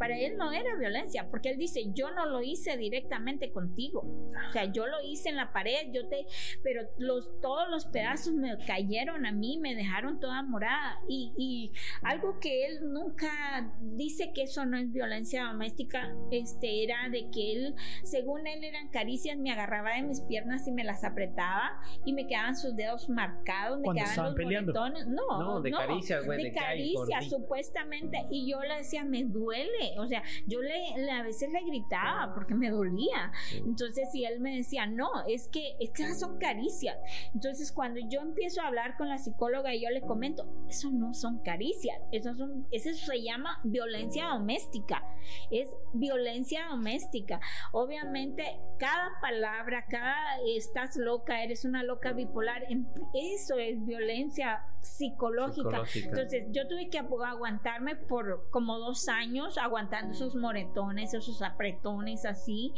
[0.00, 4.00] Para él no era violencia, porque él dice, yo no lo hice directamente contigo.
[4.48, 6.24] O sea, yo lo hice en la pared, yo te,
[6.62, 10.98] pero los, todos los pedazos me cayeron a mí, me dejaron toda morada.
[11.06, 17.10] Y, y algo que él nunca dice que eso no es violencia doméstica, este era
[17.10, 21.04] de que él, según él eran caricias, me agarraba de mis piernas y me las
[21.04, 24.72] apretaba y me quedaban sus dedos marcados, me Cuando quedaban estaban los peleando.
[24.72, 25.06] moretones.
[25.08, 28.24] No, No, de caricias, güey, de de caricias, supuestamente.
[28.30, 29.89] Y yo le decía, me duele.
[29.98, 33.32] O sea, yo le, le- a veces le gritaba porque me dolía.
[33.54, 36.96] Entonces, si él me decía, no, es que, es que esas son caricias.
[37.34, 41.14] Entonces, cuando yo empiezo a hablar con la psicóloga y yo le comento, eso no
[41.14, 45.02] son caricias, eso, son, eso se llama violencia doméstica,
[45.50, 47.40] es violencia doméstica.
[47.72, 48.44] Obviamente,
[48.78, 55.84] cada palabra, cada estás loca, eres una loca bipolar, em- eso es violencia psicológica.
[55.84, 56.08] Psicológica.
[56.08, 62.24] Entonces yo tuve que agu- aguantarme por como dos años aguantando esos moretones, esos apretones
[62.24, 62.72] así.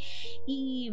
[0.46, 0.92] Y,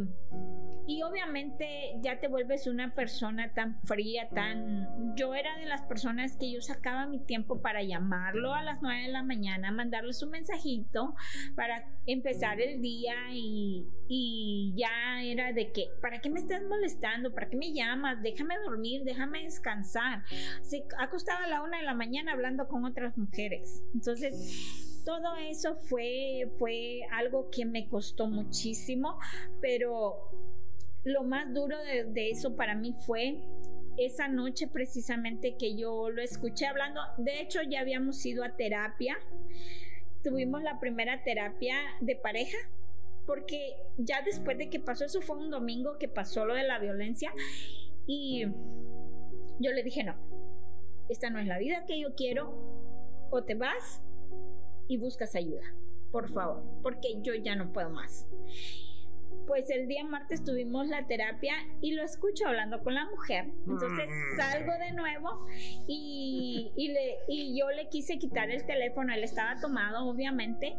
[0.88, 5.16] y obviamente ya te vuelves una persona tan fría, tan...
[5.16, 9.04] Yo era de las personas que yo sacaba mi tiempo para llamarlo a las 9
[9.04, 11.16] de la mañana, mandarles un mensajito
[11.56, 17.34] para empezar el día y, y ya era de que, ¿para qué me estás molestando?
[17.34, 18.22] ¿Para qué me llamas?
[18.24, 20.24] Déjame dormir, déjame descansar
[20.62, 23.84] se acostaba a la una de la mañana hablando con otras mujeres.
[23.94, 29.20] Entonces, todo eso fue, fue algo que me costó muchísimo,
[29.62, 30.32] pero
[31.04, 33.42] lo más duro de, de eso para mí fue
[33.98, 37.02] esa noche precisamente que yo lo escuché hablando.
[37.18, 39.18] De hecho, ya habíamos ido a terapia.
[40.24, 42.58] Tuvimos la primera terapia de pareja
[43.30, 46.80] porque ya después de que pasó eso fue un domingo que pasó lo de la
[46.80, 47.32] violencia
[48.08, 48.46] y
[49.60, 50.16] yo le dije no,
[51.10, 54.02] esta no es la vida que yo quiero, o te vas
[54.90, 55.74] y buscas ayuda,
[56.12, 58.28] por favor, porque yo ya no puedo más.
[59.48, 63.46] Pues el día martes tuvimos la terapia y lo escucho hablando con la mujer.
[63.68, 65.46] Entonces salgo de nuevo
[65.88, 70.76] y, y, le, y yo le quise quitar el teléfono, él estaba tomado obviamente.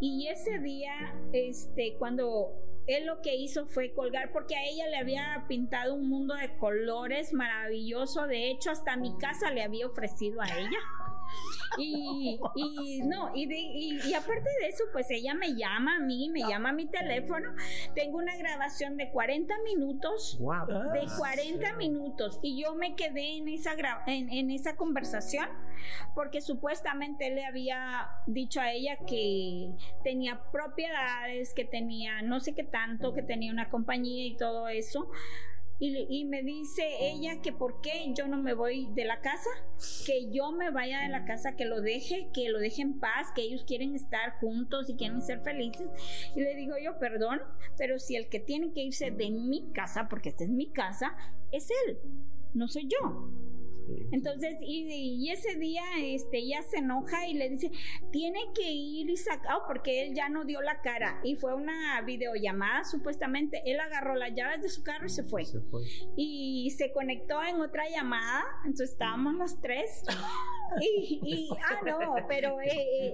[0.00, 2.52] Y ese día, este, cuando
[2.88, 6.56] él lo que hizo fue colgar, porque a ella le había pintado un mundo de
[6.56, 8.26] colores maravilloso.
[8.26, 10.78] De hecho, hasta mi casa le había ofrecido a ella.
[11.78, 16.00] Y, y no, y, de, y, y aparte de eso, pues ella me llama a
[16.00, 17.50] mí, me llama a mi teléfono.
[17.94, 20.66] Tengo una grabación de 40 minutos Wow.
[20.92, 25.48] de 40 minutos y yo me quedé en esa gra- en, en esa conversación
[26.14, 29.70] porque supuestamente le había dicho a ella que
[30.02, 35.10] tenía propiedades, que tenía no sé qué tanto, que tenía una compañía y todo eso.
[35.80, 39.48] Y, me dice ella que por qué yo no me voy de la casa,
[40.04, 43.28] que yo me vaya de la casa, que lo deje, que lo deje en paz,
[43.32, 45.86] que ellos quieren estar juntos y quieren ser felices.
[46.34, 47.40] Y le digo yo, perdón,
[47.76, 51.12] pero si el que tiene que irse de mi casa, porque esta es mi casa,
[51.52, 51.98] es él,
[52.54, 53.30] no soy yo.
[54.12, 54.86] Entonces, y,
[55.24, 57.70] y ese día, este, ella se enoja y le dice,
[58.10, 61.20] tiene que ir y sacar, oh, porque él ya no dio la cara.
[61.24, 63.62] Y fue una videollamada, supuestamente.
[63.66, 65.44] Él agarró las llaves de su carro y se fue.
[65.44, 65.82] Se fue.
[66.16, 70.02] Y se conectó en otra llamada, entonces estábamos los tres.
[70.82, 72.66] Y, y- ah, no, pero eh,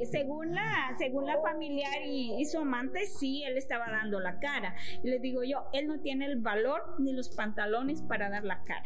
[0.02, 4.40] eh, según, la, según la familiar y, y su amante, sí, él estaba dando la
[4.40, 4.74] cara.
[5.04, 8.64] Y le digo yo, él no tiene el valor ni los pantalones para dar la
[8.64, 8.82] cara.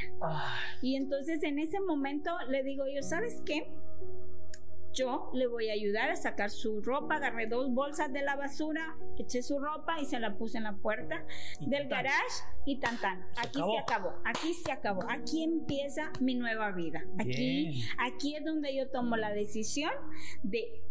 [0.83, 3.71] Y entonces en ese momento le digo yo, ¿sabes qué?
[4.95, 8.97] Yo le voy a ayudar a sacar su ropa, agarré dos bolsas de la basura,
[9.19, 11.25] eché su ropa y se la puse en la puerta
[11.61, 13.21] Y del tan, garage y tan tan.
[13.35, 13.73] Se Aquí acabó.
[13.73, 17.05] se acabó, aquí se acabó, aquí empieza mi nueva vida.
[17.19, 19.93] Aquí, aquí es donde yo tomo la decisión
[20.43, 20.83] de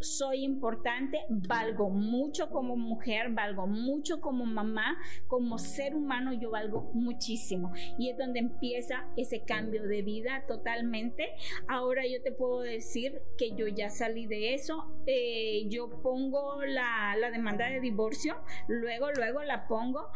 [0.00, 6.90] soy importante, valgo mucho como mujer, valgo mucho como mamá, como ser humano yo valgo
[6.94, 7.72] muchísimo.
[7.98, 11.28] Y es donde empieza ese cambio de vida totalmente.
[11.68, 14.94] Ahora yo te puedo decir que yo ya salí de eso.
[15.06, 18.36] Eh, yo pongo la, la demanda de divorcio,
[18.68, 20.10] luego, luego la pongo.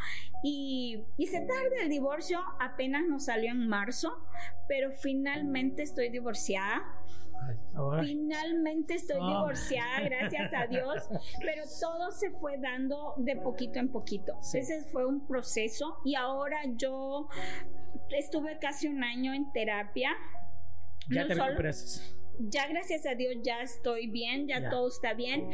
[0.45, 4.27] Y, y se tarda el divorcio, apenas nos salió en marzo,
[4.69, 6.83] pero finalmente estoy divorciada.
[8.01, 11.09] Finalmente estoy divorciada, gracias a Dios,
[11.41, 14.35] pero todo se fue dando de poquito en poquito.
[14.43, 14.59] Sí.
[14.59, 17.29] Ese fue un proceso y ahora yo
[18.11, 20.11] estuve casi un año en terapia.
[21.11, 21.55] ya No te solo-
[22.39, 24.71] ya gracias a Dios ya estoy bien, ya, Ya.
[24.71, 25.51] todo está bien.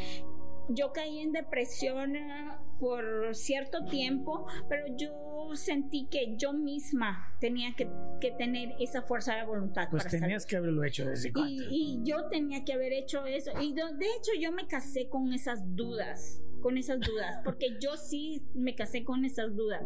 [0.69, 7.75] Yo caí en depresión eh, por cierto tiempo, pero yo sentí que yo misma tenía
[7.75, 7.91] que,
[8.21, 9.89] que tener esa fuerza de voluntad.
[9.91, 10.23] Pues para salir.
[10.25, 11.51] tenías que haberlo hecho desde cuando.
[11.51, 13.51] Y, y yo tenía que haber hecho eso.
[13.61, 18.45] Y de hecho yo me casé con esas dudas, con esas dudas, porque yo sí
[18.55, 19.83] me casé con esas dudas.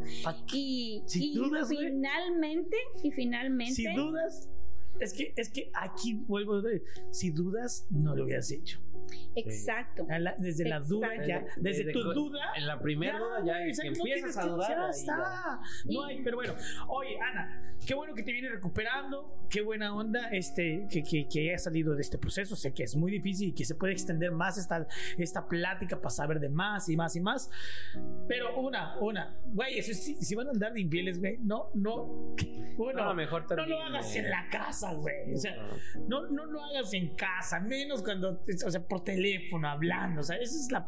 [0.52, 4.50] Y, y dudas, finalmente, y finalmente, Si dudas,
[5.00, 8.80] es que, es que aquí vuelvo a decir, si dudas, no lo hubieras hecho.
[9.34, 10.06] Exacto.
[10.08, 11.28] La- desde la duda, Exacto.
[11.28, 12.40] ya, desde, Desde tu duda.
[12.56, 14.70] En la primera duda ya sea, que no empiezas a dudar.
[14.70, 14.90] Ya ya.
[14.90, 15.60] está.
[15.86, 16.54] No hay, pero bueno.
[16.88, 19.38] Oye, Ana, qué bueno que te vienes recuperando.
[19.48, 22.56] Qué buena onda este, que, que, que hayas salido de este proceso.
[22.56, 24.86] Sé que es muy difícil y que se puede extender más esta,
[25.18, 27.50] esta plática para saber de más y más y más.
[28.28, 32.34] Pero una, una, güey, eso sí, si van a andar de infieles, güey, no, no.
[32.78, 35.34] Uno, No, mejor no lo hagas en la casa, güey.
[35.34, 35.54] O sea,
[36.08, 36.22] No.
[36.22, 40.20] no, no lo hagas en casa, menos cuando, o sea, por teléfono, hablando.
[40.20, 40.86] O sea, esa es la.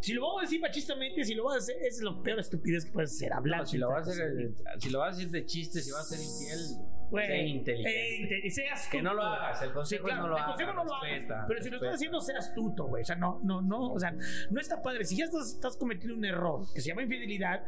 [0.00, 2.84] Si lo vamos a decir machistamente, si lo vas a hacer, es lo peor estupidez
[2.84, 3.60] que puedes hacer, hablar.
[3.60, 5.90] No, si lo vas a hacer, eh, si lo vas a decir de chiste, si
[5.90, 8.46] vas a ser infiel, Güey, sé inteligente.
[8.46, 9.42] eh, seas que no lo astuto.
[9.44, 9.62] hagas.
[9.62, 10.58] El Sí, consejo claro, no lo hagas.
[10.60, 11.44] no lo hagas.
[11.48, 13.02] Pero si lo estás haciendo, seas tuto, güey.
[13.02, 13.92] O sea, no, no, no.
[13.92, 14.14] O sea,
[14.50, 15.04] no está padre.
[15.04, 17.64] Si ya estás, estás cometiendo un error que se llama infidelidad,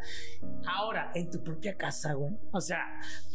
[0.66, 2.34] ahora en tu propia casa, güey.
[2.52, 2.84] O sea,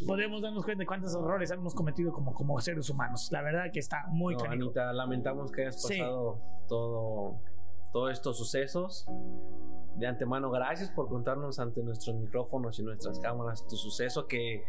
[0.06, 3.28] podemos darnos cuenta de cuántos errores hemos cometido como, como seres humanos.
[3.32, 4.44] La verdad que está muy No.
[4.46, 5.98] Anita, lamentamos que hayas Sí.
[6.00, 7.42] pasado todo,
[7.96, 9.08] todos estos sucesos.
[9.96, 14.66] De antemano, gracias por contarnos ante nuestros micrófonos y nuestras cámaras tu suceso que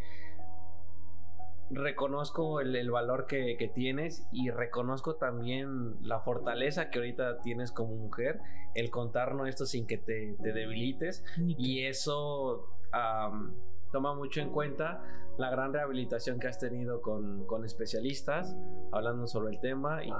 [1.69, 7.73] reconozco el, el valor que, que tienes y reconozco también la fortaleza que ahorita tienes
[7.73, 8.39] como mujer,
[8.75, 13.55] el contarnos esto sin que te, te debilites y eso am,
[13.91, 15.03] toma mucho en cuenta
[15.37, 18.55] la gran rehabilitación que has tenido con, con especialistas
[18.93, 20.13] hablando sobre el tema y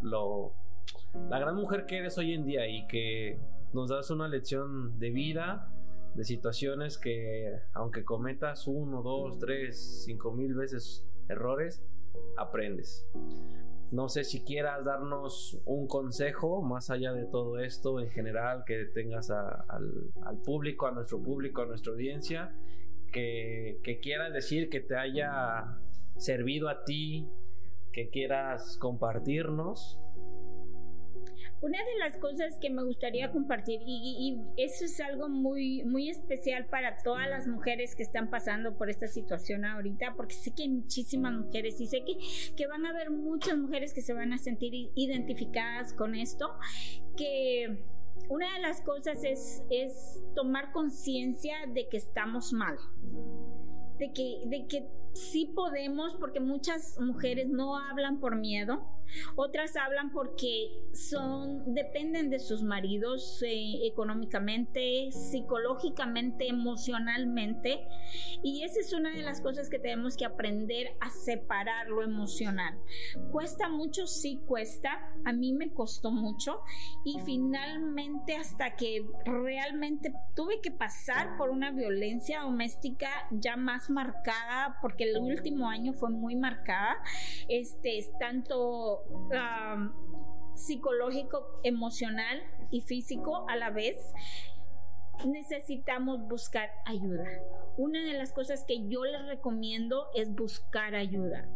[0.00, 0.52] lo
[1.28, 3.38] la gran mujer que eres hoy en día y que
[3.72, 5.72] nos das una lección de vida
[6.14, 11.82] de situaciones que aunque cometas uno, dos, tres, cinco mil veces errores,
[12.36, 13.06] aprendes.
[13.90, 18.86] No sé si quieras darnos un consejo más allá de todo esto en general que
[18.86, 22.54] tengas al público, a nuestro público, a nuestra audiencia,
[23.12, 25.78] que, que quieras decir que te haya
[26.16, 27.28] servido a ti,
[27.92, 29.98] que quieras compartirnos.
[31.62, 36.66] Una de las cosas que me gustaría compartir, y, eso es algo muy, muy especial
[36.66, 40.68] para todas las mujeres que están pasando por esta situación ahorita, porque sé que hay
[40.68, 42.18] muchísimas mujeres y sé que,
[42.56, 46.52] que van a haber muchas mujeres que se van a sentir identificadas con esto,
[47.16, 47.84] que
[48.28, 52.76] una de las cosas es, es tomar conciencia de que estamos mal
[54.02, 58.82] de que, de que sí podemos, porque muchas mujeres no hablan por miedo,
[59.36, 67.86] otras hablan porque son, dependen de sus maridos eh, económicamente, psicológicamente, emocionalmente,
[68.42, 72.78] y esa es una de las cosas que tenemos que aprender a separar lo emocional.
[73.30, 76.60] Cuesta mucho, sí cuesta, a mí me costó mucho,
[77.04, 84.78] y finalmente hasta que realmente tuve que pasar por una violencia doméstica ya más marcada,
[84.80, 86.96] porque el último año fue muy marcada,
[87.48, 89.92] este, es tanto um,
[90.56, 93.96] psicológico, emocional y físico a la vez,
[95.26, 97.24] necesitamos buscar ayuda.
[97.78, 101.48] Una de las cosas que yo les recomiendo es buscar ayuda,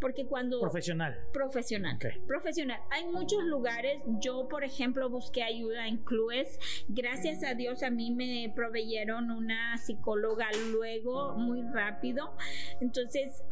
[0.00, 1.16] porque cuando Profesional.
[1.32, 1.98] profesional.
[2.26, 2.80] Profesional.
[2.90, 4.02] Hay muchos lugares.
[4.20, 6.58] Yo, por ejemplo, busqué ayuda en clubes.
[6.88, 12.34] Gracias a Dios a mí me proveyeron una psicóloga luego, muy rápido.
[12.80, 13.42] Entonces,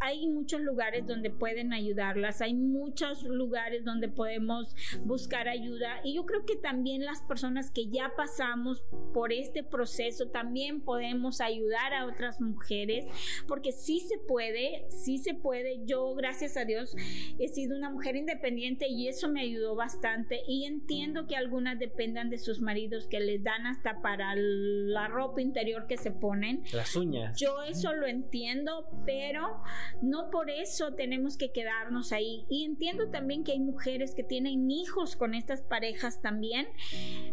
[0.00, 2.40] hay muchos lugares donde pueden ayudarlas.
[2.40, 4.74] Hay muchos lugares donde podemos
[5.04, 6.00] buscar ayuda.
[6.04, 8.82] Y yo creo que también las personas que ya pasamos
[9.12, 13.04] por este proceso también podemos ayudar a otras mujeres
[13.46, 15.84] porque sí se puede, sí se puede.
[15.84, 16.94] Yo, gracias a Dios,
[17.38, 20.40] he sido una mujer independiente y eso me ayudó bastante.
[20.48, 25.40] Y entiendo que algunas dependan de sus maridos que les dan hasta para la ropa
[25.40, 26.62] interior que se ponen.
[26.72, 27.38] Las uñas.
[27.38, 29.62] Yo eso lo entiendo, pero
[30.02, 32.44] no por eso tenemos que quedarnos ahí.
[32.48, 36.66] Y entiendo también que hay mujeres que tienen hijos con estas parejas también,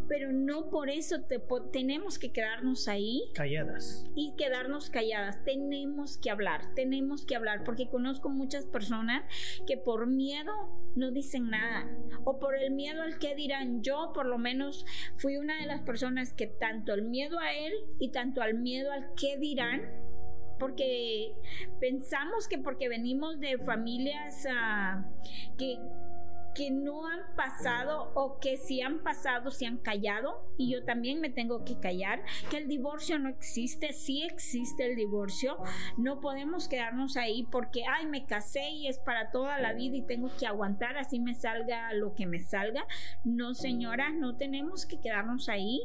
[0.07, 4.05] pero no por eso te po- tenemos que quedarnos ahí Calladas.
[4.15, 5.43] y quedarnos calladas.
[5.43, 9.23] Tenemos que hablar, tenemos que hablar, porque conozco muchas personas
[9.65, 10.51] que por miedo
[10.95, 11.88] no dicen nada,
[12.23, 13.81] o por el miedo al que dirán.
[13.84, 14.85] Yo por lo menos
[15.17, 18.91] fui una de las personas que tanto el miedo a él y tanto al miedo
[18.91, 19.81] al que dirán,
[20.59, 21.34] porque
[21.79, 25.05] pensamos que porque venimos de familias ah,
[25.57, 25.79] que
[26.57, 31.21] que no han pasado o que si han pasado se han callado y yo también
[31.21, 35.59] me tengo que callar, que el divorcio no existe, sí existe el divorcio,
[35.97, 40.01] no podemos quedarnos ahí porque, ay, me casé y es para toda la vida y
[40.01, 42.88] tengo que aguantar así me salga lo que me salga.
[43.23, 45.81] No, señora, no tenemos que quedarnos ahí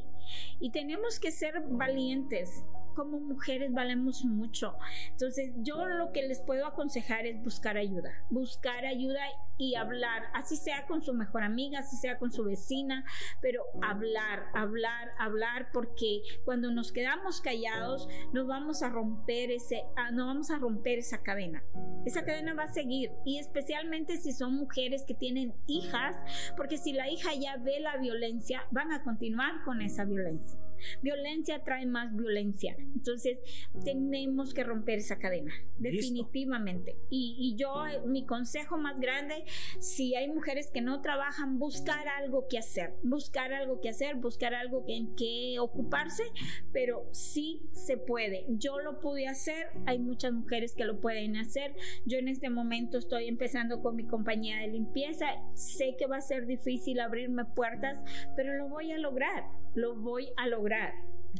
[0.58, 2.64] y tenemos que ser valientes.
[2.94, 4.76] Como mujeres valemos mucho.
[5.10, 8.10] Entonces, yo lo que les puedo aconsejar es buscar ayuda.
[8.30, 9.20] Buscar ayuda
[9.58, 13.04] y hablar, así sea con su mejor amiga, así sea con su vecina,
[13.40, 20.10] pero hablar, hablar, hablar, porque cuando nos quedamos callados, no vamos a romper ese, ah,
[20.10, 21.62] no vamos a romper esa cadena.
[22.04, 26.16] Esa cadena va a seguir y especialmente si son mujeres que tienen hijas,
[26.56, 30.58] porque si la hija ya ve la violencia, van a continuar con esa violencia.
[31.02, 32.76] Violencia trae más violencia.
[32.78, 33.38] Entonces,
[33.84, 36.96] tenemos que romper esa cadena, definitivamente.
[37.10, 39.44] Y, y yo, eh, mi consejo más grande,
[39.80, 44.54] si hay mujeres que no trabajan, buscar algo que hacer, buscar algo que hacer, buscar
[44.54, 46.24] algo en que ocuparse,
[46.72, 48.46] pero sí se puede.
[48.48, 51.74] Yo lo pude hacer, hay muchas mujeres que lo pueden hacer.
[52.04, 55.26] Yo en este momento estoy empezando con mi compañía de limpieza.
[55.54, 57.98] Sé que va a ser difícil abrirme puertas,
[58.36, 60.92] pero lo voy a lograr, lo voy a lograr.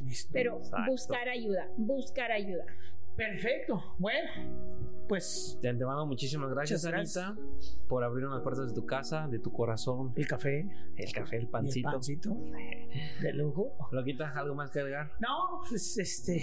[0.03, 0.31] Listo.
[0.33, 0.91] Pero Exacto.
[0.91, 2.65] buscar ayuda, buscar ayuda.
[3.15, 3.95] Perfecto.
[3.99, 4.27] Bueno,
[5.07, 7.17] pues De antemano, muchísimas gracias, Muchas gracias.
[7.27, 7.41] Anita,
[7.87, 11.41] por abrir las puertas de tu casa, de tu corazón, el café, el café, el
[11.43, 11.89] y el pancito.
[11.91, 12.35] pancito
[13.21, 13.75] de lujo.
[13.91, 15.11] Loquita, ¿algo más que agregar?
[15.19, 16.41] No, pues este.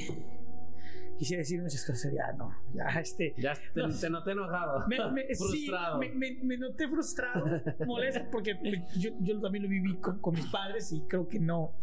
[1.20, 2.50] Quisiera decir muchas cosas, ya no.
[2.72, 3.34] Ya, este.
[3.36, 3.88] Ya te, No.
[3.90, 4.86] te noté enojado.
[4.88, 5.98] Me, me- sí, Frustrado.
[5.98, 7.44] me, me- me noté frustrado,
[7.86, 8.56] molesto, porque
[8.96, 11.74] yo, yo también lo viví con, con mis padres y creo que no,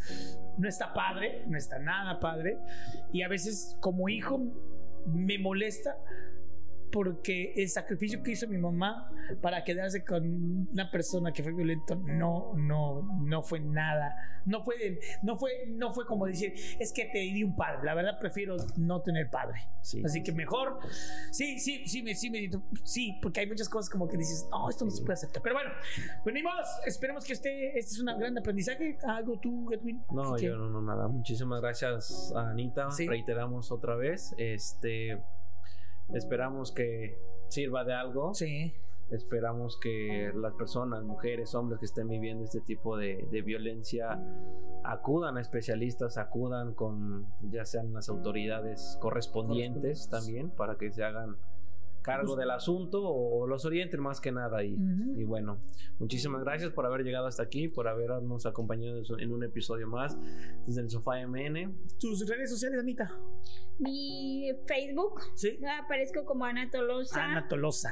[0.58, 2.58] no está padre, no está nada padre.
[3.14, 4.40] Y a veces como hijo
[5.06, 5.96] me molesta
[6.92, 9.12] porque el sacrificio que hizo mi mamá
[9.42, 14.16] para quedarse con una persona que fue violento no no no fue nada
[14.46, 17.94] no fue no fue no fue como decir es que te di un padre la
[17.94, 20.02] verdad prefiero no tener padre Sí.
[20.04, 20.80] Así que mejor,
[21.32, 22.50] sí, sí, sí, me, sí, me,
[22.84, 25.42] sí, porque hay muchas cosas como que dices, no, esto no se puede aceptar.
[25.42, 25.72] Pero bueno,
[26.26, 26.54] venimos,
[26.86, 28.98] esperemos que este, este es un gran aprendizaje.
[29.08, 30.04] Algo tú, Edwin.
[30.12, 31.08] No, yo no, no, nada.
[31.08, 32.92] Muchísimas gracias, a Anita.
[32.92, 33.08] Sí.
[33.08, 34.36] Reiteramos otra vez.
[34.38, 35.22] Este,
[36.14, 37.18] esperamos que
[37.50, 38.34] sirva de algo.
[38.34, 38.74] Sí,
[39.10, 44.20] Esperamos que las personas, mujeres, hombres que estén viviendo este tipo de, de violencia
[44.84, 51.38] acudan a especialistas, acudan con ya sean las autoridades correspondientes también para que se hagan
[52.08, 54.64] cargo del asunto o los orienten más que nada.
[54.64, 54.78] Y,
[55.16, 55.60] y bueno,
[56.00, 60.18] muchísimas gracias por haber llegado hasta aquí, por habernos acompañado en un episodio más
[60.66, 61.76] desde el Sofá MN.
[62.00, 63.12] Tus redes sociales, Anita.
[63.80, 65.60] Mi Facebook Sí.
[65.84, 67.24] aparezco como Ana Tolosa.
[67.26, 67.92] Ana Tolosa.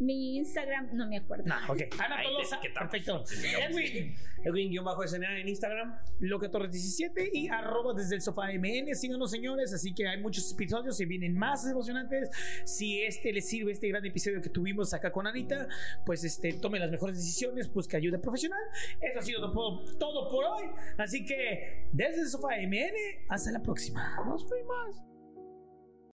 [0.00, 1.44] Mi Instagram no me acuerdo.
[1.46, 1.82] No, ok.
[1.98, 2.60] Ana Tolosa.
[2.60, 3.24] Perfecto.
[3.68, 4.14] Edwin.
[4.44, 5.96] Edwin-SNA en Instagram.
[6.20, 8.94] Loca Torres 17 y arroba desde el sofá MN.
[8.94, 9.72] Síganos, señores.
[9.72, 12.30] Así que hay muchos episodios, se vienen más emocionantes.
[12.64, 15.68] Si este les sirve, este gran episodio que tuvimos acá con Anita,
[16.04, 18.60] pues este, tome las mejores decisiones, busque ayuda profesional.
[19.00, 20.70] Eso ha sido todo, todo por hoy.
[20.98, 22.94] Así que desde el sofá MN,
[23.28, 24.16] hasta la próxima.
[24.26, 25.13] Nos fuimos.